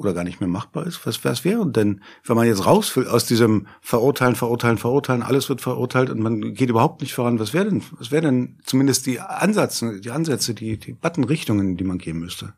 oder 0.00 0.14
gar 0.14 0.24
nicht 0.24 0.40
mehr 0.40 0.48
machbar 0.48 0.86
ist. 0.86 1.06
Was, 1.06 1.24
was 1.24 1.44
wäre 1.44 1.66
denn, 1.70 2.02
wenn 2.24 2.36
man 2.36 2.46
jetzt 2.46 2.66
raus 2.66 2.96
will 2.96 3.06
aus 3.06 3.26
diesem 3.26 3.66
Verurteilen, 3.80 4.34
Verurteilen, 4.34 4.78
Verurteilen, 4.78 5.22
alles 5.22 5.48
wird 5.48 5.60
verurteilt 5.60 6.10
und 6.10 6.20
man 6.20 6.54
geht 6.54 6.70
überhaupt 6.70 7.02
nicht 7.02 7.14
voran. 7.14 7.38
Was 7.38 7.52
wäre 7.52 7.66
denn, 7.66 7.82
was 7.98 8.10
wäre 8.10 8.22
denn 8.22 8.58
zumindest 8.64 9.06
die 9.06 9.20
Ansätze, 9.20 10.00
die 10.00 10.10
Ansätze, 10.10 10.54
die, 10.54 10.78
die 10.78 10.94
Buttonrichtungen, 10.94 11.76
die 11.76 11.84
man 11.84 11.98
gehen 11.98 12.18
müsste? 12.18 12.54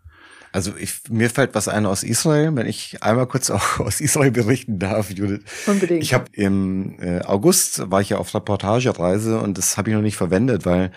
Also 0.53 0.73
ich, 0.79 1.01
mir 1.09 1.31
fällt 1.31 1.55
was 1.55 1.67
ein 1.67 1.87
aus 1.87 2.03
Israel, 2.03 2.55
wenn 2.55 2.67
ich 2.67 3.03
einmal 3.03 3.27
kurz 3.27 3.51
auch 3.51 3.81
aus 3.81 4.01
Israel 4.01 4.31
berichten 4.31 4.79
darf, 4.79 5.11
Judith. 5.11 5.41
Unbedingt. 5.67 6.03
Ich 6.03 6.13
habe 6.13 6.27
im 6.33 6.99
äh, 7.01 7.23
August 7.23 7.91
war 7.91 8.03
ich 8.03 8.11
ja 8.11 8.19
auf 8.19 8.35
Reportagereise 8.35 9.41
und 9.41 9.57
das 9.57 9.79
habe 9.79 9.91
ich 9.91 9.97
noch 9.97 10.03
nicht 10.03 10.17
verwendet, 10.17 10.67
weil 10.67 10.93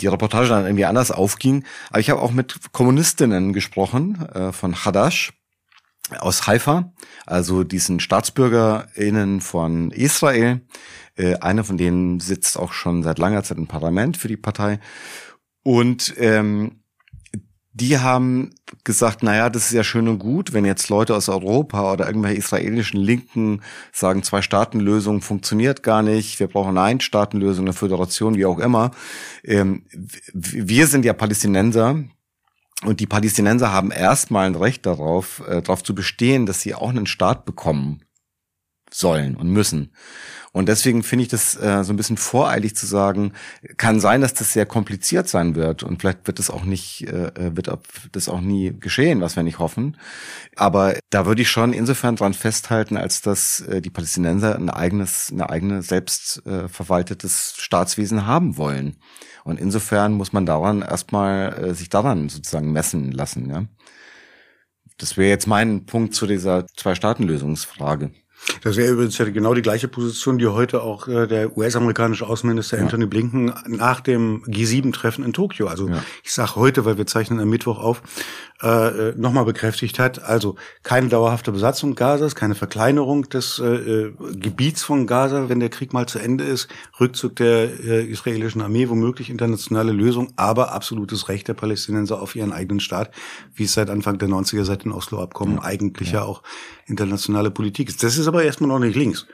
die 0.00 0.08
Reportage 0.08 0.48
dann 0.48 0.64
irgendwie 0.64 0.86
anders 0.86 1.12
aufging. 1.12 1.64
Aber 1.90 2.00
ich 2.00 2.10
habe 2.10 2.20
auch 2.20 2.32
mit 2.32 2.72
Kommunistinnen 2.72 3.52
gesprochen 3.52 4.26
äh, 4.34 4.50
von 4.50 4.84
Hadash 4.84 5.32
aus 6.18 6.46
Haifa, 6.46 6.92
also 7.26 7.64
diesen 7.64 8.00
StaatsbürgerInnen 8.00 9.40
von 9.40 9.90
Israel. 9.90 10.60
Äh, 11.16 11.36
einer 11.36 11.64
von 11.64 11.78
denen 11.78 12.20
sitzt 12.20 12.58
auch 12.58 12.72
schon 12.72 13.02
seit 13.02 13.18
langer 13.18 13.42
Zeit 13.42 13.58
im 13.58 13.66
Parlament 13.66 14.16
für 14.16 14.28
die 14.28 14.36
Partei. 14.36 14.78
Und 15.62 16.14
ähm, 16.18 16.82
die 17.78 17.98
haben 17.98 18.54
gesagt, 18.84 19.22
naja, 19.22 19.50
das 19.50 19.66
ist 19.66 19.72
ja 19.72 19.84
schön 19.84 20.08
und 20.08 20.18
gut, 20.18 20.54
wenn 20.54 20.64
jetzt 20.64 20.88
Leute 20.88 21.14
aus 21.14 21.28
Europa 21.28 21.92
oder 21.92 22.06
irgendwelche 22.06 22.38
israelischen 22.38 22.98
Linken 22.98 23.60
sagen, 23.92 24.22
Zwei-Staaten-Lösung 24.22 25.20
funktioniert 25.20 25.82
gar 25.82 26.02
nicht, 26.02 26.40
wir 26.40 26.46
brauchen 26.46 26.70
eine 26.70 26.82
Ein-Staaten-Lösung, 26.82 27.66
eine 27.66 27.74
Föderation, 27.74 28.36
wie 28.36 28.46
auch 28.46 28.60
immer. 28.60 28.92
Ähm, 29.44 29.84
wir 30.32 30.86
sind 30.86 31.04
ja 31.04 31.12
Palästinenser, 31.12 32.02
und 32.84 33.00
die 33.00 33.06
Palästinenser 33.06 33.72
haben 33.72 33.90
erstmal 33.90 34.46
ein 34.46 34.54
Recht 34.54 34.86
darauf, 34.86 35.42
äh, 35.48 35.62
darauf 35.62 35.82
zu 35.82 35.94
bestehen, 35.94 36.46
dass 36.46 36.60
sie 36.60 36.74
auch 36.74 36.90
einen 36.90 37.06
Staat 37.06 37.44
bekommen 37.44 38.02
sollen 38.96 39.36
und 39.36 39.48
müssen. 39.48 39.92
Und 40.52 40.70
deswegen 40.70 41.02
finde 41.02 41.24
ich 41.24 41.28
das 41.28 41.54
äh, 41.54 41.84
so 41.84 41.92
ein 41.92 41.96
bisschen 41.96 42.16
voreilig 42.16 42.74
zu 42.74 42.86
sagen, 42.86 43.34
kann 43.76 44.00
sein, 44.00 44.22
dass 44.22 44.32
das 44.32 44.54
sehr 44.54 44.64
kompliziert 44.64 45.28
sein 45.28 45.54
wird 45.54 45.82
und 45.82 46.00
vielleicht 46.00 46.26
wird 46.26 46.38
es 46.38 46.48
auch 46.48 46.64
nicht, 46.64 47.02
äh, 47.02 47.26
äh 47.26 47.56
wird 47.56 47.70
das 48.12 48.28
auch 48.30 48.40
nie 48.40 48.72
geschehen, 48.80 49.20
was 49.20 49.36
wir 49.36 49.42
nicht 49.42 49.58
hoffen. 49.58 49.98
Aber 50.56 50.94
da 51.10 51.26
würde 51.26 51.42
ich 51.42 51.50
schon 51.50 51.74
insofern 51.74 52.16
dran 52.16 52.32
festhalten, 52.32 52.96
als 52.96 53.20
dass 53.20 53.60
äh, 53.60 53.82
die 53.82 53.90
Palästinenser 53.90 54.56
ein 54.56 54.70
eigenes, 54.70 55.28
eine 55.30 55.50
eigene 55.50 55.82
selbst 55.82 56.46
äh, 56.46 56.68
verwaltetes 56.68 57.54
Staatswesen 57.58 58.26
haben 58.26 58.56
wollen. 58.56 58.96
Und 59.44 59.60
insofern 59.60 60.14
muss 60.14 60.32
man 60.32 60.46
daran 60.46 60.80
erstmal 60.80 61.52
äh, 61.52 61.74
sich 61.74 61.90
daran 61.90 62.30
sozusagen 62.30 62.72
messen 62.72 63.12
lassen. 63.12 63.50
Ja? 63.50 63.66
Das 64.96 65.18
wäre 65.18 65.28
jetzt 65.28 65.46
mein 65.46 65.84
Punkt 65.84 66.14
zu 66.14 66.26
dieser 66.26 66.66
Zwei-Staaten-Lösungsfrage. 66.66 68.12
Das 68.62 68.76
wäre 68.76 68.92
übrigens 68.92 69.18
ja 69.18 69.24
genau 69.28 69.54
die 69.54 69.62
gleiche 69.62 69.88
Position, 69.88 70.38
die 70.38 70.46
heute 70.46 70.82
auch 70.82 71.08
äh, 71.08 71.26
der 71.26 71.56
US-amerikanische 71.56 72.26
Außenminister 72.26 72.76
ja. 72.76 72.82
Anthony 72.82 73.06
Blinken 73.06 73.52
nach 73.66 74.00
dem 74.00 74.42
G7-Treffen 74.44 75.24
in 75.24 75.32
Tokio, 75.32 75.66
also 75.66 75.88
ja. 75.88 76.02
ich 76.22 76.32
sage 76.32 76.56
heute, 76.56 76.84
weil 76.84 76.98
wir 76.98 77.06
zeichnen 77.06 77.40
am 77.40 77.48
Mittwoch 77.48 77.78
auf, 77.78 78.02
äh, 78.62 79.12
nochmal 79.16 79.44
bekräftigt 79.44 79.98
hat. 79.98 80.22
Also 80.22 80.56
keine 80.82 81.08
dauerhafte 81.08 81.52
Besatzung 81.52 81.94
Gazas, 81.94 82.34
keine 82.34 82.54
Verkleinerung 82.54 83.28
des 83.28 83.58
äh, 83.58 83.66
äh, 83.66 84.12
Gebiets 84.34 84.82
von 84.82 85.06
Gaza, 85.06 85.48
wenn 85.48 85.60
der 85.60 85.68
Krieg 85.68 85.92
mal 85.92 86.06
zu 86.06 86.18
Ende 86.18 86.44
ist, 86.44 86.68
Rückzug 86.98 87.36
der 87.36 87.80
äh, 87.80 88.04
israelischen 88.06 88.62
Armee, 88.62 88.88
womöglich 88.88 89.30
internationale 89.30 89.92
Lösung, 89.92 90.32
aber 90.36 90.72
absolutes 90.72 91.28
Recht 91.28 91.48
der 91.48 91.54
Palästinenser 91.54 92.20
auf 92.20 92.34
ihren 92.34 92.52
eigenen 92.52 92.80
Staat, 92.80 93.10
wie 93.54 93.64
es 93.64 93.74
seit 93.74 93.90
Anfang 93.90 94.18
der 94.18 94.28
90er, 94.28 94.64
seit 94.64 94.84
den 94.84 94.92
Oslo-Abkommen 94.92 95.56
ja. 95.56 95.64
eigentlich 95.64 96.12
ja. 96.12 96.20
ja 96.20 96.24
auch 96.24 96.42
internationale 96.86 97.50
Politik 97.50 97.88
ist. 97.88 98.02
Das 98.02 98.16
ist 98.16 98.26
aber 98.26 98.44
erstmal 98.44 98.68
noch 98.68 98.78
nicht 98.78 98.96
links. 98.96 99.26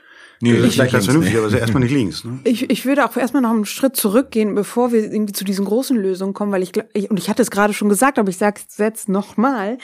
Nee, 0.43 0.57
das 0.57 0.65
ist 0.65 0.73
vielleicht 0.73 0.91
ganz 0.91 1.05
vernünftig, 1.05 1.37
aber 1.37 1.47
ist 1.47 1.53
erstmal 1.53 1.83
nicht 1.83 1.93
links. 1.93 2.25
Ne? 2.25 2.39
Ich, 2.43 2.69
ich 2.69 2.85
würde 2.85 3.05
auch 3.05 3.15
erstmal 3.15 3.41
noch 3.41 3.51
einen 3.51 3.63
Schritt 3.63 3.95
zurückgehen, 3.95 4.55
bevor 4.55 4.91
wir 4.91 5.01
irgendwie 5.01 5.31
zu 5.31 5.45
diesen 5.45 5.63
großen 5.63 5.95
Lösungen 5.95 6.33
kommen, 6.33 6.51
weil 6.51 6.63
ich, 6.63 6.73
ich 6.91 7.09
und 7.09 7.17
ich 7.17 7.29
hatte 7.29 7.41
es 7.41 7.49
gerade 7.49 7.71
schon 7.71 7.87
gesagt, 7.87 8.19
aber 8.19 8.27
ich 8.27 8.37
sage 8.37 8.59
es 8.67 8.77
jetzt 8.77 9.07
nochmal. 9.07 9.77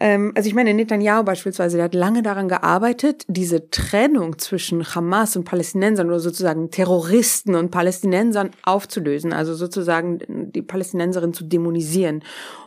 Ähm, 0.00 0.32
also 0.34 0.48
ich 0.48 0.54
meine, 0.54 0.72
Netanyahu 0.72 1.24
beispielsweise, 1.24 1.76
der 1.76 1.84
hat 1.84 1.94
lange 1.94 2.22
daran 2.22 2.48
gearbeitet, 2.48 3.24
diese 3.28 3.68
Trennung 3.68 4.38
zwischen 4.38 4.82
Hamas 4.94 5.36
und 5.36 5.44
Palästinensern 5.44 6.06
oder 6.08 6.20
sozusagen 6.20 6.70
Terroristen 6.70 7.54
und 7.54 7.70
Palästinensern 7.70 8.52
aufzulösen, 8.62 9.34
also 9.34 9.54
sozusagen 9.54 10.52
die 10.52 10.62
Palästinenserin 10.62 11.34
zu 11.34 11.44
dämonisieren. 11.44 12.22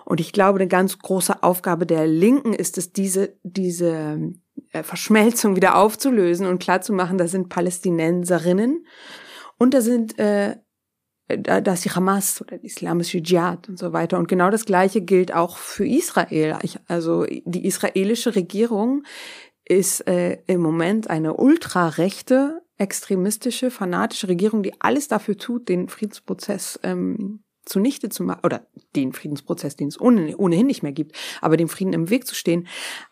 Und 0.06 0.20
ich 0.20 0.32
glaube, 0.32 0.60
eine 0.60 0.68
ganz 0.68 1.00
große 1.00 1.42
Aufgabe 1.42 1.88
der 1.88 2.06
Linken 2.06 2.54
ist 2.54 2.78
es, 2.78 2.94
diese, 2.94 3.34
diese 3.42 4.32
Verschmelzung 4.84 5.56
wieder 5.56 5.76
aufzulösen 5.76 6.48
und 6.48 6.60
klarzumachen, 6.60 7.18
da 7.18 7.28
sind 7.28 7.50
Palästinenserinnen 7.50 8.86
und 9.58 9.74
da 9.74 9.82
sind 9.82 10.18
äh, 10.20 10.58
da 11.38 11.74
ist 11.74 11.86
die 11.86 11.92
Hamas 11.92 12.42
oder 12.42 12.58
die 12.58 12.66
islamische 12.66 13.22
Dschihad 13.22 13.70
und 13.70 13.78
so 13.78 13.94
weiter. 13.94 14.18
Und 14.18 14.28
genau 14.28 14.50
das 14.50 14.66
Gleiche 14.66 15.02
gilt 15.02 15.32
auch 15.32 15.58
für 15.58 15.86
Israel. 15.86 16.58
Ich, 16.64 16.80
also 16.88 17.26
die 17.26 17.66
israelische 17.66 18.36
Regierung 18.36 19.04
ist 19.64 20.08
äh, 20.08 20.40
im 20.48 20.62
Moment 20.62 21.10
eine 21.10 21.36
ultrarechte, 21.36 22.62
extremistische, 22.78 23.70
fanatische 23.70 24.28
Regierung, 24.28 24.64
die 24.64 24.82
alles 24.82 25.08
dafür 25.08 25.38
tut, 25.38 25.70
den 25.70 25.90
Friedensprozess 25.90 26.80
ähm, 26.82 27.44
zunichte 27.66 28.10
zu 28.10 28.24
machen, 28.24 28.42
oder 28.44 28.66
den 28.96 29.14
Friedensprozess, 29.14 29.76
den 29.76 29.90
es 29.90 30.02
ohnehin 30.02 30.66
nicht 30.66 30.82
mehr 30.82 30.92
gibt, 30.92 31.16
aber 31.42 31.56
dem 31.56 31.70
Frieden 31.70 31.94
im 31.94 32.10
Weg 32.10 32.26
zu 32.26 32.34
stehen. 32.34 32.68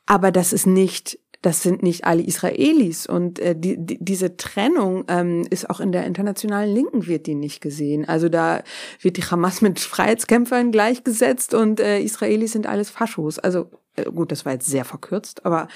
Aber 0.07 0.31
das 0.31 0.53
ist 0.53 0.65
nicht 0.65 1.19
das 1.41 1.61
sind 1.61 1.83
nicht 1.83 2.05
alle 2.05 2.23
Israelis. 2.23 3.07
Und 3.07 3.39
äh, 3.39 3.55
die, 3.57 3.77
die, 3.77 3.97
diese 3.99 4.37
Trennung 4.37 5.05
ähm, 5.07 5.45
ist 5.49 5.69
auch 5.69 5.79
in 5.79 5.91
der 5.91 6.05
internationalen 6.05 6.73
Linken 6.73 7.07
wird 7.07 7.27
die 7.27 7.35
nicht 7.35 7.61
gesehen. 7.61 8.07
Also 8.07 8.29
da 8.29 8.63
wird 9.01 9.17
die 9.17 9.23
Hamas 9.23 9.61
mit 9.61 9.79
Freiheitskämpfern 9.79 10.71
gleichgesetzt 10.71 11.53
und 11.53 11.79
äh, 11.79 11.99
Israelis 11.99 12.53
sind 12.53 12.67
alles 12.67 12.89
Faschos. 12.89 13.39
Also 13.39 13.69
äh, 13.95 14.05
gut, 14.05 14.31
das 14.31 14.45
war 14.45 14.53
jetzt 14.53 14.67
sehr 14.67 14.85
verkürzt, 14.85 15.45
aber 15.45 15.67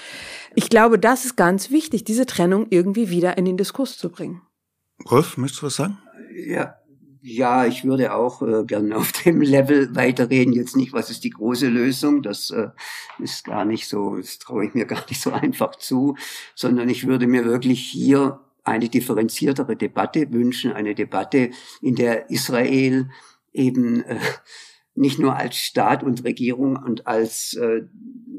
ich 0.54 0.68
glaube, 0.68 0.98
das 0.98 1.24
ist 1.24 1.36
ganz 1.36 1.70
wichtig, 1.70 2.04
diese 2.04 2.26
Trennung 2.26 2.66
irgendwie 2.70 3.10
wieder 3.10 3.38
in 3.38 3.44
den 3.44 3.56
Diskurs 3.56 3.98
zu 3.98 4.10
bringen. 4.10 4.42
Rolf, 5.10 5.36
möchtest 5.36 5.62
du 5.62 5.66
was 5.66 5.76
sagen? 5.76 5.98
Ja, 6.34 6.76
ja, 7.22 7.66
ich 7.66 7.84
würde 7.84 8.14
auch 8.14 8.42
äh, 8.42 8.64
gerne 8.64 8.96
auf 8.96 9.12
dem 9.24 9.40
Level 9.40 9.94
weiterreden. 9.94 10.52
Jetzt 10.52 10.76
nicht, 10.76 10.92
was 10.92 11.10
ist 11.10 11.24
die 11.24 11.30
große 11.30 11.68
Lösung? 11.68 12.22
Das 12.22 12.50
äh, 12.50 12.68
ist 13.18 13.44
gar 13.44 13.64
nicht 13.64 13.88
so, 13.88 14.16
das 14.16 14.38
traue 14.38 14.66
ich 14.66 14.74
mir 14.74 14.86
gar 14.86 15.04
nicht 15.08 15.22
so 15.22 15.30
einfach 15.32 15.76
zu, 15.76 16.16
sondern 16.54 16.88
ich 16.88 17.06
würde 17.06 17.26
mir 17.26 17.44
wirklich 17.44 17.80
hier 17.80 18.40
eine 18.64 18.88
differenziertere 18.88 19.76
Debatte 19.76 20.32
wünschen, 20.32 20.72
eine 20.72 20.94
Debatte, 20.94 21.50
in 21.80 21.94
der 21.96 22.30
Israel 22.30 23.10
eben 23.52 24.02
äh, 24.04 24.18
nicht 24.94 25.18
nur 25.18 25.36
als 25.36 25.56
Staat 25.56 26.02
und 26.02 26.24
Regierung 26.24 26.76
und 26.76 27.06
als 27.06 27.54
äh, 27.54 27.82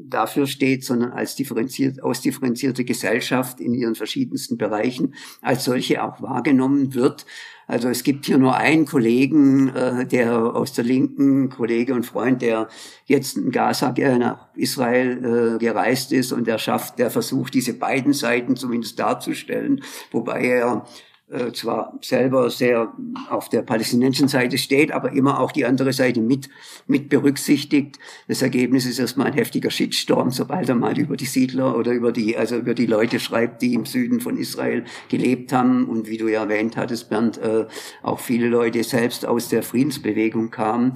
dafür 0.08 0.46
steht, 0.46 0.84
sondern 0.84 1.12
als 1.12 1.34
differenziert, 1.34 2.02
ausdifferenzierte 2.02 2.84
Gesellschaft 2.84 3.60
in 3.60 3.74
ihren 3.74 3.94
verschiedensten 3.94 4.56
Bereichen 4.56 5.14
als 5.42 5.64
solche 5.64 6.02
auch 6.02 6.22
wahrgenommen 6.22 6.94
wird. 6.94 7.26
Also 7.66 7.88
es 7.88 8.04
gibt 8.04 8.26
hier 8.26 8.38
nur 8.38 8.56
einen 8.56 8.84
Kollegen, 8.84 9.68
äh, 9.70 10.06
der 10.06 10.54
aus 10.54 10.74
der 10.74 10.84
Linken, 10.84 11.48
Kollege 11.48 11.94
und 11.94 12.04
Freund, 12.04 12.42
der 12.42 12.68
jetzt 13.06 13.36
in 13.36 13.50
Gaza 13.50 13.92
äh, 13.96 14.18
nach 14.18 14.48
Israel 14.54 15.56
äh, 15.56 15.58
gereist 15.58 16.12
ist 16.12 16.32
und 16.32 16.46
der 16.46 16.58
schafft, 16.58 16.98
der 16.98 17.10
versucht, 17.10 17.54
diese 17.54 17.74
beiden 17.74 18.12
Seiten 18.12 18.56
zumindest 18.56 18.98
darzustellen, 18.98 19.82
wobei 20.12 20.44
er 20.44 20.86
äh, 21.30 21.52
zwar 21.52 21.98
selber 22.02 22.50
sehr 22.50 22.92
auf 23.30 23.48
der 23.48 23.62
palästinensischen 23.62 24.28
Seite 24.28 24.58
steht, 24.58 24.92
aber 24.92 25.12
immer 25.12 25.40
auch 25.40 25.52
die 25.52 25.64
andere 25.64 25.92
Seite 25.92 26.20
mit, 26.20 26.48
mit 26.86 27.08
berücksichtigt. 27.08 27.98
Das 28.28 28.42
Ergebnis 28.42 28.86
ist 28.86 28.98
erstmal 28.98 29.28
ein 29.28 29.32
heftiger 29.32 29.70
Shitstorm, 29.70 30.30
sobald 30.30 30.68
er 30.68 30.74
mal 30.74 30.98
über 30.98 31.16
die 31.16 31.24
Siedler 31.24 31.76
oder 31.76 31.92
über 31.92 32.12
die, 32.12 32.36
also 32.36 32.56
über 32.56 32.74
die 32.74 32.86
Leute 32.86 33.20
schreibt, 33.20 33.62
die 33.62 33.74
im 33.74 33.86
Süden 33.86 34.20
von 34.20 34.36
Israel 34.36 34.84
gelebt 35.08 35.52
haben 35.52 35.86
und 35.88 36.08
wie 36.08 36.18
du 36.18 36.28
ja 36.28 36.42
erwähnt 36.42 36.76
hattest, 36.76 37.08
Bernd, 37.08 37.38
äh, 37.38 37.66
auch 38.02 38.20
viele 38.20 38.48
Leute 38.48 38.84
selbst 38.84 39.24
aus 39.24 39.48
der 39.48 39.62
Friedensbewegung 39.62 40.50
kamen. 40.50 40.92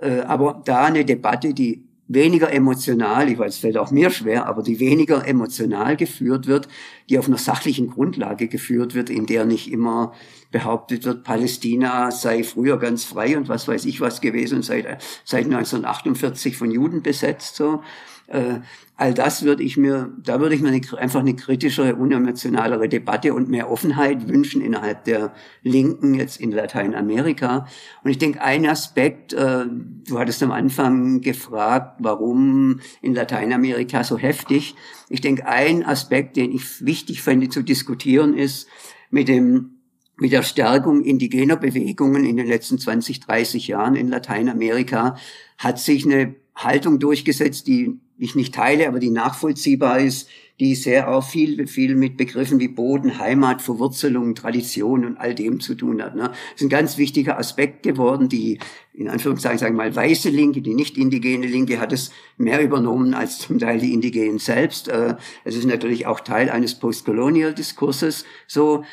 Äh, 0.00 0.20
aber 0.20 0.62
da 0.64 0.84
eine 0.84 1.04
Debatte, 1.04 1.52
die 1.52 1.87
weniger 2.08 2.50
emotional, 2.50 3.28
ich 3.28 3.38
weiß, 3.38 3.54
es 3.54 3.60
fällt 3.60 3.76
auch 3.76 3.90
mir 3.90 4.10
schwer, 4.10 4.46
aber 4.46 4.62
die 4.62 4.80
weniger 4.80 5.26
emotional 5.26 5.96
geführt 5.96 6.46
wird, 6.46 6.68
die 7.08 7.18
auf 7.18 7.28
einer 7.28 7.38
sachlichen 7.38 7.90
Grundlage 7.90 8.48
geführt 8.48 8.94
wird, 8.94 9.10
in 9.10 9.26
der 9.26 9.44
nicht 9.44 9.70
immer 9.70 10.14
behauptet 10.50 11.04
wird, 11.04 11.22
Palästina 11.22 12.10
sei 12.10 12.42
früher 12.42 12.78
ganz 12.78 13.04
frei 13.04 13.36
und 13.36 13.48
was 13.48 13.68
weiß 13.68 13.84
ich 13.84 14.00
was 14.00 14.22
gewesen, 14.22 14.62
seit, 14.62 14.86
seit 15.24 15.44
1948 15.44 16.56
von 16.56 16.70
Juden 16.70 17.02
besetzt, 17.02 17.56
so. 17.56 17.82
Äh, 18.28 18.60
all 18.96 19.14
das 19.14 19.42
würde 19.42 19.62
ich 19.62 19.78
mir, 19.78 20.12
da 20.22 20.38
würde 20.38 20.54
ich 20.54 20.60
mir 20.60 20.68
eine, 20.68 20.82
einfach 20.98 21.20
eine 21.20 21.34
kritischere, 21.34 21.96
unemotionalere 21.96 22.88
Debatte 22.88 23.32
und 23.32 23.48
mehr 23.48 23.70
Offenheit 23.70 24.28
wünschen 24.28 24.60
innerhalb 24.60 25.04
der 25.04 25.32
Linken 25.62 26.14
jetzt 26.14 26.38
in 26.38 26.52
Lateinamerika. 26.52 27.66
Und 28.04 28.10
ich 28.10 28.18
denke, 28.18 28.42
ein 28.42 28.66
Aspekt, 28.66 29.32
äh, 29.32 29.64
du 29.66 30.18
hattest 30.18 30.42
am 30.42 30.52
Anfang 30.52 31.22
gefragt, 31.22 31.96
warum 32.00 32.80
in 33.00 33.14
Lateinamerika 33.14 34.04
so 34.04 34.18
heftig. 34.18 34.74
Ich 35.08 35.22
denke, 35.22 35.46
ein 35.46 35.84
Aspekt, 35.84 36.36
den 36.36 36.52
ich 36.52 36.84
wichtig 36.84 37.22
fände 37.22 37.48
zu 37.48 37.62
diskutieren, 37.62 38.34
ist 38.34 38.68
mit 39.10 39.28
dem 39.28 39.74
mit 40.20 40.32
der 40.32 40.42
Stärkung 40.42 41.04
indigener 41.04 41.54
Bewegungen 41.54 42.24
in 42.24 42.36
den 42.36 42.48
letzten 42.48 42.76
20, 42.76 43.20
30 43.20 43.68
Jahren 43.68 43.94
in 43.94 44.08
Lateinamerika 44.08 45.16
hat 45.58 45.78
sich 45.78 46.04
eine 46.04 46.34
Haltung 46.56 46.98
durchgesetzt, 46.98 47.68
die 47.68 48.00
ich 48.18 48.34
nicht 48.34 48.54
teile, 48.54 48.88
aber 48.88 48.98
die 48.98 49.10
nachvollziehbar 49.10 50.00
ist, 50.00 50.28
die 50.60 50.74
sehr 50.74 51.08
auch 51.10 51.22
viel, 51.22 51.66
viel 51.68 51.94
mit 51.94 52.16
Begriffen 52.16 52.58
wie 52.58 52.68
Boden, 52.68 53.18
Heimat, 53.18 53.62
Verwurzelung, 53.62 54.34
Tradition 54.34 55.04
und 55.04 55.16
all 55.16 55.34
dem 55.34 55.60
zu 55.60 55.74
tun 55.74 56.02
hat. 56.02 56.16
Ne? 56.16 56.30
Das 56.30 56.36
ist 56.56 56.62
ein 56.62 56.68
ganz 56.68 56.98
wichtiger 56.98 57.38
Aspekt 57.38 57.84
geworden. 57.84 58.28
Die, 58.28 58.58
in 58.92 59.08
Anführungszeichen, 59.08 59.58
sagen 59.58 59.76
wir 59.76 59.84
mal, 59.84 59.94
weiße 59.94 60.30
Linke, 60.30 60.60
die 60.60 60.74
nicht 60.74 60.98
indigene 60.98 61.46
Linke 61.46 61.78
hat 61.78 61.92
es 61.92 62.10
mehr 62.36 62.60
übernommen 62.60 63.14
als 63.14 63.38
zum 63.38 63.60
Teil 63.60 63.78
die 63.78 63.94
Indigenen 63.94 64.40
selbst. 64.40 64.88
Äh, 64.88 65.14
es 65.44 65.54
ist 65.54 65.66
natürlich 65.66 66.06
auch 66.06 66.20
Teil 66.20 66.50
eines 66.50 66.74
Postcolonial-Diskurses 66.74 68.24
so. 68.48 68.84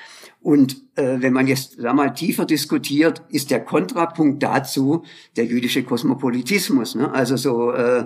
Und 0.42 0.84
äh, 0.96 1.18
wenn 1.22 1.34
man 1.34 1.48
jetzt 1.48 1.84
da 1.84 1.92
mal 1.94 2.14
tiefer 2.14 2.46
diskutiert, 2.46 3.24
ist 3.30 3.50
der 3.50 3.66
Kontrapunkt 3.66 4.44
dazu 4.44 5.04
der 5.36 5.46
jüdische 5.46 5.82
Kosmopolitismus. 5.82 6.94
Ne? 6.94 7.12
Also 7.12 7.36
so 7.36 7.72
äh, 7.72 8.06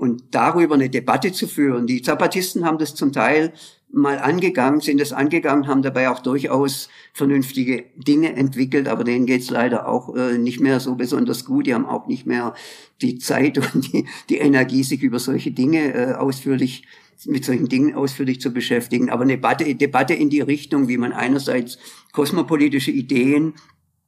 und 0.00 0.22
darüber 0.30 0.76
eine 0.76 0.88
Debatte 0.88 1.30
zu 1.30 1.46
führen. 1.46 1.86
Die 1.86 2.00
Zapatisten 2.00 2.64
haben 2.64 2.78
das 2.78 2.94
zum 2.94 3.12
Teil 3.12 3.52
mal 3.92 4.18
angegangen, 4.18 4.80
sind 4.80 4.98
es 4.98 5.12
angegangen, 5.12 5.66
haben 5.66 5.82
dabei 5.82 6.08
auch 6.08 6.20
durchaus 6.20 6.88
vernünftige 7.12 7.84
Dinge 7.96 8.34
entwickelt, 8.34 8.88
aber 8.88 9.04
denen 9.04 9.26
geht's 9.26 9.50
leider 9.50 9.86
auch 9.86 10.16
äh, 10.16 10.38
nicht 10.38 10.58
mehr 10.58 10.80
so 10.80 10.94
besonders 10.94 11.44
gut. 11.44 11.66
Die 11.66 11.74
haben 11.74 11.84
auch 11.84 12.06
nicht 12.06 12.24
mehr 12.24 12.54
die 13.02 13.18
Zeit 13.18 13.58
und 13.74 13.92
die, 13.92 14.06
die 14.30 14.38
Energie, 14.38 14.84
sich 14.84 15.02
über 15.02 15.18
solche 15.18 15.50
Dinge 15.50 15.92
äh, 15.92 16.14
ausführlich 16.14 16.86
mit 17.26 17.44
solchen 17.44 17.68
Dingen 17.68 17.94
ausführlich 17.94 18.40
zu 18.40 18.54
beschäftigen. 18.54 19.10
Aber 19.10 19.24
eine 19.24 19.34
Debatte, 19.34 19.74
Debatte 19.74 20.14
in 20.14 20.30
die 20.30 20.40
Richtung, 20.40 20.88
wie 20.88 20.96
man 20.96 21.12
einerseits 21.12 21.76
kosmopolitische 22.12 22.90
Ideen, 22.90 23.52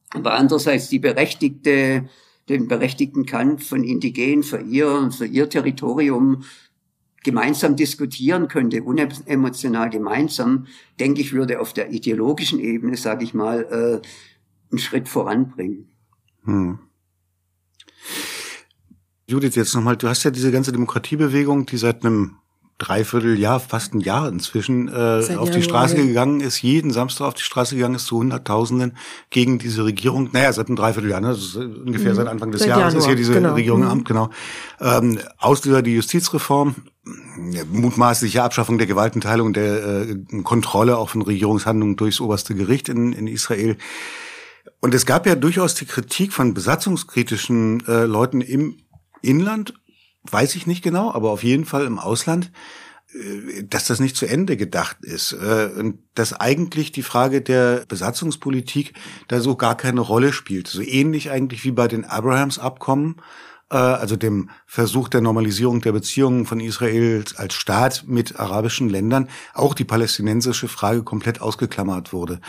aber 0.08 0.32
andererseits 0.32 0.88
die 0.88 1.00
berechtigte 1.00 2.08
den 2.48 2.68
berechtigten 2.68 3.26
Kampf 3.26 3.68
von 3.68 3.84
Indigenen 3.84 4.42
für 4.42 4.60
ihr, 4.60 5.10
für 5.10 5.26
ihr 5.26 5.48
Territorium 5.48 6.42
gemeinsam 7.22 7.76
diskutieren 7.76 8.48
könnte, 8.48 8.82
unemotional 8.82 9.90
gemeinsam, 9.90 10.66
denke 10.98 11.20
ich, 11.20 11.32
würde 11.32 11.60
auf 11.60 11.72
der 11.72 11.92
ideologischen 11.92 12.58
Ebene, 12.58 12.96
sage 12.96 13.24
ich 13.24 13.32
mal, 13.32 13.62
äh, 14.02 14.06
einen 14.70 14.78
Schritt 14.78 15.08
voranbringen. 15.08 15.88
Hm. 16.44 16.78
Judith, 19.26 19.54
jetzt 19.54 19.74
nochmal, 19.74 19.96
du 19.96 20.08
hast 20.08 20.24
ja 20.24 20.30
diese 20.30 20.50
ganze 20.50 20.72
Demokratiebewegung, 20.72 21.64
die 21.66 21.76
seit 21.76 22.04
einem 22.04 22.36
Dreivierteljahr, 22.82 23.60
fast 23.60 23.94
ein 23.94 24.00
Jahr 24.00 24.28
inzwischen, 24.28 24.88
äh, 24.88 25.36
auf 25.36 25.50
die 25.50 25.62
Straße 25.62 25.94
gegangen 25.94 26.40
ist, 26.40 26.60
jeden 26.62 26.90
Samstag 26.90 27.26
auf 27.26 27.34
die 27.34 27.42
Straße 27.42 27.76
gegangen 27.76 27.94
ist 27.94 28.06
zu 28.06 28.18
Hunderttausenden 28.18 28.96
gegen 29.30 29.58
diese 29.58 29.84
Regierung. 29.84 30.30
Naja, 30.32 30.52
seit 30.52 30.66
einem 30.66 30.76
Dreivierteljahr, 30.76 31.20
ne? 31.20 31.30
ist 31.30 31.54
ungefähr 31.56 32.12
mhm. 32.12 32.16
seit 32.16 32.26
Anfang 32.26 32.50
des 32.50 32.60
seit 32.60 32.70
Jahres 32.70 32.94
Januar. 32.94 32.98
ist 32.98 33.06
hier 33.06 33.16
diese 33.16 33.34
genau. 33.34 33.54
Regierung 33.54 33.80
im 33.82 33.86
mhm. 33.86 33.92
Amt, 33.92 34.08
genau. 34.08 34.30
Ähm, 34.80 35.18
Auslöser 35.38 35.82
die 35.82 35.94
Justizreform, 35.94 36.74
mutmaßliche 37.70 38.42
Abschaffung 38.42 38.78
der 38.78 38.86
Gewaltenteilung, 38.86 39.52
der 39.52 40.08
äh, 40.08 40.16
Kontrolle 40.42 40.98
auch 40.98 41.10
von 41.10 41.22
Regierungshandlungen 41.22 41.96
durchs 41.96 42.20
oberste 42.20 42.54
Gericht 42.54 42.88
in, 42.88 43.12
in 43.12 43.28
Israel. 43.28 43.76
Und 44.80 44.94
es 44.94 45.06
gab 45.06 45.26
ja 45.26 45.36
durchaus 45.36 45.74
die 45.74 45.86
Kritik 45.86 46.32
von 46.32 46.54
besatzungskritischen 46.54 47.86
äh, 47.86 48.04
Leuten 48.04 48.40
im 48.40 48.78
Inland 49.22 49.74
weiß 50.30 50.54
ich 50.56 50.66
nicht 50.66 50.82
genau, 50.82 51.12
aber 51.12 51.30
auf 51.30 51.42
jeden 51.42 51.64
Fall 51.64 51.84
im 51.84 51.98
Ausland, 51.98 52.50
äh, 53.14 53.64
dass 53.64 53.86
das 53.86 54.00
nicht 54.00 54.16
zu 54.16 54.26
Ende 54.26 54.56
gedacht 54.56 54.98
ist 55.02 55.32
äh, 55.32 55.70
und 55.76 55.98
dass 56.14 56.32
eigentlich 56.32 56.92
die 56.92 57.02
Frage 57.02 57.42
der 57.42 57.84
Besatzungspolitik 57.86 58.94
da 59.28 59.40
so 59.40 59.56
gar 59.56 59.76
keine 59.76 60.00
Rolle 60.00 60.32
spielt. 60.32 60.68
So 60.68 60.82
ähnlich 60.82 61.30
eigentlich 61.30 61.64
wie 61.64 61.72
bei 61.72 61.88
den 61.88 62.04
Abrahams-Abkommen, 62.04 63.16
äh, 63.70 63.76
also 63.76 64.16
dem 64.16 64.50
Versuch 64.66 65.08
der 65.08 65.20
Normalisierung 65.22 65.80
der 65.80 65.92
Beziehungen 65.92 66.46
von 66.46 66.60
Israel 66.60 67.24
als 67.36 67.54
Staat 67.54 68.04
mit 68.06 68.38
arabischen 68.38 68.88
Ländern, 68.88 69.28
auch 69.54 69.74
die 69.74 69.84
palästinensische 69.84 70.68
Frage 70.68 71.02
komplett 71.02 71.40
ausgeklammert 71.40 72.12
wurde. 72.12 72.40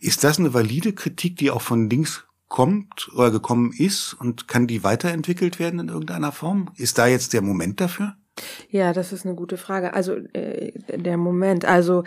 Ist 0.00 0.24
das 0.24 0.38
eine 0.38 0.52
valide 0.52 0.92
Kritik, 0.92 1.36
die 1.36 1.50
auch 1.50 1.62
von 1.62 1.88
links 1.88 2.24
kommt 2.52 3.10
oder 3.16 3.30
gekommen 3.30 3.72
ist 3.76 4.12
und 4.12 4.46
kann 4.46 4.66
die 4.66 4.84
weiterentwickelt 4.84 5.58
werden 5.58 5.80
in 5.80 5.88
irgendeiner 5.88 6.32
Form? 6.32 6.68
Ist 6.76 6.98
da 6.98 7.06
jetzt 7.06 7.32
der 7.32 7.40
Moment 7.40 7.80
dafür? 7.80 8.14
Ja, 8.68 8.92
das 8.92 9.12
ist 9.12 9.24
eine 9.24 9.34
gute 9.34 9.56
Frage. 9.56 9.94
Also 9.94 10.16
äh, 10.34 10.72
der 10.88 11.16
Moment, 11.16 11.64
also 11.64 12.04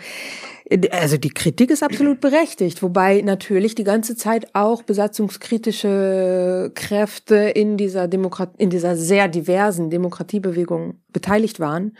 äh, 0.64 0.88
also 0.90 1.16
die 1.16 1.30
Kritik 1.30 1.70
ist 1.70 1.82
absolut 1.82 2.20
berechtigt, 2.20 2.80
wobei 2.82 3.22
natürlich 3.22 3.74
die 3.74 3.84
ganze 3.84 4.16
Zeit 4.16 4.54
auch 4.54 4.82
besatzungskritische 4.82 6.70
Kräfte 6.74 7.36
in 7.36 7.76
dieser 7.76 8.06
Demokrat 8.06 8.54
in 8.56 8.70
dieser 8.70 8.96
sehr 8.96 9.26
diversen 9.28 9.90
Demokratiebewegung 9.90 11.00
beteiligt 11.12 11.58
waren, 11.58 11.96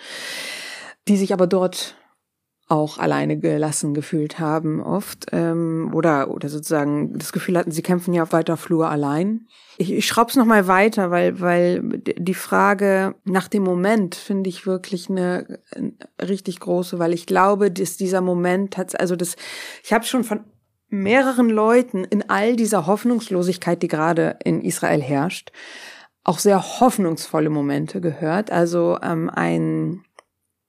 die 1.09 1.17
sich 1.17 1.33
aber 1.33 1.49
dort 1.49 1.97
auch 2.69 2.99
alleine 2.99 3.39
gelassen 3.39 3.95
gefühlt 3.95 4.41
haben 4.41 4.83
oft 4.83 5.27
ähm, 5.31 5.93
oder 5.95 6.31
oder 6.31 6.49
sozusagen 6.49 7.17
das 7.17 7.33
Gefühl 7.33 7.57
hatten, 7.57 7.71
sie 7.71 7.83
kämpfen 7.83 8.13
ja 8.13 8.25
auf 8.25 8.33
weiter 8.33 8.57
Flur 8.57 8.91
allein. 8.91 9.47
Ich, 9.79 9.93
ich 9.93 10.07
schraub's 10.07 10.35
noch 10.35 10.47
mal 10.47 10.67
weiter, 10.67 11.13
weil 11.13 11.41
weil 11.41 11.81
die 11.83 12.35
Frage 12.35 13.15
nach 13.25 13.47
dem 13.47 13.63
Moment 13.63 14.17
finde 14.17 14.51
ich 14.51 14.67
wirklich 14.67 15.09
eine, 15.09 15.61
eine 15.75 15.93
richtig 16.21 16.59
große, 16.59 16.99
weil 16.99 17.13
ich 17.13 17.27
glaube, 17.27 17.71
dass 17.71 17.97
dieser 17.97 18.21
Moment 18.21 18.77
hat 18.77 18.99
also 18.99 19.15
das 19.15 19.37
ich 19.85 19.93
habe 19.93 20.05
schon 20.05 20.25
von 20.25 20.41
mehreren 20.89 21.49
Leuten 21.49 22.05
in 22.05 22.29
all 22.29 22.57
dieser 22.57 22.87
Hoffnungslosigkeit, 22.87 23.81
die 23.81 23.89
gerade 23.89 24.39
in 24.43 24.61
Israel 24.63 25.03
herrscht, 25.03 25.53
auch 26.25 26.39
sehr 26.41 26.81
hoffnungsvolle 26.81 27.51
Momente 27.51 28.01
gehört. 28.01 28.51
Also 28.51 28.99
ähm, 29.03 29.31
ein 29.31 30.06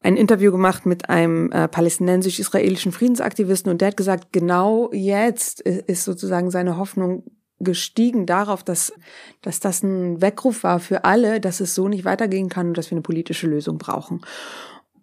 ein 0.08 0.16
Interview 0.16 0.53
gemacht 0.53 0.86
mit 0.86 1.10
einem 1.10 1.51
äh, 1.51 1.68
palästinensisch-israelischen 1.68 2.93
Friedensaktivisten 2.93 3.70
und 3.70 3.82
der 3.82 3.89
hat 3.89 3.97
gesagt, 3.97 4.32
genau 4.32 4.89
jetzt 4.93 5.60
ist 5.60 6.05
sozusagen 6.05 6.49
seine 6.49 6.78
Hoffnung 6.78 7.26
gestiegen 7.60 8.26
darauf, 8.26 8.64
dass, 8.64 8.93
dass 9.41 9.60
das 9.60 9.84
ein 9.84 10.22
Weckruf 10.22 10.64
war 10.64 10.80
für 10.80 11.03
alle, 11.03 11.41
dass 11.41 11.60
es 11.60 11.76
so 11.76 11.89
nicht 11.89 12.05
weitergehen 12.05 12.47
kann 12.47 12.70
und 12.70 12.78
dass 12.78 12.89
wir 12.89 12.95
eine 12.95 13.01
politische 13.01 13.47
Lösung 13.47 13.80
brauchen. 13.80 14.22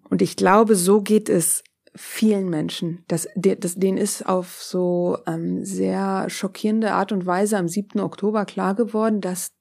Und 0.09 0.23
ich 0.23 0.37
glaube, 0.37 0.75
so 0.75 1.03
geht 1.03 1.29
es 1.29 1.63
vielen 1.95 2.49
Menschen. 2.49 3.05
Das, 3.07 3.29
das, 3.37 3.75
denen 3.75 3.99
ist 3.99 4.25
auf 4.27 4.63
so 4.63 5.19
ähm, 5.27 5.67
sehr 5.67 6.31
schockierende 6.31 6.93
Art 6.93 7.13
und 7.13 7.27
Weise 7.27 7.59
am 7.59 7.69
7. 7.69 8.01
Oktober 8.01 8.47
klar 8.47 8.75
geworden, 8.75 9.21
dass, 9.21 9.53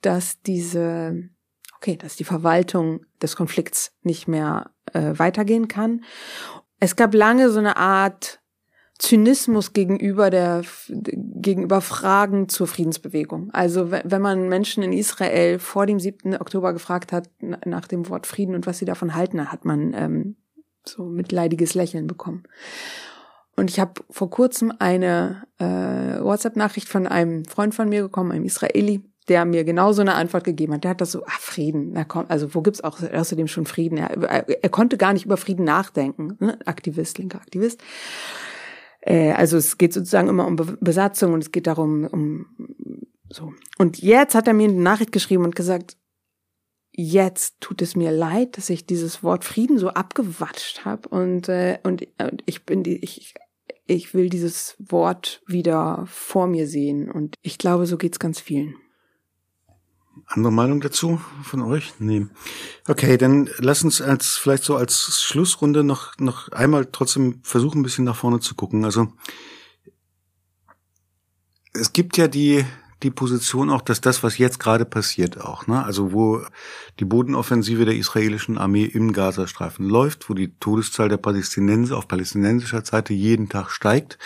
dass 0.00 0.40
diese 0.40 1.28
okay, 1.86 1.96
dass 1.96 2.16
die 2.16 2.24
Verwaltung 2.24 3.06
des 3.22 3.36
Konflikts 3.36 3.92
nicht 4.02 4.26
mehr 4.26 4.70
äh, 4.92 5.12
weitergehen 5.16 5.68
kann. 5.68 6.02
Es 6.80 6.96
gab 6.96 7.14
lange 7.14 7.50
so 7.50 7.60
eine 7.60 7.76
Art 7.76 8.40
Zynismus 8.98 9.72
gegenüber 9.72 10.30
der 10.30 10.62
gegenüber 10.88 11.80
Fragen 11.80 12.48
zur 12.48 12.66
Friedensbewegung. 12.66 13.50
Also 13.52 13.90
wenn 13.90 14.22
man 14.22 14.48
Menschen 14.48 14.82
in 14.82 14.92
Israel 14.92 15.58
vor 15.58 15.86
dem 15.86 16.00
7. 16.00 16.36
Oktober 16.36 16.72
gefragt 16.72 17.12
hat 17.12 17.28
nach 17.40 17.86
dem 17.86 18.08
Wort 18.08 18.26
Frieden 18.26 18.54
und 18.54 18.66
was 18.66 18.78
sie 18.78 18.86
davon 18.86 19.14
halten, 19.14 19.52
hat 19.52 19.64
man 19.64 19.92
ähm, 19.94 20.36
so 20.84 21.04
mitleidiges 21.04 21.74
Lächeln 21.74 22.06
bekommen. 22.06 22.44
Und 23.54 23.70
ich 23.70 23.78
habe 23.78 24.02
vor 24.10 24.30
kurzem 24.30 24.72
eine 24.78 25.44
äh, 25.58 26.22
WhatsApp-Nachricht 26.22 26.88
von 26.88 27.06
einem 27.06 27.44
Freund 27.44 27.74
von 27.74 27.88
mir 27.88 28.02
bekommen, 28.02 28.32
einem 28.32 28.44
Israeli, 28.44 29.02
der 29.28 29.44
mir 29.44 29.64
genau 29.64 29.92
so 29.92 30.02
eine 30.02 30.14
Antwort 30.14 30.44
gegeben 30.44 30.74
hat. 30.74 30.84
Der 30.84 30.92
hat 30.92 31.00
das 31.00 31.12
so, 31.12 31.22
ach 31.26 31.40
Frieden, 31.40 31.92
na 31.92 32.04
komm, 32.04 32.26
also 32.28 32.54
wo 32.54 32.62
gibt's 32.62 32.82
auch 32.84 33.02
außerdem 33.02 33.48
schon 33.48 33.66
Frieden? 33.66 33.98
Er, 33.98 34.48
er, 34.48 34.68
konnte 34.68 34.96
gar 34.96 35.12
nicht 35.12 35.24
über 35.24 35.36
Frieden 35.36 35.64
nachdenken, 35.64 36.36
ne? 36.38 36.58
Aktivist, 36.64 37.18
linker 37.18 37.40
Aktivist. 37.40 37.82
Äh, 39.00 39.32
also 39.32 39.56
es 39.56 39.78
geht 39.78 39.92
sozusagen 39.92 40.28
immer 40.28 40.46
um 40.46 40.56
Be 40.56 40.78
Besatzung 40.80 41.32
und 41.32 41.42
es 41.42 41.52
geht 41.52 41.66
darum, 41.66 42.06
um 42.06 42.46
so. 43.30 43.52
Und 43.78 44.00
jetzt 44.00 44.34
hat 44.34 44.46
er 44.46 44.54
mir 44.54 44.68
eine 44.68 44.80
Nachricht 44.80 45.12
geschrieben 45.12 45.44
und 45.44 45.56
gesagt, 45.56 45.96
jetzt 46.92 47.60
tut 47.60 47.82
es 47.82 47.96
mir 47.96 48.10
leid, 48.10 48.56
dass 48.56 48.70
ich 48.70 48.86
dieses 48.86 49.22
Wort 49.22 49.44
Frieden 49.44 49.78
so 49.78 49.88
abgewatscht 49.88 50.84
habe 50.84 51.08
und 51.08 51.48
äh, 51.48 51.78
und, 51.82 52.06
und 52.18 52.42
ich 52.46 52.64
bin 52.64 52.82
die 52.82 52.96
ich 53.02 53.34
ich 53.86 54.14
will 54.14 54.28
dieses 54.28 54.76
Wort 54.78 55.42
wieder 55.46 56.04
vor 56.08 56.46
mir 56.46 56.66
sehen 56.66 57.10
und 57.10 57.36
ich 57.42 57.58
glaube, 57.58 57.86
so 57.86 57.96
geht's 57.96 58.18
ganz 58.18 58.40
vielen. 58.40 58.74
Andere 60.26 60.52
Meinung 60.52 60.80
dazu 60.80 61.20
von 61.42 61.62
euch? 61.62 61.94
Nee. 61.98 62.26
Okay, 62.88 63.16
dann 63.16 63.50
lass 63.58 63.84
uns 63.84 64.00
als 64.00 64.36
vielleicht 64.36 64.64
so 64.64 64.76
als 64.76 65.20
Schlussrunde 65.22 65.84
noch 65.84 66.18
noch 66.18 66.50
einmal 66.52 66.86
trotzdem 66.86 67.40
versuchen, 67.42 67.80
ein 67.80 67.82
bisschen 67.82 68.04
nach 68.04 68.16
vorne 68.16 68.40
zu 68.40 68.54
gucken. 68.54 68.84
Also 68.84 69.12
es 71.72 71.92
gibt 71.92 72.16
ja 72.16 72.28
die 72.28 72.64
die 73.02 73.10
Position 73.10 73.68
auch, 73.70 73.82
dass 73.82 74.00
das, 74.00 74.22
was 74.22 74.38
jetzt 74.38 74.58
gerade 74.58 74.86
passiert, 74.86 75.40
auch, 75.40 75.66
ne, 75.66 75.84
also 75.84 76.12
wo 76.12 76.42
die 76.98 77.04
Bodenoffensive 77.04 77.84
der 77.84 77.94
israelischen 77.94 78.56
Armee 78.56 78.84
im 78.84 79.12
Gazastreifen 79.12 79.86
läuft, 79.86 80.30
wo 80.30 80.34
die 80.34 80.54
Todeszahl 80.58 81.08
der 81.10 81.18
Palästinenser 81.18 81.98
auf 81.98 82.08
palästinensischer 82.08 82.84
Seite 82.84 83.12
jeden 83.12 83.48
Tag 83.48 83.70
steigt, 83.70 84.18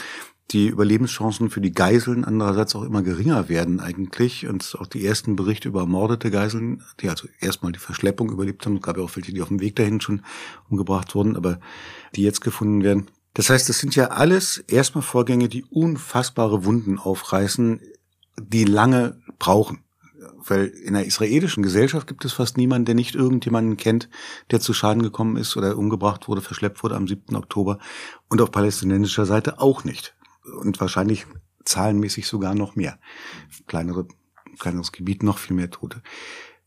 die 0.51 0.67
Überlebenschancen 0.67 1.49
für 1.49 1.61
die 1.61 1.73
Geiseln 1.73 2.25
andererseits 2.25 2.75
auch 2.75 2.83
immer 2.83 3.03
geringer 3.03 3.49
werden 3.49 3.79
eigentlich 3.79 4.49
und 4.49 4.77
auch 4.81 4.87
die 4.87 5.07
ersten 5.07 5.37
Berichte 5.37 5.69
über 5.69 5.81
ermordete 5.81 6.31
Geiseln, 6.31 6.83
die 7.01 7.09
also 7.09 7.29
erstmal 7.41 7.73
die 7.73 7.79
Verschleppung 7.79 8.31
überlebt 8.31 8.67
haben, 8.67 8.77
es 8.77 8.83
gab 8.83 8.97
ja 8.97 9.05
auch 9.05 9.15
welche, 9.15 9.33
die 9.33 9.43
auf 9.43 9.49
dem 9.49 9.61
Weg 9.61 9.77
dahin 9.77 10.01
schon 10.01 10.23
umgebracht 10.69 11.15
wurden, 11.15 11.37
aber 11.37 11.61
die 12.17 12.23
jetzt 12.23 12.41
gefunden 12.41 12.83
werden. 12.83 13.07
Das 13.35 13.49
heißt, 13.49 13.69
das 13.69 13.79
sind 13.79 13.95
ja 13.95 14.09
alles 14.09 14.59
erstmal 14.59 15.03
Vorgänge, 15.03 15.49
die 15.49 15.65
unfassbare 15.65 16.65
Wunden 16.65 16.99
aufreißen, 16.99 17.81
die 18.41 18.65
lange 18.65 19.21
brauchen. 19.39 19.85
Weil 20.37 20.67
in 20.67 20.95
der 20.95 21.07
israelischen 21.07 21.63
Gesellschaft 21.63 22.09
gibt 22.09 22.25
es 22.25 22.33
fast 22.33 22.57
niemanden, 22.57 22.87
der 22.87 22.95
nicht 22.95 23.15
irgendjemanden 23.15 23.77
kennt, 23.77 24.09
der 24.51 24.59
zu 24.59 24.75
Schaden 24.75 25.03
gekommen 25.03 25.37
ist 25.37 25.57
oder 25.57 25.79
umgebracht 25.79 26.27
wurde, 26.29 26.41
verschleppt 26.41 26.83
wurde 26.83 26.97
am 26.97 27.07
7. 27.07 27.37
Oktober. 27.37 27.79
Und 28.29 28.41
auf 28.41 28.51
palästinensischer 28.51 29.27
Seite 29.27 29.61
auch 29.61 29.85
nicht 29.85 30.15
und 30.53 30.81
wahrscheinlich 30.81 31.27
zahlenmäßig 31.65 32.27
sogar 32.27 32.55
noch 32.55 32.77
mehr. 32.77 32.99
Kleinere, 33.67 34.07
kleineres 34.59 34.93
Gebiet, 34.93 35.23
noch 35.23 35.39
viel 35.39 35.57
mehr 35.57 35.71
Tote. 35.71 36.03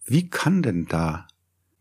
Wie 0.05 0.29
kann 0.29 0.61
denn 0.61 0.85
da 0.85 1.27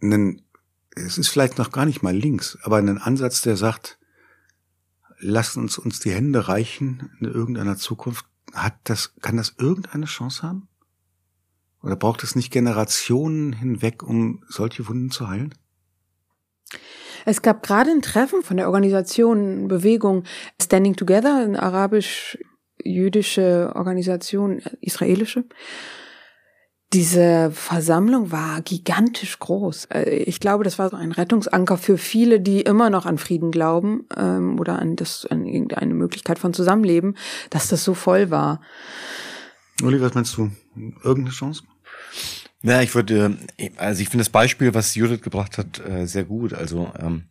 ein, 0.00 0.42
es 0.90 1.18
ist 1.18 1.28
vielleicht 1.28 1.58
noch 1.58 1.72
gar 1.72 1.86
nicht 1.86 2.02
mal 2.02 2.16
links, 2.16 2.58
aber 2.62 2.76
ein 2.76 2.98
Ansatz, 2.98 3.42
der 3.42 3.56
sagt, 3.56 3.98
lasst 5.18 5.56
uns 5.56 5.78
uns 5.78 6.00
die 6.00 6.12
Hände 6.12 6.48
reichen 6.48 7.10
in 7.20 7.26
irgendeiner 7.26 7.76
Zukunft, 7.76 8.26
hat 8.52 8.74
das, 8.84 9.14
kann 9.20 9.36
das 9.36 9.54
irgendeine 9.58 10.06
Chance 10.06 10.42
haben? 10.42 10.68
Oder 11.82 11.96
braucht 11.96 12.22
es 12.22 12.36
nicht 12.36 12.52
Generationen 12.52 13.52
hinweg, 13.52 14.02
um 14.02 14.44
solche 14.48 14.86
Wunden 14.88 15.10
zu 15.10 15.28
heilen? 15.28 15.54
Es 17.24 17.42
gab 17.42 17.62
gerade 17.62 17.90
ein 17.90 18.02
Treffen 18.02 18.42
von 18.42 18.56
der 18.56 18.66
Organisation 18.66 19.68
Bewegung 19.68 20.24
Standing 20.60 20.96
Together, 20.96 21.36
eine 21.36 21.62
arabisch-jüdische 21.62 23.72
Organisation, 23.74 24.60
israelische. 24.80 25.44
Diese 26.92 27.50
Versammlung 27.52 28.32
war 28.32 28.60
gigantisch 28.60 29.38
groß. 29.38 29.86
Äh, 29.86 30.10
ich 30.10 30.40
glaube, 30.40 30.62
das 30.62 30.78
war 30.78 30.90
so 30.90 30.96
ein 30.96 31.12
Rettungsanker 31.12 31.78
für 31.78 31.96
viele, 31.96 32.38
die 32.38 32.60
immer 32.60 32.90
noch 32.90 33.06
an 33.06 33.16
Frieden 33.16 33.50
glauben 33.50 34.04
ähm, 34.14 34.60
oder 34.60 34.78
an 34.78 34.96
das 34.96 35.24
an 35.24 35.46
irgendeine 35.46 35.94
Möglichkeit 35.94 36.38
von 36.38 36.52
Zusammenleben, 36.52 37.16
dass 37.48 37.68
das 37.68 37.82
so 37.82 37.94
voll 37.94 38.30
war. 38.30 38.60
Uli, 39.82 40.02
was 40.02 40.14
meinst 40.14 40.36
du? 40.36 40.50
Irgendeine 41.02 41.34
Chance? 41.34 41.62
Ja, 42.62 42.80
ich 42.80 42.94
würde, 42.94 43.36
also 43.76 44.02
ich 44.02 44.08
finde 44.08 44.24
das 44.24 44.30
Beispiel, 44.30 44.72
was 44.72 44.94
Judith 44.94 45.22
gebracht 45.22 45.58
hat, 45.58 45.80
äh, 45.84 46.06
sehr 46.06 46.24
gut. 46.24 46.54
Also 46.54 46.92
ähm, 46.98 47.24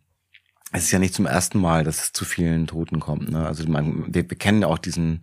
es 0.72 0.84
ist 0.84 0.92
ja 0.92 0.98
nicht 0.98 1.14
zum 1.14 1.26
ersten 1.26 1.58
Mal, 1.58 1.84
dass 1.84 2.02
es 2.02 2.12
zu 2.12 2.24
vielen 2.24 2.66
Toten 2.66 3.00
kommt. 3.00 3.30
Ne? 3.30 3.46
Also 3.46 3.66
man, 3.68 4.14
wir, 4.14 4.28
wir 4.28 4.38
kennen 4.38 4.64
auch 4.64 4.78
diesen, 4.78 5.22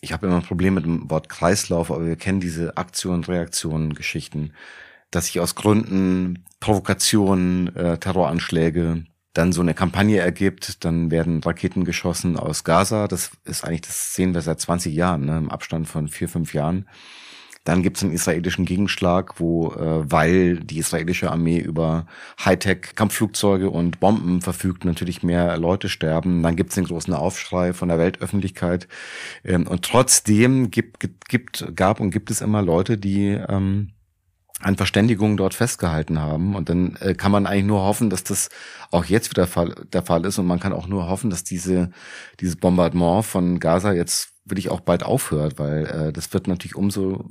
ich 0.00 0.12
habe 0.12 0.26
immer 0.26 0.36
ein 0.36 0.42
Problem 0.42 0.74
mit 0.74 0.84
dem 0.84 1.10
Wort 1.10 1.28
Kreislauf, 1.28 1.90
aber 1.90 2.06
wir 2.06 2.16
kennen 2.16 2.40
diese 2.40 2.76
Aktion, 2.78 3.24
Reaktionen, 3.24 3.94
Geschichten, 3.94 4.52
dass 5.10 5.26
sich 5.26 5.40
aus 5.40 5.54
Gründen 5.54 6.44
Provokationen, 6.60 7.74
äh, 7.76 7.98
Terroranschläge, 7.98 9.04
dann 9.32 9.52
so 9.52 9.60
eine 9.60 9.74
Kampagne 9.74 10.18
ergibt, 10.18 10.84
dann 10.84 11.10
werden 11.10 11.42
Raketen 11.42 11.84
geschossen 11.84 12.36
aus 12.36 12.64
Gaza. 12.64 13.06
Das 13.06 13.30
ist 13.44 13.64
eigentlich, 13.64 13.82
das 13.82 14.14
sehen 14.14 14.34
wir 14.34 14.40
seit 14.40 14.60
20 14.60 14.94
Jahren, 14.94 15.26
ne, 15.26 15.38
im 15.38 15.50
Abstand 15.50 15.88
von 15.88 16.08
vier, 16.08 16.28
fünf 16.28 16.52
Jahren. 16.52 16.88
Dann 17.64 17.82
gibt 17.82 17.98
es 17.98 18.02
einen 18.02 18.12
israelischen 18.12 18.64
Gegenschlag, 18.64 19.38
wo, 19.38 19.72
äh, 19.72 20.10
weil 20.10 20.60
die 20.60 20.78
israelische 20.78 21.30
Armee 21.30 21.58
über 21.58 22.06
Hightech-Kampfflugzeuge 22.42 23.68
und 23.68 24.00
Bomben 24.00 24.40
verfügt, 24.40 24.84
natürlich 24.84 25.22
mehr 25.22 25.58
Leute 25.58 25.88
sterben. 25.90 26.42
Dann 26.42 26.56
gibt 26.56 26.70
es 26.70 26.76
den 26.76 26.84
großen 26.84 27.12
Aufschrei 27.12 27.74
von 27.74 27.88
der 27.88 27.98
Weltöffentlichkeit. 27.98 28.88
Ähm, 29.44 29.66
und 29.66 29.84
trotzdem 29.84 30.70
gibt, 30.70 31.00
gibt, 31.28 31.76
gab 31.76 32.00
und 32.00 32.10
gibt 32.10 32.30
es 32.30 32.40
immer 32.40 32.62
Leute, 32.62 32.96
die 32.96 33.28
ähm, 33.28 33.92
an 34.60 34.76
Verständigungen 34.76 35.36
dort 35.36 35.54
festgehalten 35.54 36.20
haben. 36.20 36.54
Und 36.54 36.68
dann 36.68 36.96
äh, 37.00 37.14
kann 37.14 37.32
man 37.32 37.46
eigentlich 37.46 37.64
nur 37.64 37.82
hoffen, 37.82 38.10
dass 38.10 38.24
das 38.24 38.48
auch 38.90 39.04
jetzt 39.04 39.30
wieder 39.30 39.46
Fall, 39.46 39.74
der 39.92 40.02
Fall 40.02 40.24
ist. 40.24 40.38
Und 40.38 40.46
man 40.46 40.60
kann 40.60 40.72
auch 40.72 40.86
nur 40.86 41.08
hoffen, 41.08 41.30
dass 41.30 41.44
diese, 41.44 41.90
dieses 42.40 42.56
Bombardement 42.56 43.24
von 43.24 43.58
Gaza 43.58 43.92
jetzt 43.92 44.32
wirklich 44.44 44.68
auch 44.68 44.80
bald 44.80 45.02
aufhört, 45.02 45.58
weil 45.58 45.86
äh, 45.86 46.12
das 46.12 46.32
wird 46.32 46.46
natürlich 46.46 46.76
umso 46.76 47.24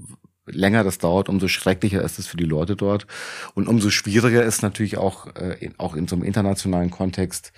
länger 0.45 0.83
das 0.83 0.97
dauert, 0.97 1.29
umso 1.29 1.47
schrecklicher 1.47 2.01
ist 2.01 2.17
es 2.17 2.27
für 2.27 2.37
die 2.37 2.45
Leute 2.45 2.75
dort. 2.75 3.05
Und 3.53 3.67
umso 3.67 3.89
schwieriger 3.89 4.43
ist 4.43 4.63
natürlich 4.63 4.97
auch, 4.97 5.27
äh, 5.35 5.57
in, 5.59 5.77
auch 5.77 5.95
in 5.95 6.07
so 6.07 6.15
einem 6.15 6.23
internationalen 6.23 6.89
Kontext 6.89 7.51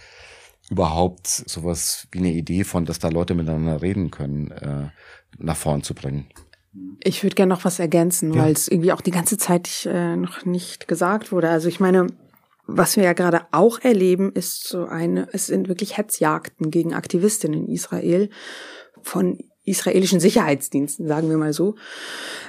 überhaupt 0.69 1.27
sowas 1.27 2.07
wie 2.11 2.19
eine 2.19 2.31
Idee 2.31 2.63
von, 2.63 2.85
dass 2.85 2.99
da 2.99 3.09
Leute 3.09 3.33
miteinander 3.33 3.81
reden 3.81 4.11
können, 4.11 4.51
äh, 4.51 4.89
nach 5.37 5.57
vorn 5.57 5.83
zu 5.83 5.93
bringen. 5.93 6.27
Ich 7.03 7.23
würde 7.23 7.35
gerne 7.35 7.53
noch 7.53 7.65
was 7.65 7.79
ergänzen, 7.79 8.33
ja. 8.33 8.43
weil 8.43 8.53
es 8.53 8.67
irgendwie 8.67 8.93
auch 8.93 9.01
die 9.01 9.11
ganze 9.11 9.37
Zeit 9.37 9.85
äh, 9.85 10.15
noch 10.15 10.45
nicht 10.45 10.87
gesagt 10.87 11.31
wurde. 11.31 11.49
Also 11.49 11.67
ich 11.67 11.79
meine, 11.79 12.07
was 12.65 12.95
wir 12.95 13.03
ja 13.03 13.13
gerade 13.13 13.41
auch 13.51 13.79
erleben, 13.79 14.31
ist 14.33 14.67
so 14.67 14.85
eine, 14.85 15.27
es 15.33 15.47
sind 15.47 15.67
wirklich 15.67 15.97
Hetzjagden 15.97 16.71
gegen 16.71 16.93
Aktivistinnen 16.93 17.65
in 17.65 17.73
Israel 17.73 18.29
von 19.01 19.39
israelischen 19.63 20.19
Sicherheitsdiensten, 20.19 21.07
sagen 21.07 21.29
wir 21.29 21.37
mal 21.37 21.53
so. 21.53 21.75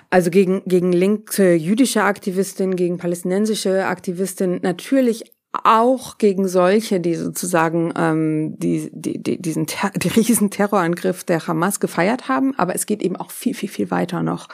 Also 0.09 0.31
gegen, 0.31 0.63
gegen 0.67 0.93
linke 0.93 1.55
jüdische 1.55 2.05
Aktivistinnen, 2.05 2.77
gegen 2.77 2.99
palästinensische 2.99 3.87
Aktivistinnen, 3.87 4.61
natürlich 4.63 5.25
auch 5.53 6.17
gegen 6.17 6.49
solche, 6.49 6.99
die 6.99 7.15
sozusagen 7.15 7.93
ähm, 7.97 8.59
die, 8.59 8.91
die, 8.93 9.23
die, 9.23 9.41
diesen 9.41 9.67
die 9.97 10.09
riesen 10.09 10.51
Terrorangriff 10.51 11.25
der 11.25 11.47
Hamas 11.47 11.79
gefeiert 11.79 12.29
haben, 12.29 12.55
aber 12.59 12.75
es 12.75 12.87
geht 12.87 13.03
eben 13.03 13.17
auch 13.17 13.31
viel, 13.31 13.55
viel, 13.55 13.69
viel 13.69 13.91
weiter 13.91 14.23
noch. 14.23 14.49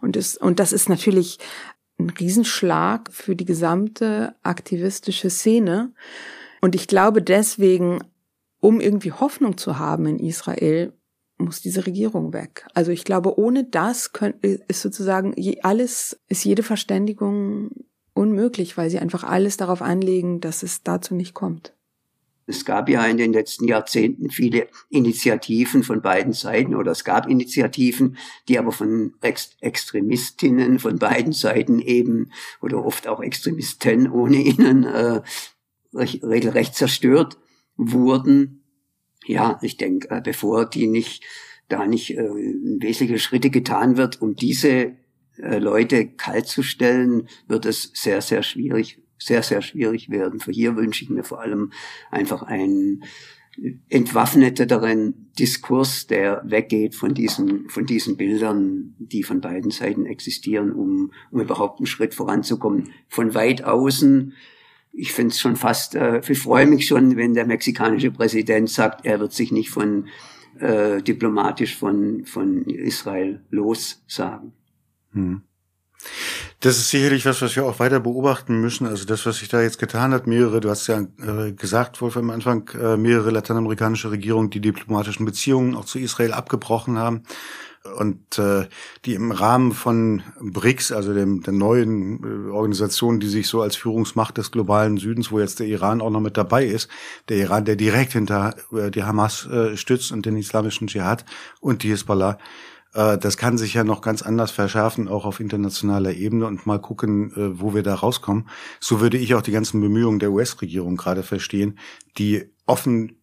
Und, 0.00 0.16
es, 0.16 0.36
und 0.36 0.60
das 0.60 0.72
ist 0.72 0.88
natürlich 0.88 1.38
ein 1.98 2.10
Riesenschlag 2.10 3.12
für 3.12 3.36
die 3.36 3.44
gesamte 3.44 4.34
aktivistische 4.42 5.30
Szene. 5.30 5.92
Und 6.60 6.74
ich 6.74 6.88
glaube 6.88 7.22
deswegen, 7.22 8.00
um 8.60 8.80
irgendwie 8.80 9.12
Hoffnung 9.12 9.58
zu 9.58 9.78
haben 9.78 10.06
in 10.06 10.18
Israel, 10.18 10.92
muss 11.36 11.60
diese 11.60 11.84
Regierung 11.84 12.32
weg. 12.32 12.66
Also 12.74 12.92
ich 12.92 13.04
glaube, 13.04 13.38
ohne 13.38 13.64
das 13.64 14.12
können, 14.12 14.38
ist 14.40 14.82
sozusagen 14.82 15.34
alles, 15.62 16.20
ist 16.28 16.44
jede 16.44 16.62
Verständigung 16.62 17.70
unmöglich, 18.14 18.76
weil 18.76 18.90
sie 18.90 18.98
einfach 18.98 19.24
alles 19.24 19.56
darauf 19.56 19.82
anlegen, 19.82 20.40
dass 20.40 20.62
es 20.62 20.82
dazu 20.82 21.14
nicht 21.14 21.34
kommt. 21.34 21.72
Es 22.46 22.66
gab 22.66 22.90
ja 22.90 23.06
in 23.06 23.16
den 23.16 23.32
letzten 23.32 23.66
Jahrzehnten 23.66 24.30
viele 24.30 24.68
Initiativen 24.90 25.82
von 25.82 26.02
beiden 26.02 26.34
Seiten 26.34 26.74
oder 26.74 26.92
es 26.92 27.02
gab 27.02 27.26
Initiativen, 27.26 28.18
die 28.48 28.58
aber 28.58 28.70
von 28.70 29.14
Ex 29.22 29.56
Extremistinnen 29.60 30.78
von 30.78 30.98
beiden 30.98 31.32
Seiten 31.34 31.78
eben 31.80 32.30
oder 32.60 32.84
oft 32.84 33.08
auch 33.08 33.20
Extremisten 33.20 34.10
ohne 34.10 34.36
ihnen 34.36 34.84
äh, 34.84 35.22
regelrecht 35.94 36.74
zerstört 36.74 37.38
wurden 37.76 38.64
ja, 39.26 39.58
ich 39.62 39.76
denke, 39.76 40.10
äh, 40.10 40.20
bevor 40.20 40.66
die 40.66 40.86
nicht, 40.86 41.24
da 41.68 41.86
nicht 41.86 42.16
äh, 42.16 42.22
wesentliche 42.22 43.18
Schritte 43.18 43.50
getan 43.50 43.96
wird, 43.96 44.20
um 44.20 44.34
diese 44.34 44.96
Leute 45.36 46.06
kalt 46.08 46.46
zu 46.46 46.62
stellen, 46.62 47.28
wird 47.48 47.66
es 47.66 47.90
sehr, 47.94 48.20
sehr 48.20 48.42
schwierig, 48.42 49.00
sehr, 49.18 49.42
sehr 49.42 49.62
schwierig 49.62 50.10
werden. 50.10 50.40
Für 50.40 50.52
hier 50.52 50.76
wünsche 50.76 51.04
ich 51.04 51.10
mir 51.10 51.24
vor 51.24 51.40
allem 51.40 51.72
einfach 52.10 52.42
einen 52.42 53.04
entwaffneteren 53.88 55.30
Diskurs, 55.38 56.06
der 56.06 56.42
weggeht 56.44 56.94
von 56.94 57.14
diesen, 57.14 57.68
von 57.68 57.86
diesen 57.86 58.16
Bildern, 58.16 58.94
die 58.98 59.22
von 59.22 59.40
beiden 59.40 59.70
Seiten 59.70 60.06
existieren, 60.06 60.72
um, 60.72 61.12
um 61.30 61.40
überhaupt 61.40 61.78
einen 61.78 61.86
Schritt 61.86 62.14
voranzukommen. 62.14 62.90
Von 63.08 63.34
weit 63.34 63.62
außen 63.62 64.34
ich 64.96 65.12
finde 65.12 65.32
es 65.32 65.40
schon 65.40 65.56
fast, 65.56 65.96
äh, 65.96 66.20
ich 66.26 66.38
freue 66.38 66.66
mich 66.66 66.86
schon, 66.86 67.16
wenn 67.16 67.34
der 67.34 67.46
mexikanische 67.46 68.12
Präsident 68.12 68.70
sagt, 68.70 69.04
er 69.04 69.18
wird 69.20 69.32
sich 69.32 69.50
nicht 69.50 69.70
von 69.70 70.06
äh, 70.60 71.02
diplomatisch 71.02 71.76
von, 71.76 72.24
von 72.24 72.64
Israel 72.66 73.42
lossagen. 73.50 74.52
Hm. 75.14 75.42
Das 76.60 76.76
ist 76.76 76.90
sicherlich 76.90 77.24
was, 77.26 77.40
was 77.42 77.56
wir 77.56 77.64
auch 77.64 77.78
weiter 77.78 78.00
beobachten 78.00 78.60
müssen. 78.60 78.86
Also 78.86 79.04
das, 79.04 79.24
was 79.26 79.38
sich 79.38 79.48
da 79.48 79.62
jetzt 79.62 79.78
getan 79.78 80.12
hat, 80.12 80.26
mehrere, 80.26 80.60
du 80.60 80.70
hast 80.70 80.86
ja 80.86 81.06
äh, 81.20 81.52
gesagt, 81.52 82.00
Wolf, 82.00 82.16
am 82.16 82.30
Anfang, 82.30 82.68
äh, 82.70 82.96
mehrere 82.96 83.30
lateinamerikanische 83.30 84.10
Regierungen, 84.10 84.50
die 84.50 84.60
diplomatischen 84.60 85.26
Beziehungen 85.26 85.74
auch 85.74 85.84
zu 85.84 85.98
Israel 85.98 86.32
abgebrochen 86.32 86.98
haben 86.98 87.22
und 87.98 88.38
äh, 88.38 88.66
die 89.04 89.14
im 89.14 89.30
Rahmen 89.30 89.72
von 89.72 90.22
BRICS, 90.40 90.92
also 90.92 91.12
dem, 91.12 91.42
der 91.42 91.52
neuen 91.52 92.48
äh, 92.48 92.50
Organisation, 92.50 93.20
die 93.20 93.28
sich 93.28 93.46
so 93.46 93.60
als 93.60 93.76
Führungsmacht 93.76 94.38
des 94.38 94.50
globalen 94.50 94.96
Südens, 94.96 95.30
wo 95.30 95.38
jetzt 95.38 95.60
der 95.60 95.66
Iran 95.66 96.00
auch 96.00 96.10
noch 96.10 96.20
mit 96.20 96.36
dabei 96.36 96.64
ist, 96.64 96.88
der 97.28 97.36
Iran, 97.36 97.66
der 97.66 97.76
direkt 97.76 98.12
hinter 98.12 98.54
äh, 98.72 98.90
die 98.90 99.04
Hamas 99.04 99.46
äh, 99.46 99.76
stützt 99.76 100.12
und 100.12 100.24
den 100.24 100.36
islamischen 100.36 100.86
Dschihad 100.86 101.26
und 101.60 101.82
die 101.82 101.90
Hezbollah, 101.90 102.38
äh, 102.94 103.18
das 103.18 103.36
kann 103.36 103.58
sich 103.58 103.74
ja 103.74 103.84
noch 103.84 104.00
ganz 104.00 104.22
anders 104.22 104.50
verschärfen, 104.50 105.08
auch 105.08 105.24
auf 105.26 105.40
internationaler 105.40 106.14
Ebene 106.14 106.46
und 106.46 106.66
mal 106.66 106.80
gucken, 106.80 107.32
äh, 107.32 107.60
wo 107.60 107.74
wir 107.74 107.82
da 107.82 107.94
rauskommen. 107.94 108.48
So 108.80 109.00
würde 109.00 109.18
ich 109.18 109.34
auch 109.34 109.42
die 109.42 109.52
ganzen 109.52 109.80
Bemühungen 109.80 110.20
der 110.20 110.32
US-Regierung 110.32 110.96
gerade 110.96 111.22
verstehen, 111.22 111.78
die 112.16 112.50
offen 112.66 113.20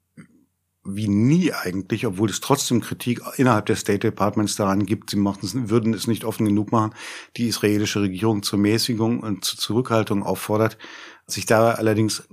wie 0.84 1.08
nie 1.08 1.54
eigentlich, 1.54 2.08
obwohl 2.08 2.30
es 2.30 2.40
trotzdem 2.40 2.82
Kritik 2.82 3.22
innerhalb 3.38 3.68
des 3.68 3.82
State 3.82 4.00
Departments 4.00 4.56
daran 4.56 4.86
gibt, 4.86 5.12
sie 5.12 5.18
machen 5.18 5.42
es, 5.44 5.70
würden 5.70 5.94
es 5.94 6.08
nicht 6.08 6.26
offen 6.26 6.46
genug 6.46 6.72
machen, 6.72 6.96
die 7.38 7.48
israelische 7.48 8.02
Regierung 8.02 8.42
zur 8.42 8.58
Mäßigung 8.58 9.20
und 9.20 9.46
zur 9.46 9.60
Zurückhaltung 9.60 10.24
auffordert, 10.24 10.80
sich 11.28 11.46
da 11.46 11.74
allerdings 11.74 12.28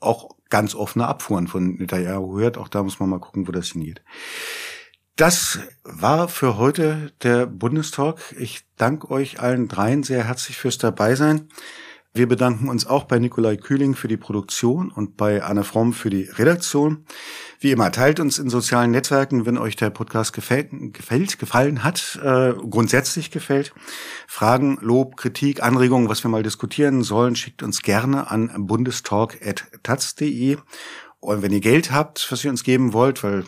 auch 0.00 0.30
ganz 0.48 0.74
offene 0.74 1.06
Abfuhren 1.06 1.46
von 1.46 1.76
Netanyahu 1.76 2.38
hört. 2.38 2.58
Auch 2.58 2.68
da 2.68 2.82
muss 2.82 2.98
man 2.98 3.08
mal 3.08 3.20
gucken, 3.20 3.46
wo 3.46 3.52
das 3.52 3.68
hingeht. 3.68 4.02
Das 5.16 5.60
war 5.82 6.28
für 6.28 6.58
heute 6.58 7.10
der 7.22 7.46
Bundestalk. 7.46 8.18
Ich 8.38 8.66
danke 8.76 9.10
euch 9.10 9.40
allen 9.40 9.66
dreien 9.66 10.02
sehr 10.02 10.24
herzlich 10.24 10.58
fürs 10.58 10.76
Dabeisein. 10.76 11.48
Wir 12.12 12.28
bedanken 12.28 12.68
uns 12.68 12.86
auch 12.86 13.04
bei 13.04 13.18
Nikolai 13.18 13.56
Kühling 13.56 13.94
für 13.94 14.08
die 14.08 14.18
Produktion 14.18 14.90
und 14.90 15.16
bei 15.16 15.42
Anne 15.42 15.64
Fromm 15.64 15.94
für 15.94 16.10
die 16.10 16.24
Redaktion. 16.24 17.06
Wie 17.60 17.70
immer, 17.72 17.90
teilt 17.92 18.20
uns 18.20 18.38
in 18.38 18.50
sozialen 18.50 18.90
Netzwerken, 18.90 19.46
wenn 19.46 19.56
euch 19.56 19.76
der 19.76 19.88
Podcast 19.88 20.34
gefällt, 20.34 20.68
gefällt 20.92 21.38
gefallen 21.38 21.82
hat, 21.82 22.20
äh, 22.22 22.52
grundsätzlich 22.52 23.30
gefällt. 23.30 23.72
Fragen, 24.26 24.76
Lob, 24.82 25.16
Kritik, 25.16 25.62
Anregungen, 25.62 26.10
was 26.10 26.24
wir 26.24 26.30
mal 26.30 26.42
diskutieren 26.42 27.02
sollen, 27.02 27.36
schickt 27.36 27.62
uns 27.62 27.80
gerne 27.80 28.30
an 28.30 28.66
bundestalk.taz.de. 28.66 30.58
Und 31.20 31.42
wenn 31.42 31.52
ihr 31.52 31.60
Geld 31.60 31.90
habt, 31.90 32.30
was 32.30 32.44
ihr 32.44 32.50
uns 32.50 32.64
geben 32.64 32.92
wollt, 32.92 33.24
weil 33.24 33.44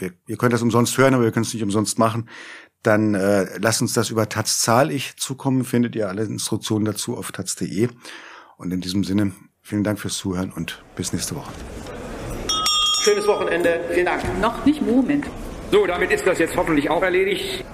wir, 0.00 0.12
ihr 0.26 0.36
könnt 0.36 0.52
das 0.52 0.62
umsonst 0.62 0.96
hören, 0.98 1.14
aber 1.14 1.24
wir 1.24 1.32
können 1.32 1.44
es 1.44 1.54
nicht 1.54 1.62
umsonst 1.62 1.98
machen, 1.98 2.28
dann 2.82 3.14
äh, 3.14 3.58
lasst 3.58 3.82
uns 3.82 3.92
das 3.92 4.10
über 4.10 4.28
Taz 4.28 4.60
zahl 4.60 4.90
ich 4.90 5.16
zukommen. 5.16 5.64
Findet 5.64 5.94
ihr 5.96 6.08
alle 6.08 6.22
Instruktionen 6.24 6.84
dazu 6.84 7.16
auf 7.16 7.32
taz.de. 7.32 7.88
Und 8.56 8.72
in 8.72 8.80
diesem 8.80 9.04
Sinne, 9.04 9.32
vielen 9.60 9.84
Dank 9.84 9.98
fürs 9.98 10.16
Zuhören 10.16 10.50
und 10.50 10.82
bis 10.96 11.12
nächste 11.12 11.36
Woche. 11.36 11.52
Schönes 13.02 13.26
Wochenende. 13.26 13.80
Vielen 13.92 14.06
Dank. 14.06 14.22
Noch 14.40 14.64
nicht 14.64 14.82
Moment. 14.82 15.26
So, 15.70 15.86
damit 15.86 16.10
ist 16.10 16.26
das 16.26 16.38
jetzt 16.38 16.56
hoffentlich 16.56 16.90
auch 16.90 17.02
erledigt. 17.02 17.64